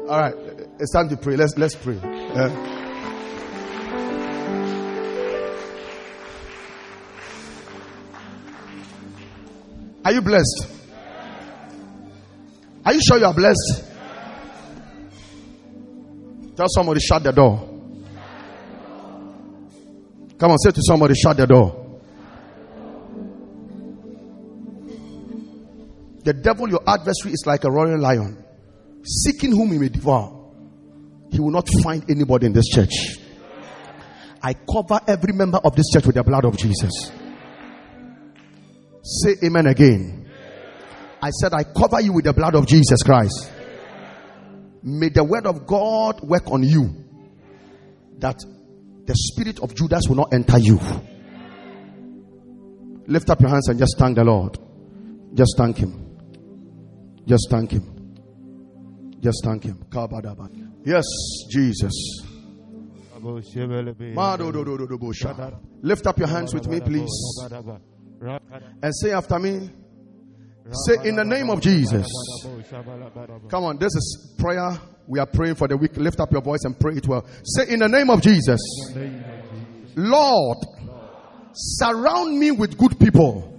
All 0.08 0.20
right, 0.20 0.36
it's 0.80 0.92
time 0.94 1.10
to 1.10 1.18
pray. 1.18 1.36
Let's 1.36 1.58
let's 1.58 1.76
pray. 1.76 1.98
Uh, 1.98 2.50
are 10.06 10.14
you 10.14 10.22
blessed? 10.22 10.77
Are 12.88 12.94
you 12.94 13.02
sure 13.06 13.18
you 13.20 13.26
are 13.26 13.34
blessed? 13.34 13.84
Tell 16.56 16.68
somebody, 16.70 17.02
shut 17.02 17.22
the 17.22 17.34
door. 17.34 17.58
Come 20.40 20.52
on, 20.52 20.58
say 20.60 20.72
to 20.72 20.82
somebody, 20.88 21.14
shut 21.14 21.36
the 21.36 21.46
door. 21.46 22.00
The 26.24 26.32
devil, 26.32 26.70
your 26.70 26.80
adversary, 26.88 27.34
is 27.34 27.44
like 27.46 27.66
a 27.66 27.70
roaring 27.70 28.00
lion, 28.00 28.42
seeking 29.04 29.52
whom 29.52 29.74
he 29.74 29.80
may 29.80 29.90
devour. 29.90 30.54
He 31.30 31.42
will 31.42 31.52
not 31.52 31.68
find 31.84 32.10
anybody 32.10 32.46
in 32.46 32.54
this 32.54 32.70
church. 32.70 33.18
I 34.42 34.54
cover 34.54 35.02
every 35.10 35.34
member 35.34 35.58
of 35.58 35.76
this 35.76 35.88
church 35.92 36.06
with 36.06 36.16
the 36.16 36.24
blood 36.24 36.46
of 36.46 36.58
Jesus. 36.58 37.12
Say 39.04 39.36
amen 39.44 39.68
again. 39.68 40.27
I 41.22 41.30
said, 41.32 41.54
I 41.54 41.64
cover 41.64 42.00
you 42.02 42.14
with 42.14 42.26
the 42.26 42.34
blood 42.34 42.56
of 42.56 42.68
Jesus 42.68 43.02
Christ. 43.04 43.52
May 44.84 45.10
the 45.10 45.24
word 45.24 45.48
of 45.48 45.66
God 45.66 46.22
work 46.22 46.50
on 46.52 46.64
you 46.64 47.06
that 48.20 48.38
the 49.06 49.16
spirit 49.16 49.60
of 49.60 49.74
Judas 49.76 50.04
will 50.08 50.16
not 50.16 50.34
enter 50.34 50.58
you. 50.60 50.80
Lift 53.08 53.30
up 53.30 53.40
your 53.42 53.50
hands 53.50 53.70
and 53.70 53.80
just 53.80 53.98
thank 53.98 54.16
the 54.18 54.24
Lord. 54.24 54.58
Just 55.34 55.56
thank 55.58 55.78
Him. 55.78 56.18
Just 57.26 57.48
thank 57.50 57.72
Him. 57.72 58.16
Just 59.20 59.42
thank 59.44 59.64
Him. 59.64 59.86
Yes, 60.86 61.06
Jesus. 61.50 61.94
Lift 65.82 66.08
up 66.08 66.20
your 66.20 66.28
hands 66.28 66.54
with 66.54 66.68
me, 66.68 66.80
please. 66.80 67.10
And 68.82 68.96
say 68.96 69.12
after 69.12 69.40
me. 69.40 69.70
Say 70.72 71.08
in 71.08 71.16
the 71.16 71.24
name 71.24 71.50
of 71.50 71.62
Jesus. 71.62 72.08
Come 73.50 73.64
on, 73.64 73.78
this 73.78 73.96
is 73.96 74.36
prayer. 74.38 74.78
We 75.08 75.20
are 75.20 75.26
praying 75.26 75.56
for 75.56 75.68
the 75.68 75.78
week. 75.78 75.96
Lift 75.96 76.20
up 76.20 76.32
your 76.32 76.42
voice 76.42 76.64
and 76.64 76.78
pray 76.78 76.96
it 76.96 77.08
well. 77.08 77.26
Say 77.44 77.74
in 77.74 77.80
the 77.80 77.88
name 77.88 78.10
of 78.10 78.22
Jesus. 78.22 78.60
Lord, 79.96 80.58
surround 81.54 82.38
me 82.38 82.52
with 82.52 82.78
good 82.78 83.00
people. 83.00 83.54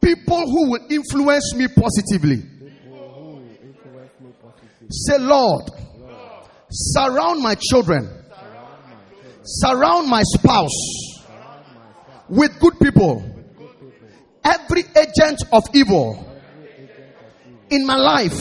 People 0.00 0.40
who 0.40 0.70
will 0.70 0.86
influence 0.90 1.54
me 1.54 1.68
positively. 1.68 2.42
Say, 4.90 5.18
Lord, 5.18 5.70
surround 6.70 7.40
my 7.40 7.54
children, 7.54 8.10
surround 9.42 10.08
my 10.08 10.22
spouse 10.24 11.22
with 12.28 12.58
good 12.58 12.78
people 12.80 13.31
every 14.44 14.84
agent 14.96 15.42
of 15.52 15.62
evil 15.74 16.28
in 17.70 17.86
my 17.86 17.96
life, 17.96 18.40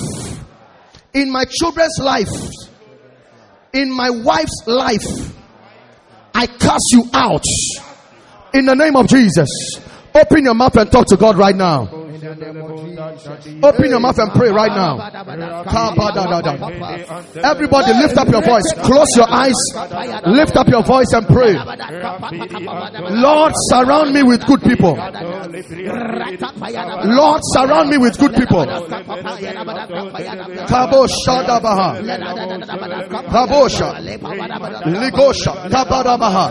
in 1.14 1.32
my 1.32 1.46
children's 1.46 2.00
life, 2.00 2.32
in 3.74 3.92
my 3.92 4.10
wife's 4.10 4.64
life, 4.66 5.36
I 6.34 6.48
cast 6.48 6.84
you 6.92 7.06
out 7.14 7.44
in 8.54 8.66
the 8.66 8.76
name 8.76 8.96
of 8.96 9.08
Jesus. 9.08 9.80
Open 10.14 10.44
your 10.44 10.54
mouth 10.54 10.76
and 10.76 10.92
talk 10.92 11.08
to 11.08 11.18
God 11.18 11.38
right 11.38 11.56
now. 11.56 12.01
Open 12.24 13.90
your 13.90 14.00
mouth 14.00 14.20
and 14.20 14.32
pray 14.32 14.50
right 14.52 14.70
now. 14.70 15.00
Everybody 17.44 17.94
lift 17.94 18.18
up 18.18 18.28
your 18.30 18.44
voice. 18.44 18.64
Close 18.84 19.08
your 19.18 19.30
eyes. 19.30 19.58
Lift 20.28 20.56
up 20.56 20.68
your 20.68 20.84
voice 20.84 21.12
and 21.14 21.26
pray. 21.26 21.54
Lord, 23.18 23.54
surround 23.70 24.14
me 24.14 24.22
with 24.24 24.46
good 24.46 24.62
people. 24.62 24.94
Lord, 27.06 27.42
surround 27.56 27.90
me 27.90 27.98
with 27.98 28.18
good 28.20 28.36
people. 28.36 28.66
Kabo 30.70 31.08
Shadabaha. 31.10 32.02
Kabosha. 33.32 33.94
Ligosha. 34.86 35.54
Kabarabaha. 35.72 36.46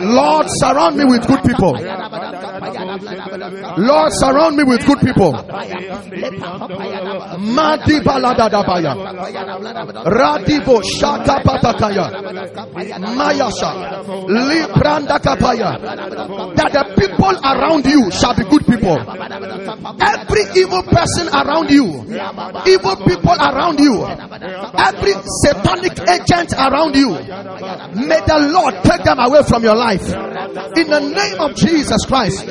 Lord, 0.00 0.46
surround 0.60 0.96
me 0.96 1.04
with 1.06 1.26
good 1.26 1.42
people. 1.42 1.74
Lord, 3.78 4.12
surround 4.12 4.27
me 4.56 4.64
with 4.64 4.84
good 4.86 5.00
people. 5.00 5.32
Madi 7.38 8.00
baladadabaya. 8.00 8.94
Radibo. 10.04 10.82
Libranda 14.28 15.18
kapaya. 15.18 15.78
That 16.56 16.72
the 16.72 16.84
people 16.96 17.36
around 17.44 17.84
you 17.86 18.10
shall 18.10 18.34
be 18.34 18.44
good 18.44 18.66
people. 18.66 18.98
Every 20.00 20.44
evil 20.60 20.82
person 20.82 21.28
around 21.28 21.70
you, 21.70 22.04
evil 22.66 22.96
people 23.04 23.34
around 23.38 23.78
you, 23.80 24.04
every 24.78 25.12
satanic 25.44 25.98
agent 26.08 26.52
around 26.54 26.94
you, 26.96 27.10
may 28.06 28.20
the 28.26 28.38
Lord 28.52 28.74
take 28.84 29.02
them 29.04 29.18
away 29.18 29.42
from 29.42 29.62
your 29.62 29.76
life. 29.76 30.02
In 30.76 30.88
the 30.90 31.00
name 31.00 31.40
of 31.40 31.54
Jesus 31.54 32.04
Christ. 32.06 32.44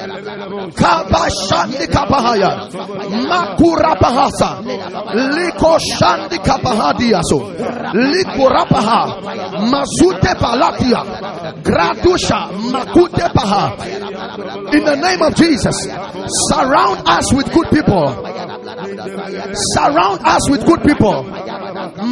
Kapahaya. 1.88 2.70
Makura 3.28 3.95
bahasa. 3.99 4.61
Liko 5.13 5.78
shandi 5.80 6.38
kapahadiaso. 6.39 7.39
Likurapaha. 7.93 9.22
Mazute 9.72 10.34
palatia. 10.39 11.01
Gradusha. 11.63 12.49
Makute 12.72 13.28
paha. 13.34 13.74
In 14.74 14.84
the 14.84 14.95
name 14.95 15.22
of 15.22 15.36
Jesus. 15.36 15.76
Surround 16.51 17.01
us 17.07 17.34
with 17.34 17.51
good 17.53 17.70
people. 17.70 18.07
Surround 19.76 20.20
us 20.26 20.49
with 20.49 20.65
good 20.65 20.82
people. 20.84 21.24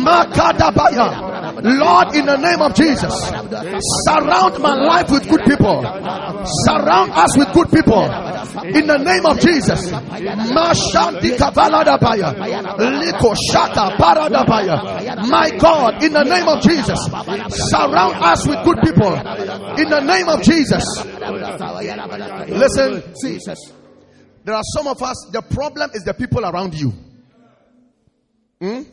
Makadabaya. 0.03 1.35
Lord, 1.64 2.16
in 2.16 2.26
the 2.26 2.38
name 2.38 2.62
of 2.62 2.76
Jesus, 2.76 3.14
surround 4.06 4.60
my 4.60 4.76
life 4.76 5.10
with 5.10 5.28
good 5.30 5.41
people. 5.45 5.82
Surround 6.66 7.12
us 7.12 7.38
with 7.38 7.53
good 7.53 7.70
people. 7.72 8.03
In 8.64 8.88
the 8.88 8.97
name 8.97 9.26
of 9.26 9.39
Jesus. 9.39 9.91
My 15.30 15.49
God, 15.58 16.03
in 16.03 16.14
the 16.14 16.24
name 16.24 16.47
of 16.47 16.62
Jesus, 16.62 16.99
surround 17.70 18.16
us 18.24 18.47
with 18.47 18.64
good 18.64 18.80
people. 18.82 19.14
In 19.80 19.89
the 19.89 20.01
name 20.01 20.30
of 20.30 20.41
Jesus. 20.43 20.84
Listen, 22.49 23.03
Jesus. 23.22 23.60
There 24.43 24.53
are 24.53 24.64
some 24.76 24.88
of 24.88 25.01
us, 25.01 25.30
the 25.32 25.41
problem 25.41 25.89
is 25.93 26.03
the 26.03 26.14
people 26.14 26.45
around 26.45 26.76
you. 26.76 26.93
Hmm? 28.62 28.84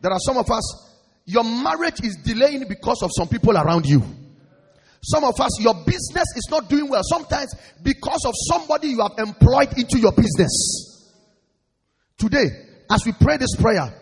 There 0.00 0.12
are 0.12 0.18
some 0.18 0.36
of 0.36 0.50
us, 0.50 0.89
your 1.26 1.44
marriage 1.44 2.00
is 2.02 2.16
delaying 2.24 2.66
because 2.68 3.02
of 3.02 3.10
some 3.16 3.28
people 3.28 3.56
around 3.56 3.86
you. 3.86 4.02
Some 5.02 5.24
of 5.24 5.40
us, 5.40 5.60
your 5.60 5.74
business 5.74 6.26
is 6.36 6.48
not 6.50 6.68
doing 6.68 6.88
well. 6.88 7.02
Sometimes 7.04 7.54
because 7.82 8.22
of 8.26 8.34
somebody 8.50 8.88
you 8.88 9.00
have 9.00 9.12
employed 9.18 9.78
into 9.78 9.98
your 9.98 10.12
business. 10.12 11.08
Today, 12.18 12.46
as 12.90 13.06
we 13.06 13.12
pray 13.12 13.38
this 13.38 13.56
prayer, 13.56 13.94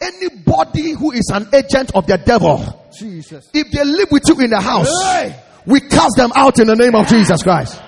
anybody 0.00 0.90
who 0.92 1.12
is 1.12 1.30
an 1.32 1.48
agent 1.54 1.92
of 1.94 2.06
the 2.06 2.18
devil 2.18 2.82
Jesus. 2.98 3.48
If 3.54 3.70
they 3.70 3.84
live 3.84 4.08
with 4.10 4.24
you 4.28 4.40
in 4.40 4.50
the 4.50 4.60
house, 4.60 4.90
Hey. 5.02 5.38
we 5.66 5.80
cast 5.80 6.16
them 6.16 6.32
out 6.34 6.58
in 6.58 6.66
the 6.66 6.76
name 6.76 6.94
of 6.94 7.06
Jesus 7.08 7.42
Christ. 7.42 7.80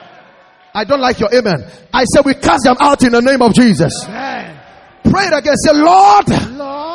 I 0.75 0.85
don't 0.85 1.01
like 1.01 1.19
your 1.19 1.35
amen. 1.35 1.67
I 1.93 2.05
said 2.05 2.25
we 2.25 2.35
cast 2.35 2.65
them 2.65 2.77
out 2.81 3.03
in 3.03 3.13
the 3.13 3.21
name 3.23 3.43
of 3.43 3.53
Jesus. 3.55 3.93
Amen. 4.07 4.61
Pray 5.05 5.25
it 5.27 5.33
again. 5.33 5.55
Say, 5.57 5.73
Lord, 5.73 6.29
Lord, 6.29 6.88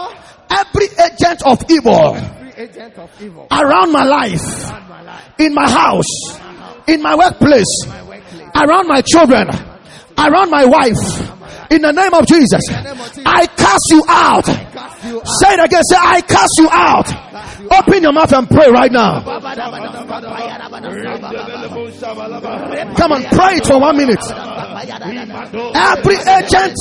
every 0.50 0.88
agent 1.04 1.41
of 1.46 1.64
evil 1.70 2.18
agent 2.58 2.98
of 2.98 3.10
evil 3.22 3.48
around 3.52 3.91
my 3.91 4.04
life, 4.04 4.70
around 4.70 4.89
my 4.89 5.02
life, 5.02 5.34
in 5.39 5.54
my 5.54 5.70
house, 5.70 6.06
in 6.88 7.02
my 7.02 7.16
workplace, 7.16 7.66
my 7.88 8.04
workplace, 8.04 8.50
around 8.56 8.88
my 8.88 9.02
children, 9.02 9.50
around 10.18 10.50
my 10.52 10.66
wife, 10.66 11.72
in 11.72 11.82
the 11.82 11.91
name 11.91 12.14
of 12.14 12.28
Jesus, 12.28 12.62
I 13.26 13.48
cast 13.48 13.89
you 13.89 14.04
cast 14.06 15.04
you 15.06 15.20
out. 15.20 15.28
Say 15.41 15.54
it 15.54 15.60
again. 15.66 15.82
Say, 15.84 15.98
I 16.00 16.22
cast 16.22 16.52
you 16.60 16.70
out. 16.72 17.32
Open 17.71 18.03
your 18.03 18.13
mouth 18.13 18.31
and 18.34 18.47
pray 18.49 18.69
right 18.69 18.91
now. 18.91 19.21
Come 22.95 23.11
on, 23.11 23.23
pray 23.23 23.55
it 23.57 23.65
for 23.65 23.79
one 23.79 23.97
minute. 23.97 24.21
Every 25.73 26.15
agent 26.15 26.77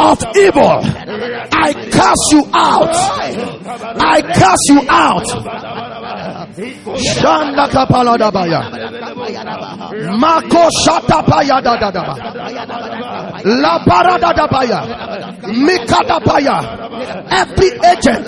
of 0.00 0.18
evil, 0.36 0.80
I 1.52 1.72
cast 1.92 2.32
you 2.32 2.44
out. 2.52 2.94
I 4.00 4.22
cast 4.22 4.68
you 4.70 4.82
out. 4.88 5.26
Shanda 6.56 7.68
kapala 7.68 8.16
dabaya. 8.18 8.60
Mako 10.18 10.68
shata 10.84 11.22
paya 11.24 11.60
da 11.62 11.76
da 11.76 11.90
da. 11.90 12.02
La 13.44 13.78
parada 13.84 14.32
dabaya. 14.34 14.80
Mikada 15.54 16.18
paya. 16.20 16.82
Every 17.30 17.70
agent, 17.84 18.26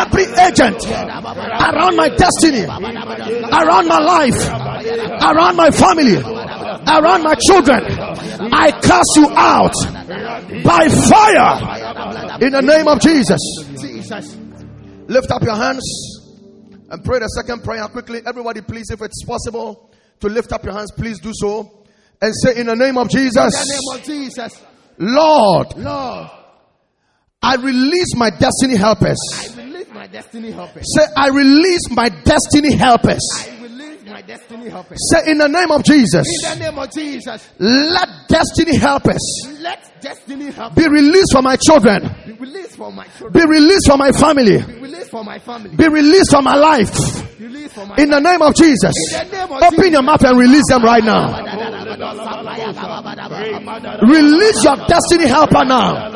every 0.00 0.24
agent 0.40 0.84
around 0.86 1.96
my 1.96 2.08
destiny, 2.08 2.64
around 2.64 3.88
my 3.88 3.98
life, 3.98 4.40
around 5.22 5.56
my 5.56 5.70
family, 5.70 6.16
around 6.16 7.22
my 7.22 7.34
children, 7.48 7.84
I 8.52 8.70
cast 8.72 9.10
you 9.16 9.28
out 9.30 9.74
by 10.64 10.88
fire 10.88 12.40
in 12.42 12.52
the 12.52 12.62
name 12.62 12.88
of 12.88 13.00
Jesus. 13.00 13.40
Jesus. 13.80 14.36
Lift 15.06 15.30
up 15.30 15.42
your 15.42 15.56
hands 15.56 15.82
and 16.90 17.04
pray 17.04 17.18
the 17.18 17.28
second 17.28 17.62
prayer 17.62 17.86
quickly. 17.88 18.20
Everybody, 18.24 18.60
please, 18.62 18.90
if 18.90 19.02
it's 19.02 19.24
possible 19.24 19.90
to 20.20 20.28
lift 20.28 20.52
up 20.52 20.64
your 20.64 20.74
hands, 20.74 20.92
please 20.92 21.18
do 21.20 21.32
so 21.34 21.84
and 22.22 22.32
say, 22.34 22.60
In 22.60 22.66
the 22.66 22.76
name 22.76 22.96
of 22.96 23.08
In 23.10 23.16
the 23.16 23.24
Jesus, 23.24 23.68
name 23.70 23.98
of 23.98 24.04
Jesus. 24.04 24.60
Lord, 24.98 25.76
Lord, 25.76 26.30
I 27.42 27.56
release 27.56 28.14
my 28.16 28.30
destiny 28.30 28.76
helpers. 28.76 29.18
My 29.92 30.06
destiny 30.06 30.52
helpers. 30.52 30.84
Say, 30.96 31.04
I 31.16 31.28
release 31.28 31.90
my 31.90 32.08
destiny 32.08 32.74
helpers. 32.74 33.20
My 34.20 34.26
destiny 34.26 34.68
helpers. 34.68 34.98
Say, 35.10 35.30
in 35.30 35.38
the 35.38 35.48
name 35.48 35.70
of 35.70 35.82
Jesus, 35.82 36.26
In 36.52 36.58
the 36.58 36.64
name 36.66 36.78
of 36.78 36.92
Jesus. 36.92 37.48
let 37.58 38.06
destiny 38.28 38.76
helpers 38.76 39.16
Let 39.60 39.80
destiny 40.02 40.50
help 40.50 40.74
be 40.74 40.86
released 40.88 41.32
for 41.32 41.40
my 41.40 41.56
children, 41.56 42.02
be 42.26 42.32
released 42.34 42.76
for 42.76 42.92
my 42.92 43.06
children. 43.16 43.32
be 43.32 43.46
released 43.46 43.86
for 43.88 43.96
my 43.96 44.12
family, 44.12 44.58
Be 44.60 44.78
released 44.78 45.10
for 45.10 45.24
my 45.24 45.38
family. 45.38 45.74
be 45.74 45.88
released 45.88 46.30
for 46.30 46.42
my 46.42 46.54
life. 46.54 46.92
For 47.70 47.86
my 47.86 47.94
In 48.02 48.10
the 48.10 48.18
name 48.18 48.42
of 48.42 48.54
Jesus, 48.56 48.90
In 49.14 49.30
the 49.30 49.36
name 49.36 49.52
of 49.52 49.62
open 49.62 49.92
your 49.92 50.02
mouth 50.02 50.24
and 50.24 50.36
release 50.38 50.66
them 50.68 50.82
right 50.82 51.04
now. 51.04 51.38
Release 54.02 54.64
your 54.64 54.76
destiny 54.90 55.26
helper 55.30 55.64
now. 55.64 56.10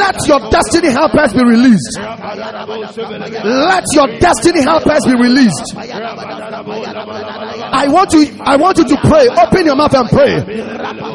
Let 0.00 0.16
your 0.26 0.40
destiny 0.50 0.88
helpers 0.88 1.32
be 1.34 1.44
released. 1.44 1.98
Let 2.00 3.84
your 3.92 4.08
destiny 4.18 4.62
helpers 4.62 5.04
be 5.04 5.14
released. 5.14 5.76
I 6.02 7.86
want 7.88 8.12
you, 8.12 8.36
I 8.40 8.56
want 8.56 8.78
you 8.78 8.84
to 8.84 8.96
pray. 8.96 9.28
Open 9.28 9.66
your 9.66 9.76
mouth 9.76 9.94
and 9.94 10.08
pray. 10.08 10.40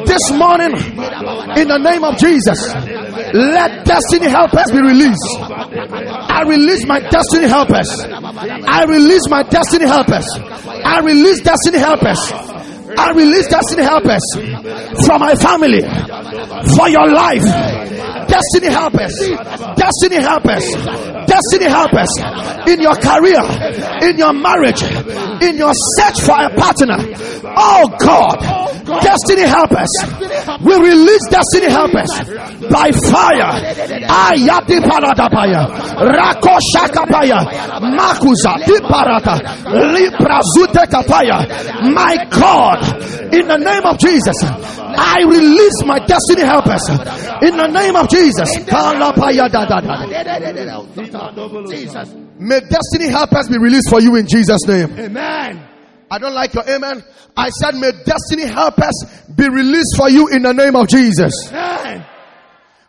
This 0.06 0.30
morning, 0.32 0.72
in 1.56 1.68
the 1.68 1.78
name 1.78 2.04
of 2.04 2.16
Jesus, 2.18 2.58
let 3.34 3.84
destiny 3.84 4.28
helpers 4.28 4.70
be 4.70 4.78
released. 4.80 5.26
I 5.40 6.42
release 6.46 6.86
my 6.86 7.00
destiny 7.00 7.46
helpers. 7.48 7.88
I 8.00 8.84
release 8.88 9.28
my 9.28 9.42
destiny 9.42 9.86
helpers. 9.86 10.26
I 10.84 11.00
release 11.00 11.40
destiny 11.42 11.78
helpers. 11.78 12.20
I 12.96 13.10
release 13.12 13.46
destiny 13.48 13.82
helpers 13.82 14.22
from 15.06 15.20
my 15.20 15.34
family, 15.34 15.82
for 16.76 16.88
your 16.88 17.10
life. 17.10 17.42
Destiny 18.26 18.72
helpers, 18.72 19.14
destiny 19.76 20.16
helpers, 20.16 20.64
destiny 21.26 21.66
helpers 21.66 22.08
in 22.68 22.80
your 22.80 22.94
career, 22.96 23.40
in 24.02 24.18
your 24.18 24.32
marriage, 24.32 24.82
in 25.42 25.56
your 25.56 25.72
search 25.96 26.20
for 26.22 26.36
a 26.38 26.50
partner. 26.50 26.98
Oh 27.56 27.88
God, 27.98 28.65
destiny 28.86 29.42
helpers. 29.42 29.90
We 30.62 30.74
release 30.74 31.24
destiny 31.30 31.70
helpers 31.70 32.10
by 32.70 32.90
fire. 32.92 33.52
Ayati 34.06 34.80
paradabaya, 34.80 35.66
rako 35.98 36.58
shakapaya, 36.72 37.44
makuza 37.80 38.56
diparata, 38.66 39.36
librazute 39.92 40.86
kapaya. 40.90 41.46
My 41.92 42.16
God, 42.30 43.34
in 43.34 43.48
the 43.48 43.58
name 43.58 43.84
of 43.84 43.98
Jesus, 43.98 44.36
I 44.42 45.22
release 45.26 45.84
my 45.84 45.98
destiny 45.98 46.42
helpers. 46.42 46.82
In 47.42 47.56
the 47.56 47.68
name 47.68 47.96
of 47.96 48.08
Jesus. 48.08 48.48
Jesus. 51.70 52.14
may 52.38 52.60
destiny 52.60 53.08
helpers 53.10 53.48
be 53.48 53.58
released 53.58 53.88
for 53.90 54.00
you 54.00 54.16
in 54.16 54.26
Jesus' 54.26 54.66
name. 54.66 54.98
Amen. 54.98 55.75
I 56.10 56.18
don't 56.18 56.34
like 56.34 56.54
your 56.54 56.68
amen. 56.68 57.02
I 57.36 57.50
said, 57.50 57.74
may 57.74 57.90
destiny 58.04 58.46
helpers 58.46 59.04
be 59.34 59.48
released 59.48 59.96
for 59.96 60.08
you 60.08 60.28
in 60.28 60.42
the 60.42 60.52
name 60.52 60.76
of 60.76 60.88
Jesus. 60.88 61.32
Amen. 61.48 62.04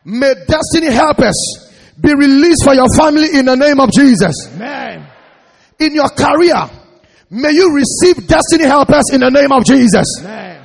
May 0.06 0.34
destiny 0.48 0.88
helpers 0.88 1.36
be 2.00 2.14
released 2.14 2.64
for 2.64 2.74
your 2.74 2.88
family 2.96 3.38
in 3.38 3.46
the 3.46 3.56
name 3.56 3.80
of 3.80 3.92
Jesus. 3.92 4.34
Amen. 4.54 5.06
In 5.80 5.94
your 5.94 6.10
career, 6.10 6.70
may 7.30 7.52
you 7.52 7.74
receive 7.76 8.28
destiny 8.28 8.66
helpers 8.66 9.04
in 9.12 9.22
the 9.22 9.30
name 9.30 9.52
of 9.52 9.66
Jesus. 9.66 10.06
Amen. 10.22 10.64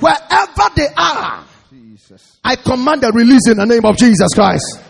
Wherever 0.00 0.74
they 0.74 0.88
are, 0.96 1.44
Jesus. 1.70 2.38
I 2.42 2.56
command 2.56 3.04
a 3.04 3.12
release 3.12 3.48
in 3.48 3.58
the 3.58 3.66
name 3.66 3.84
of 3.84 3.96
Jesus 3.96 4.28
Christ. 4.34 4.80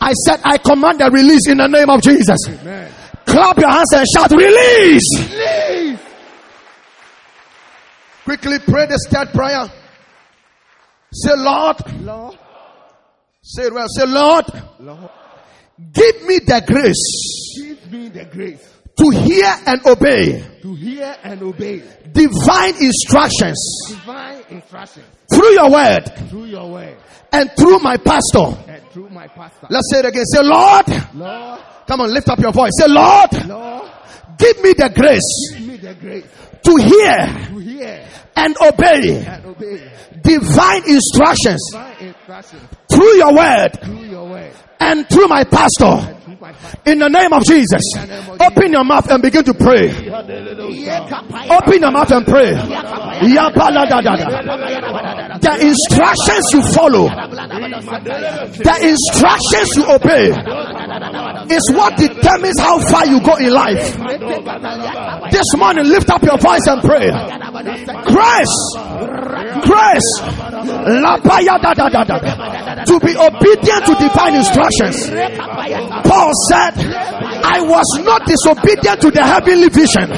I 0.00 0.12
said, 0.12 0.40
I 0.44 0.58
command 0.58 1.02
a 1.02 1.10
release 1.10 1.48
in 1.48 1.58
the 1.58 1.66
name 1.66 1.90
of 1.90 2.00
Jesus. 2.00 2.38
Amen. 2.48 2.92
Clap 3.26 3.58
your 3.58 3.68
hands 3.68 3.92
and 3.92 4.06
shout, 4.16 4.30
release! 4.30 5.02
Please. 5.18 5.67
Quickly 8.28 8.58
pray 8.58 8.84
the 8.84 8.98
start 9.08 9.32
prayer. 9.32 9.72
Say, 11.14 11.32
Lord, 11.34 11.76
Lord. 12.02 12.38
say 13.40 13.62
it 13.62 13.72
well. 13.72 13.86
Say, 13.88 14.04
Lord, 14.04 14.44
Lord. 14.80 15.10
give 15.94 16.22
me 16.24 16.38
the 16.40 16.62
grace 16.66 17.56
Give 17.56 17.90
me 17.90 18.08
the 18.10 18.26
grace 18.26 18.60
to 18.98 19.10
hear 19.16 19.50
and 19.66 19.80
obey 19.86 20.44
to 20.60 20.74
hear 20.74 21.16
and 21.22 21.40
obey 21.40 21.82
divine 22.12 22.74
instructions 22.82 23.56
divine 23.88 24.42
instructions 24.50 25.06
through 25.32 25.52
your 25.52 25.70
word 25.70 26.04
through 26.28 26.44
your 26.46 26.70
word 26.70 26.96
and 27.32 27.50
through 27.56 27.78
my 27.78 27.96
pastor. 27.96 28.58
and 28.68 28.82
through 28.90 29.08
my 29.08 29.26
pastor. 29.28 29.68
Let's 29.70 29.88
say 29.90 30.00
it 30.00 30.04
again. 30.04 30.24
Say, 30.26 30.42
Lord, 30.42 30.84
Lord, 31.14 31.60
come 31.86 32.02
on, 32.02 32.12
lift 32.12 32.28
up 32.28 32.40
your 32.40 32.52
voice. 32.52 32.72
Say, 32.78 32.88
Lord, 32.88 33.46
Lord, 33.46 33.90
give 34.36 34.60
me 34.62 34.74
the 34.74 34.90
grace 34.94 35.56
give 35.58 35.66
me 35.66 35.76
the 35.78 35.94
grace 35.94 36.26
to 36.68 36.76
hear 36.76 37.16
to 37.48 37.58
hear 37.58 38.06
and 38.36 38.56
obey 38.60 39.24
and 39.24 39.46
obey. 39.46 39.90
divine 40.22 40.82
instructions 40.86 41.64
divine 41.72 41.96
instructions. 42.00 42.62
through 42.90 43.14
your 43.16 43.34
word. 43.34 43.70
Through 43.82 44.04
your 44.04 44.28
word 44.28 44.52
and 44.80 45.08
through 45.08 45.28
my 45.28 45.44
pastor. 45.44 46.14
In 46.86 46.98
the 47.00 47.08
name 47.08 47.32
of 47.32 47.42
Jesus, 47.44 47.82
open 48.40 48.72
your 48.72 48.84
mouth 48.84 49.10
and 49.10 49.20
begin 49.20 49.42
to 49.44 49.54
pray. 49.54 49.90
Open 51.50 51.80
your 51.82 51.90
mouth 51.90 52.10
and 52.12 52.24
pray. 52.24 52.52
The 55.40 55.54
instructions 55.60 56.44
you 56.54 56.62
follow, 56.72 57.08
the 58.62 58.76
instructions 58.86 59.76
you 59.76 59.84
obey, 59.90 60.30
is 61.54 61.64
what 61.74 61.96
determines 61.96 62.58
how 62.60 62.78
far 62.86 63.06
you 63.06 63.20
go 63.20 63.34
in 63.36 63.50
life. 63.52 63.96
This 65.32 65.54
morning, 65.56 65.86
lift 65.86 66.08
up 66.10 66.22
your 66.22 66.38
voice 66.38 66.66
and 66.66 66.80
pray. 66.82 67.10
Grace, 68.06 68.54
Lapayadadadada. 69.64 70.47
To 72.86 72.94
be 73.00 73.12
obedient 73.16 73.82
to 73.86 73.94
divine 73.98 74.34
instructions. 74.34 74.96
Paul 76.06 76.32
said, 76.50 76.74
I 77.44 77.60
was 77.62 77.86
not 78.04 78.26
disobedient 78.26 79.00
to 79.02 79.10
the 79.10 79.22
heavenly 79.24 79.68
vision. 79.68 80.10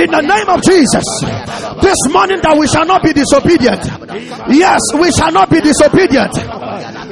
In 0.00 0.10
the 0.10 0.22
name 0.22 0.48
of 0.48 0.62
Jesus, 0.62 1.04
this 1.82 1.98
morning 2.12 2.40
that 2.42 2.56
we 2.58 2.66
shall 2.68 2.86
not 2.86 3.02
be 3.02 3.12
disobedient. 3.12 3.84
Yes, 4.54 4.80
we 4.98 5.10
shall 5.12 5.32
not 5.32 5.50
be 5.50 5.60
disobedient. 5.60 6.32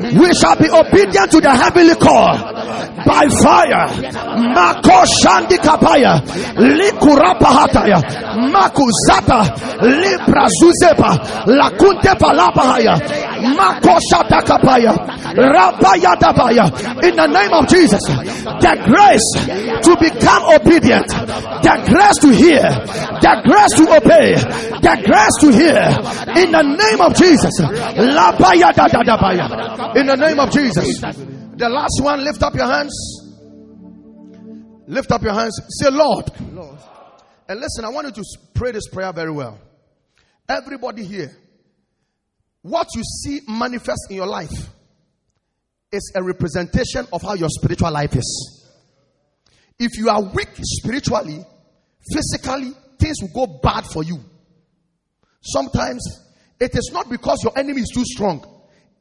We 0.02 0.34
shall 0.34 0.56
be 0.56 0.68
obedient 0.70 1.30
to 1.32 1.40
the 1.40 1.50
heavenly 1.54 1.94
call. 1.94 2.34
by 3.06 3.26
fire. 3.42 3.86
Mako 4.54 5.04
shandi 5.22 5.58
kapaya. 5.58 6.20
Likurapa 6.56 7.46
hataya. 7.46 7.98
Makuzata. 8.52 9.40
Libra 9.82 10.46
zuzepa. 10.60 11.10
Lakunte 11.46 12.14
palapahaya. 12.18 12.94
Mako 13.56 13.98
shata 14.10 14.40
kapaya. 14.42 14.92
Rabaya 15.34 16.14
dabaya. 16.20 16.64
In 17.02 17.16
the 17.16 17.26
name 17.26 17.52
of 17.54 17.66
Jesus. 17.68 18.02
The 18.06 18.74
grace 18.86 19.30
to 19.82 19.96
become 19.98 20.42
obedient. 20.54 21.08
The 21.08 21.74
grace 21.88 22.18
to 22.20 22.30
hear. 22.30 22.62
The 23.22 23.34
grace 23.44 23.74
to 23.78 23.84
obey. 23.96 24.34
The 24.82 24.94
grace 25.06 25.36
to 25.40 25.48
hear. 25.50 25.82
In 26.44 26.52
the 26.52 26.62
name 26.62 27.00
of 27.00 27.14
Jesus. 27.16 27.54
Labaya 27.96 28.72
da 28.74 28.86
da 28.88 29.02
da 29.02 29.16
baya. 29.16 29.48
In 29.94 30.06
the 30.06 30.16
name 30.16 30.40
of 30.40 30.50
Jesus. 30.50 31.00
The 31.00 31.68
last 31.68 32.00
one, 32.02 32.24
lift 32.24 32.42
up 32.42 32.54
your 32.54 32.66
hands. 32.66 32.92
Lift 34.86 35.10
up 35.12 35.22
your 35.22 35.34
hands. 35.34 35.60
Say, 35.68 35.90
Lord. 35.90 36.30
Lord. 36.52 36.78
And 37.48 37.60
listen, 37.60 37.84
I 37.84 37.88
want 37.88 38.06
you 38.06 38.22
to 38.22 38.24
pray 38.54 38.72
this 38.72 38.88
prayer 38.88 39.12
very 39.12 39.30
well. 39.30 39.58
Everybody 40.48 41.04
here, 41.04 41.30
what 42.62 42.88
you 42.94 43.02
see 43.02 43.40
manifest 43.48 44.06
in 44.10 44.16
your 44.16 44.26
life 44.26 44.70
is 45.90 46.12
a 46.16 46.22
representation 46.22 47.06
of 47.12 47.22
how 47.22 47.34
your 47.34 47.48
spiritual 47.50 47.92
life 47.92 48.16
is. 48.16 48.70
If 49.78 49.98
you 49.98 50.08
are 50.08 50.22
weak 50.22 50.50
spiritually, 50.60 51.44
physically, 52.12 52.72
things 52.98 53.16
will 53.20 53.46
go 53.46 53.60
bad 53.62 53.84
for 53.86 54.02
you. 54.02 54.18
Sometimes 55.42 56.02
it 56.60 56.74
is 56.74 56.90
not 56.92 57.10
because 57.10 57.42
your 57.42 57.58
enemy 57.58 57.80
is 57.82 57.90
too 57.92 58.04
strong, 58.04 58.44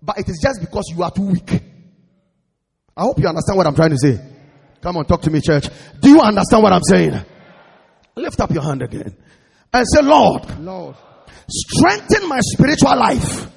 but 0.02 0.18
it 0.18 0.28
is 0.28 0.40
just 0.42 0.62
because 0.62 0.86
you 0.96 1.04
are 1.04 1.12
too 1.12 1.28
weak. 1.28 1.52
I 2.96 3.02
hope 3.04 3.20
you 3.20 3.28
understand 3.28 3.58
what 3.58 3.68
I'm 3.68 3.76
trying 3.76 3.92
to 3.92 3.98
say. 3.98 4.20
Come 4.82 4.98
on, 4.98 5.06
talk 5.06 5.22
to 5.22 5.30
me, 5.30 5.42
church. 5.42 5.68
Do 6.00 6.10
you 6.10 6.20
understand 6.20 6.64
what 6.64 6.74
I'm 6.74 6.84
saying? 6.84 7.24
Lift 8.16 8.40
up 8.42 8.52
your 8.52 8.64
hand 8.64 8.82
again 8.82 9.16
and 9.74 9.86
say, 9.94 10.02
Lord, 10.02 10.60
Lord. 10.60 10.96
strengthen 11.48 12.28
my 12.28 12.40
spiritual 12.42 12.98
life. 12.98 13.48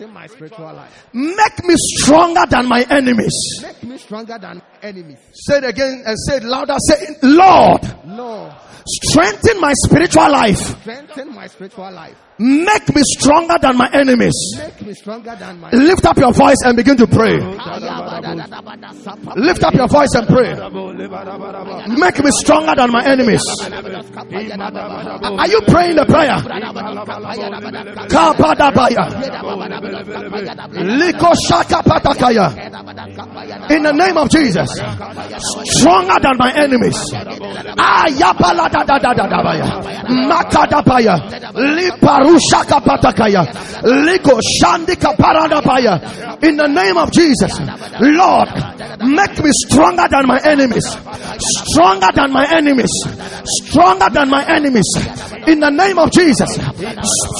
In 0.00 0.14
my 0.14 0.26
spiritual 0.28 0.64
life. 0.72 1.08
Make 1.12 1.62
me 1.64 1.74
stronger 1.76 2.40
than 2.48 2.66
my 2.66 2.86
enemies. 2.88 3.34
Make 3.60 3.82
me 3.82 3.98
stronger 3.98 4.38
than 4.38 4.62
enemies. 4.82 5.18
Say 5.34 5.58
it 5.58 5.64
again 5.64 6.04
and 6.06 6.16
say 6.26 6.38
it 6.38 6.42
louder. 6.42 6.76
Say, 6.88 7.16
Lord, 7.22 7.82
Lord. 8.06 8.50
strengthen 8.86 9.60
my 9.60 9.74
spiritual 9.84 10.30
life. 10.32 10.56
Strengthen 10.80 11.34
my 11.34 11.46
spiritual 11.48 11.92
life. 11.92 12.16
Make 12.40 12.88
me 12.96 13.02
stronger 13.04 13.58
than 13.60 13.76
my 13.76 13.90
enemies. 13.92 14.32
Make 14.56 14.80
me 14.86 14.94
stronger 14.94 15.36
than 15.38 15.60
my 15.60 15.68
Lift 15.72 16.06
up 16.06 16.16
your 16.16 16.32
voice 16.32 16.56
and 16.64 16.74
begin 16.74 16.96
to 16.96 17.06
pray. 17.06 17.36
Lift 19.36 19.62
up 19.62 19.74
your 19.74 19.88
voice 19.88 20.08
and 20.14 20.26
pray. 20.26 20.54
Make 22.00 22.24
me 22.24 22.30
stronger 22.30 22.72
than 22.76 22.90
my 22.90 23.04
enemies. 23.04 23.44
Are 23.60 25.48
you 25.48 25.60
praying 25.68 25.96
the 25.96 26.06
prayer? 26.08 26.40
Kapadabaya. 28.08 29.04
Liko 30.96 31.34
shaka 31.46 31.82
patakaya. 31.84 32.56
In 33.70 33.82
the 33.82 33.92
name 33.92 34.16
of 34.16 34.30
Jesus. 34.30 34.70
Stronger 35.76 36.18
than 36.22 36.38
my 36.38 36.52
enemies. 36.56 36.96
Ayapala 37.76 38.70
da 38.72 38.82
da 38.82 38.98
da 38.98 39.12
da 39.12 39.26
da 39.28 39.42
baya. 39.42 39.66
Makadabaya. 40.08 41.20
Patakaya. 42.80 43.44
Liko 43.82 44.40
shandika. 44.60 45.10
In 46.42 46.56
the 46.56 46.66
name 46.68 46.96
of 46.96 47.10
Jesus. 47.12 47.58
Lord, 48.00 48.48
make 49.04 49.38
me 49.42 49.50
stronger 49.66 50.06
than 50.10 50.26
my 50.26 50.40
enemies. 50.44 50.86
Stronger 51.38 52.08
than 52.14 52.32
my 52.32 52.46
enemies. 52.50 52.90
Stronger 53.44 54.08
than 54.10 54.28
my 54.30 54.44
enemies. 54.46 54.86
In 55.46 55.60
the 55.60 55.70
name 55.70 55.98
of 55.98 56.10
Jesus. 56.12 56.48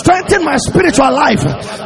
Strengthen 0.00 0.44
my 0.44 0.56
spiritual 0.56 1.12
life. 1.12 1.40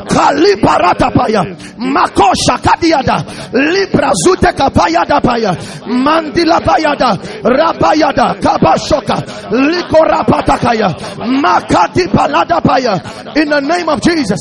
Kaliparatapaya. 0.09 1.43
Makosha 1.79 2.59
kadiada. 2.63 3.25
Libra 3.53 4.13
zute 4.25 4.53
kapayada 4.53 5.21
paya. 5.21 5.55
Mandila 5.87 6.61
bayada. 6.61 7.17
Rabayada. 7.43 8.35
Kabashoka. 8.41 9.17
Liko 9.51 10.03
rapatakaya. 10.05 10.95
Makati 11.19 12.07
palada 12.09 12.61
paya. 12.61 12.94
In 13.37 13.49
the 13.51 13.61
name 13.61 13.89
of 13.89 14.01
Jesus. 14.01 14.39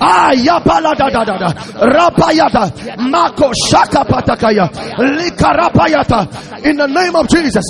Ah, 0.00 0.32
da. 0.34 1.48
Rapayada. 1.86 2.98
Mako 2.98 3.52
shaka 3.70 4.04
patakaya. 4.04 4.68
Lika 4.98 5.52
rapayata. 5.54 6.64
In 6.64 6.76
the 6.76 6.86
name 6.86 7.14
of 7.16 7.28
Jesus. 7.28 7.64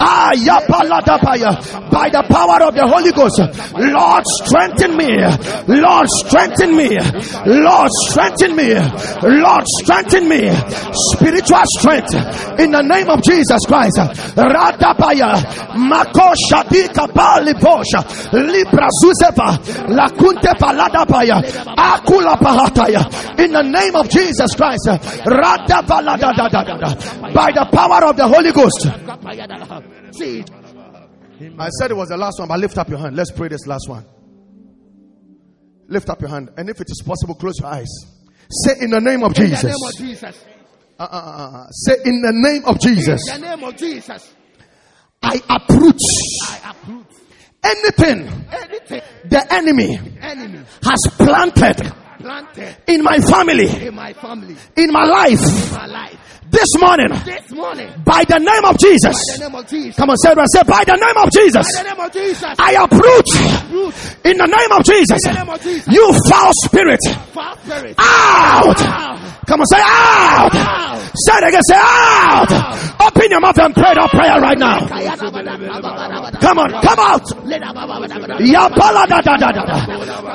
Ah, 0.00 0.30
Ayapalada 0.32 1.18
paya. 1.18 1.90
By 1.90 2.08
the 2.08 2.22
power 2.28 2.62
of 2.68 2.74
the 2.74 2.86
Holy 2.86 3.12
Ghost. 3.12 3.40
Lord, 3.76 4.24
strengthen 4.44 4.96
me. 4.96 5.12
Lord, 5.68 6.06
strengthen 6.24 6.76
me. 6.76 6.88
Lord, 7.46 7.90
strengthen 8.08 8.56
me. 8.56 8.74
Lord, 9.22 9.64
strengthen 9.80 10.28
me. 10.28 10.50
Spiritual 11.12 11.64
strength. 11.78 12.14
In 12.60 12.70
the 12.72 12.82
name 12.82 13.08
of 13.10 13.22
Jesus 13.22 13.60
Christ. 13.66 13.98
Radabaya. 14.36 15.36
Makosha 15.76 16.64
dika 16.68 17.08
pali 17.12 17.54
posha. 17.54 18.00
Libra 18.32 18.88
zuzepa. 19.02 19.58
Lakunte 19.88 20.54
paladabaya. 20.58 21.42
Akula 21.76 22.36
pahataya. 22.38 23.38
In 23.38 23.52
the 23.52 23.62
name 23.62 23.94
of 23.96 24.08
Jesus 24.08 24.54
Christ. 24.54 24.86
By 27.34 27.52
the 27.52 27.66
power 27.72 28.04
of 28.08 28.16
the 28.16 28.26
Holy 28.28 28.52
Ghost. 28.52 28.88
See, 30.16 30.44
I 31.58 31.68
said 31.70 31.90
it 31.90 31.96
was 31.96 32.08
the 32.08 32.16
last 32.16 32.38
one, 32.38 32.48
but 32.48 32.58
lift 32.58 32.78
up 32.78 32.88
your 32.88 32.98
hand. 32.98 33.16
Let's 33.16 33.32
pray 33.32 33.48
this 33.48 33.66
last 33.66 33.88
one. 33.88 34.04
Lift 35.88 36.08
up 36.08 36.20
your 36.20 36.30
hand. 36.30 36.50
And 36.56 36.70
if 36.70 36.80
it 36.80 36.90
is 36.90 37.02
possible, 37.04 37.34
close 37.34 37.58
your 37.60 37.68
eyes. 37.68 37.88
Say 38.50 38.74
in 38.80 38.90
the 38.90 39.00
name 39.00 39.22
of 39.24 39.34
Jesus. 39.34 39.64
name 39.64 39.74
of 39.74 39.96
Jesus. 39.96 40.44
Uh, 40.98 41.02
uh, 41.02 41.06
uh. 41.06 41.66
Say 41.70 41.96
in 42.04 42.22
the 42.22 42.32
name 42.32 42.64
of 42.64 42.78
Jesus. 42.80 43.20
In 43.34 43.40
the 43.40 43.56
name 43.56 43.64
of 43.64 43.76
Jesus. 43.76 44.34
I 45.22 45.40
uproot 45.48 46.00
I 46.48 46.70
approve 46.70 47.06
anything 47.64 48.28
anything 48.52 49.02
the 49.24 49.46
enemy 49.52 49.98
enemy 50.20 50.60
has 50.82 51.00
planted 51.16 51.92
planted 52.22 52.76
in 52.86 53.02
my 53.02 53.18
family, 53.18 53.68
in 53.86 53.94
my 53.94 54.12
family, 54.12 54.56
in 54.76 54.92
my 54.92 55.04
life 55.04 55.72
my 55.72 55.86
life. 55.86 55.91
This 56.52 56.68
morning 56.78 57.08
This 57.24 57.50
morning, 57.50 57.88
by 58.04 58.24
the 58.28 58.38
name 58.38 58.64
of 58.68 58.76
Jesus. 58.78 59.16
name 59.40 59.54
of 59.54 59.66
Jesus. 59.66 59.96
Come 59.96 60.10
on, 60.10 60.16
say 60.20 60.32
it. 60.32 60.38
Say 60.52 60.62
by 60.68 60.84
the 60.84 60.96
name 61.00 61.16
of 61.16 61.28
Jesus. 61.32 61.66
Name 61.82 61.98
of 61.98 62.12
Jesus. 62.12 62.54
I 62.60 62.76
uproot 62.76 63.26
Root 63.72 63.96
in 64.28 64.36
the 64.36 64.46
name 64.46 64.72
of 64.76 64.84
Jesus. 64.84 65.20
name 65.24 65.48
of 65.48 65.60
Jesus. 65.62 65.88
You 65.88 66.04
foul 66.28 66.52
spirit 66.64 67.00
Foul 67.32 67.56
spirit. 67.64 67.96
out. 67.98 68.78
Out. 68.78 69.18
Come 69.48 69.60
on, 69.60 69.66
say 69.66 69.80
out. 69.80 70.54
Out. 70.54 71.00
Say 71.24 71.34
it 71.40 71.48
again, 71.48 71.64
say 71.68 71.80
out. 71.80 72.52
Open 73.00 73.30
your 73.30 73.40
mouth 73.40 73.58
and 73.58 73.74
pray 73.74 73.94
that 73.94 74.10
prayer 74.12 74.40
right 74.40 74.58
now. 74.58 74.80
Come 76.40 76.58
on, 76.58 76.70
come 76.70 77.00
out. 77.00 77.22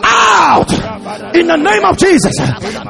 Out. 0.03 0.69
In 1.35 1.48
the 1.48 1.57
name 1.57 1.85
of 1.85 1.98
Jesus. 1.98 2.34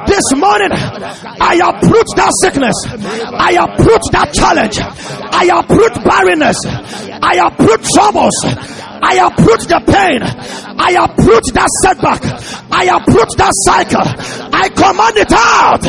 This 0.06 0.26
morning, 0.36 0.72
I 0.72 1.60
uproot 1.64 2.06
that 2.16 2.32
sickness. 2.42 2.74
I 3.20 3.56
uproot 3.58 4.02
that 4.12 4.32
challenge. 4.32 4.78
I 4.78 5.50
uproot 5.58 6.04
barrenness. 6.04 6.56
I 7.22 7.46
uproot 7.46 7.82
troubles. 7.94 8.34
I 9.02 9.26
uproot 9.26 9.60
the 9.68 9.80
pain. 9.86 10.22
I 10.22 10.94
uproot 11.04 11.44
that 11.54 11.68
setback. 11.82 12.22
I 12.70 12.84
uproot 12.96 13.30
that 13.36 13.52
cycle. 13.66 14.06
I 14.54 14.68
command 14.68 15.16
it 15.16 15.32
out 15.32 15.82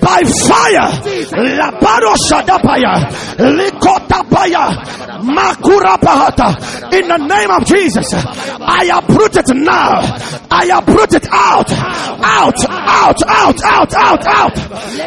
by 0.00 0.20
fire. 0.46 0.88
Labaro 1.56 2.14
shadapaya. 2.28 2.94
Likotapaya. 3.36 4.64
Makura 5.24 5.96
pahata. 5.98 6.92
In 6.92 7.08
the 7.08 7.18
name 7.18 7.50
of 7.50 7.66
Jesus. 7.66 8.06
I 8.14 8.90
uproot 8.92 9.36
it 9.36 9.48
now. 9.54 10.00
I 10.50 10.70
uproot 10.78 11.12
it 11.14 11.26
out. 11.30 11.70
Out, 11.72 12.64
out, 12.68 13.20
out, 13.26 13.62
out, 13.64 13.94
out, 13.94 14.26
out. 14.26 14.58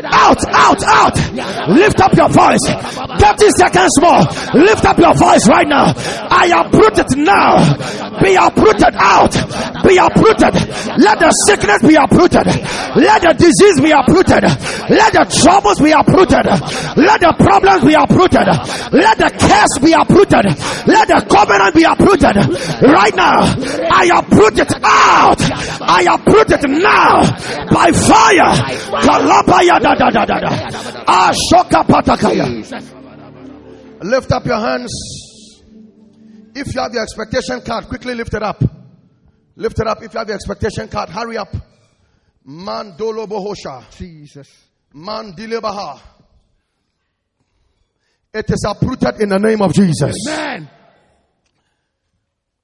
Out, 0.04 0.42
out, 0.50 0.84
out. 0.84 1.70
Lift 1.70 2.00
up 2.00 2.14
your 2.16 2.30
voice. 2.30 2.66
30 2.66 3.50
seconds 3.58 3.94
more. 4.02 4.22
Lift 4.54 4.86
up 4.86 4.98
your 4.98 5.14
voice 5.16 5.48
right 5.48 5.68
now. 5.68 5.94
I 5.96 6.52
uproot 6.66 6.98
it 6.98 7.18
now. 7.18 7.39
Be 8.22 8.36
uprooted 8.36 8.95
out. 8.99 9.32
Be 9.88 9.95
uprooted. 9.98 10.53
Let 10.99 11.20
the 11.20 11.32
sickness 11.48 11.82
be 11.84 11.95
uprooted. 11.95 12.45
Let 12.99 13.22
the 13.24 13.34
disease 13.38 13.80
be 13.80 13.91
uprooted. 13.91 14.44
Let 14.91 15.14
the 15.14 15.26
troubles 15.30 15.80
be 15.80 15.91
uprooted. 15.91 16.45
Let 16.99 17.20
the 17.22 17.34
problems 17.40 17.86
be 17.86 17.95
uprooted. 17.95 18.48
Let 18.91 19.18
the 19.18 19.30
curse 19.40 19.76
be 19.80 19.94
uprooted. 19.95 20.45
Let 20.88 21.07
the 21.07 21.22
covenant 21.30 21.74
be 21.76 21.84
uprooted. 21.88 22.36
Right 22.84 23.16
now, 23.16 23.40
I 23.88 24.10
uproot 24.20 24.60
it 24.60 24.74
out. 24.84 25.40
I 25.82 26.06
uproot 26.11 26.52
it 26.52 26.64
now 26.70 27.24
by 27.72 27.91
fire. 27.94 28.52
Da 29.06 29.20
da 29.80 29.95
da 29.95 30.26
da 30.26 30.40
da. 30.40 30.49
Lift 34.02 34.32
up 34.32 34.45
your 34.45 34.60
hands. 34.60 35.19
If 36.60 36.76
you 36.76 36.81
have 36.81 36.91
the 36.91 36.99
expectation 36.99 37.61
card, 37.61 37.88
quickly 37.88 38.14
lift 38.15 38.34
it 38.34 38.44
up. 38.44 38.61
Lift 39.56 39.80
it 39.80 39.88
up. 39.88 40.03
If 40.03 40.14
you 40.14 40.18
have 40.18 40.27
the 40.27 40.34
expectation 40.34 40.90
card, 40.90 41.10
hurry 41.10 41.38
up. 41.38 41.56
Mandolo 42.45 43.26
bohosha. 43.27 43.90
Jesus. 43.98 44.48
Mandilebaha. 44.94 45.99
It 48.34 48.49
is 48.49 48.65
uprooted 48.68 49.22
in 49.22 49.30
the 49.30 49.40
name 49.40 49.61
of 49.61 49.73
Jesus. 49.73 50.14
Amen. 50.27 50.69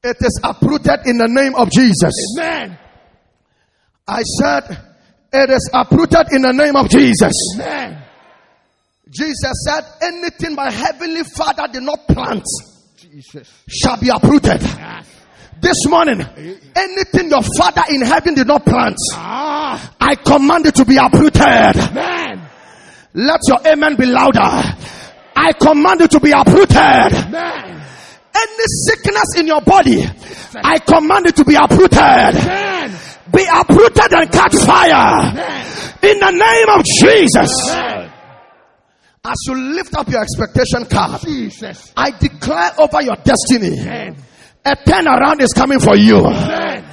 It 0.03 0.17
is 0.19 0.39
uprooted 0.43 0.99
in 1.05 1.17
the 1.17 1.27
name 1.27 1.55
of 1.55 1.71
Jesus. 1.71 2.13
Amen. 2.37 2.77
I 4.07 4.21
said, 4.21 4.77
it 5.33 5.49
is 5.49 5.69
uprooted 5.73 6.27
in 6.31 6.41
the 6.41 6.51
name 6.51 6.75
of 6.75 6.89
Jesus. 6.89 7.33
Amen. 7.55 8.03
Jesus 9.09 9.65
said, 9.65 9.83
anything 10.01 10.53
my 10.53 10.69
heavenly 10.69 11.23
father 11.23 11.67
did 11.71 11.83
not 11.83 12.07
plant 12.07 12.43
Jesus. 13.15 13.47
shall 13.69 13.95
be 13.97 14.09
uprooted. 14.09 14.61
Yes. 14.61 15.07
This 15.61 15.85
morning, 15.87 16.19
anything 16.75 17.29
your 17.29 17.41
father 17.57 17.83
in 17.89 18.01
heaven 18.01 18.33
did 18.33 18.45
not 18.45 18.65
plant, 18.65 18.97
Ah. 19.13 19.93
I 20.01 20.15
command 20.15 20.65
it 20.65 20.75
to 20.75 20.83
be 20.85 20.97
uprooted. 20.97 21.39
Amen. 21.41 22.41
Let 23.13 23.39
your 23.47 23.59
amen 23.65 23.95
be 23.95 24.05
louder. 24.05 24.41
I 25.33 25.53
command 25.53 26.01
it 26.01 26.11
to 26.11 26.19
be 26.19 26.31
uprooted. 26.31 26.75
Amen. 26.75 27.81
Any 28.35 28.65
sickness 28.89 29.35
in 29.37 29.47
your 29.47 29.61
body, 29.61 30.03
I 30.55 30.79
command 30.79 31.27
it 31.27 31.37
to 31.37 31.45
be 31.45 31.55
uprooted. 31.55 31.95
Amen. 31.95 32.91
Be 33.33 33.45
uprooted 33.49 34.11
and 34.11 34.29
catch 34.29 34.55
fire. 34.67 35.31
In 36.03 36.19
the 36.19 36.31
name 36.31 36.69
of 36.77 36.83
Jesus. 36.99 37.94
As 39.25 39.37
you 39.47 39.55
lift 39.73 39.95
up 39.95 40.07
your 40.07 40.21
expectation 40.21 40.85
card, 40.85 41.21
Jesus. 41.21 41.91
I 41.97 42.11
declare 42.11 42.73
over 42.77 43.01
your 43.01 43.15
destiny, 43.15 43.79
Amen. 43.81 44.15
a 44.63 44.75
turnaround 44.75 45.41
is 45.41 45.51
coming 45.51 45.79
for 45.79 45.95
you. 45.95 46.17
Amen. 46.19 46.85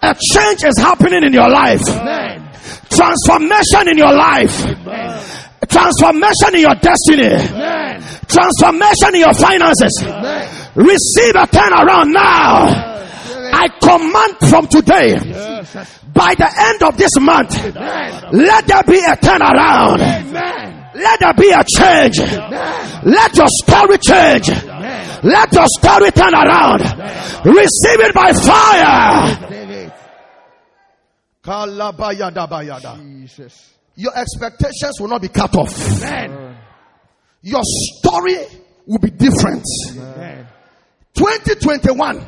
A 0.00 0.14
change 0.14 0.62
is 0.62 0.78
happening 0.78 1.24
in 1.24 1.32
your 1.32 1.50
life. 1.50 1.82
Amen. 1.88 2.48
Transformation 2.90 3.88
in 3.88 3.98
your 3.98 4.12
life. 4.14 4.54
Transformation 5.68 6.54
in 6.54 6.60
your 6.60 6.74
destiny. 6.76 7.26
Amen. 7.26 8.02
Transformation 8.28 9.14
in 9.14 9.20
your 9.20 9.34
finances. 9.34 10.02
Amen. 10.02 10.48
Receive 10.76 11.34
a 11.34 11.46
turnaround 11.50 12.12
now. 12.12 12.98
I 13.52 13.68
command 13.82 14.36
from 14.48 14.68
today, 14.68 15.18
by 16.14 16.34
the 16.38 16.54
end 16.56 16.82
of 16.84 16.96
this 16.96 17.18
month, 17.20 17.58
Amen. 17.58 18.30
let 18.32 18.66
there 18.68 18.84
be 18.84 18.98
a 19.00 19.16
turnaround. 19.16 19.98
Amen. 19.98 20.79
Let 20.94 21.20
there 21.20 21.34
be 21.34 21.50
a 21.50 21.64
change. 21.64 22.18
Let 22.18 23.36
your 23.36 23.48
story 23.48 23.98
change. 23.98 24.48
Let 25.22 25.52
your 25.52 25.66
story 25.78 26.10
turn 26.10 26.34
around. 26.34 26.80
Receive 27.44 28.00
it 28.00 28.14
by 28.14 28.32
fire. 28.32 29.48
David. 29.50 29.92
Jesus. 32.96 33.74
Your 33.96 34.16
expectations 34.16 35.00
will 35.00 35.08
not 35.08 35.22
be 35.22 35.28
cut 35.28 35.54
off. 35.56 36.02
Amen. 36.02 36.56
Your 37.42 37.62
story 37.64 38.36
will 38.86 38.98
be 38.98 39.10
different. 39.10 39.64
Amen. 39.92 40.46
2021, 41.14 42.26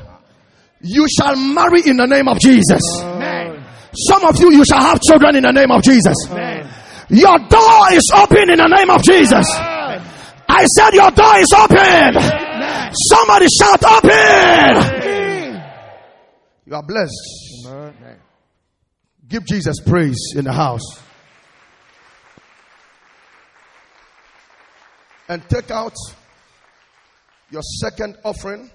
you 0.82 1.06
shall 1.08 1.36
marry 1.36 1.82
in 1.86 1.96
the 1.96 2.06
name 2.06 2.28
of 2.28 2.38
Jesus. 2.40 2.80
Amen. 3.00 3.64
Some 3.94 4.24
of 4.24 4.38
you, 4.40 4.52
you 4.52 4.64
shall 4.64 4.80
have 4.80 5.00
children 5.00 5.36
in 5.36 5.42
the 5.42 5.52
name 5.52 5.70
of 5.70 5.82
Jesus. 5.82 6.14
Amen. 6.30 6.68
Your 7.12 7.38
door 7.40 7.92
is 7.92 8.10
open 8.14 8.48
in 8.48 8.56
the 8.56 8.68
name 8.74 8.88
of 8.88 9.02
Jesus. 9.02 9.46
I 9.50 10.64
said 10.64 10.94
your 10.94 11.10
door 11.10 11.36
is 11.36 11.52
open. 11.52 12.14
Somebody 13.10 13.48
shout 13.48 13.84
open. 13.84 15.62
You 16.64 16.74
are 16.74 16.82
blessed. 16.82 17.68
Give 19.28 19.44
Jesus 19.44 19.80
praise 19.80 20.32
in 20.34 20.46
the 20.46 20.54
house. 20.54 20.86
And 25.28 25.46
take 25.50 25.70
out 25.70 25.92
your 27.50 27.62
second 27.62 28.16
offering. 28.24 28.70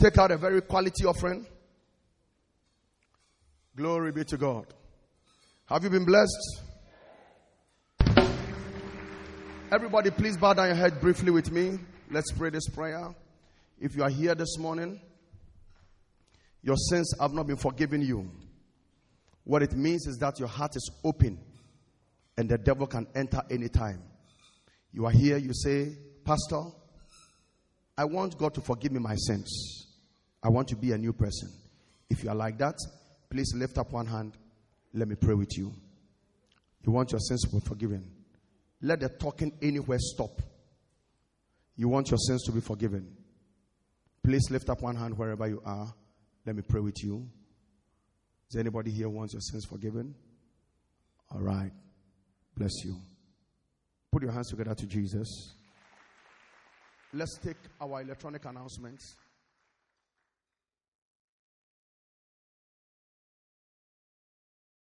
Take 0.00 0.16
out 0.16 0.30
a 0.30 0.36
very 0.36 0.60
quality 0.60 1.04
offering. 1.06 1.44
Glory 3.74 4.12
be 4.12 4.22
to 4.26 4.36
God. 4.36 4.66
Have 5.66 5.82
you 5.82 5.90
been 5.90 6.04
blessed? 6.04 6.69
Everybody, 9.72 10.10
please 10.10 10.36
bow 10.36 10.52
down 10.52 10.66
your 10.66 10.74
head 10.74 11.00
briefly 11.00 11.30
with 11.30 11.52
me. 11.52 11.78
Let's 12.10 12.32
pray 12.32 12.50
this 12.50 12.68
prayer. 12.68 13.14
If 13.80 13.94
you 13.94 14.02
are 14.02 14.10
here 14.10 14.34
this 14.34 14.58
morning, 14.58 15.00
your 16.60 16.74
sins 16.74 17.14
have 17.20 17.32
not 17.32 17.46
been 17.46 17.56
forgiven 17.56 18.02
you. 18.02 18.28
What 19.44 19.62
it 19.62 19.74
means 19.74 20.08
is 20.08 20.16
that 20.18 20.40
your 20.40 20.48
heart 20.48 20.74
is 20.74 20.90
open 21.04 21.38
and 22.36 22.48
the 22.48 22.58
devil 22.58 22.88
can 22.88 23.06
enter 23.14 23.42
anytime. 23.48 24.02
You 24.92 25.06
are 25.06 25.12
here, 25.12 25.36
you 25.36 25.54
say, 25.54 25.96
Pastor, 26.24 26.62
I 27.96 28.06
want 28.06 28.36
God 28.38 28.54
to 28.54 28.60
forgive 28.60 28.90
me 28.90 28.98
my 28.98 29.14
sins. 29.14 29.86
I 30.42 30.48
want 30.48 30.66
to 30.68 30.76
be 30.76 30.90
a 30.90 30.98
new 30.98 31.12
person. 31.12 31.48
If 32.08 32.24
you 32.24 32.30
are 32.30 32.34
like 32.34 32.58
that, 32.58 32.74
please 33.30 33.52
lift 33.54 33.78
up 33.78 33.92
one 33.92 34.06
hand. 34.06 34.36
Let 34.92 35.06
me 35.06 35.14
pray 35.14 35.34
with 35.34 35.56
you. 35.56 35.72
You 36.84 36.90
want 36.90 37.12
your 37.12 37.20
sins 37.20 37.42
to 37.42 37.50
be 37.50 37.60
forgiven. 37.60 38.19
Let 38.82 39.00
the 39.00 39.08
talking 39.08 39.52
anywhere 39.60 39.98
stop. 40.00 40.40
You 41.76 41.88
want 41.88 42.10
your 42.10 42.18
sins 42.18 42.42
to 42.44 42.52
be 42.52 42.60
forgiven. 42.60 43.16
Please 44.22 44.50
lift 44.50 44.68
up 44.68 44.82
one 44.82 44.96
hand 44.96 45.16
wherever 45.16 45.46
you 45.46 45.62
are. 45.64 45.94
Let 46.46 46.56
me 46.56 46.62
pray 46.62 46.80
with 46.80 47.02
you. 47.02 47.28
Is 48.50 48.56
anybody 48.56 48.90
here 48.90 49.08
wants 49.08 49.34
your 49.34 49.40
sins 49.40 49.64
forgiven? 49.64 50.14
All 51.30 51.40
right. 51.40 51.70
Bless 52.56 52.72
you. 52.84 52.96
Put 54.10 54.22
your 54.22 54.32
hands 54.32 54.48
together 54.48 54.74
to 54.74 54.86
Jesus. 54.86 55.54
Let's 57.12 57.38
take 57.38 57.56
our 57.80 58.02
electronic 58.02 58.44
announcements. 58.44 59.16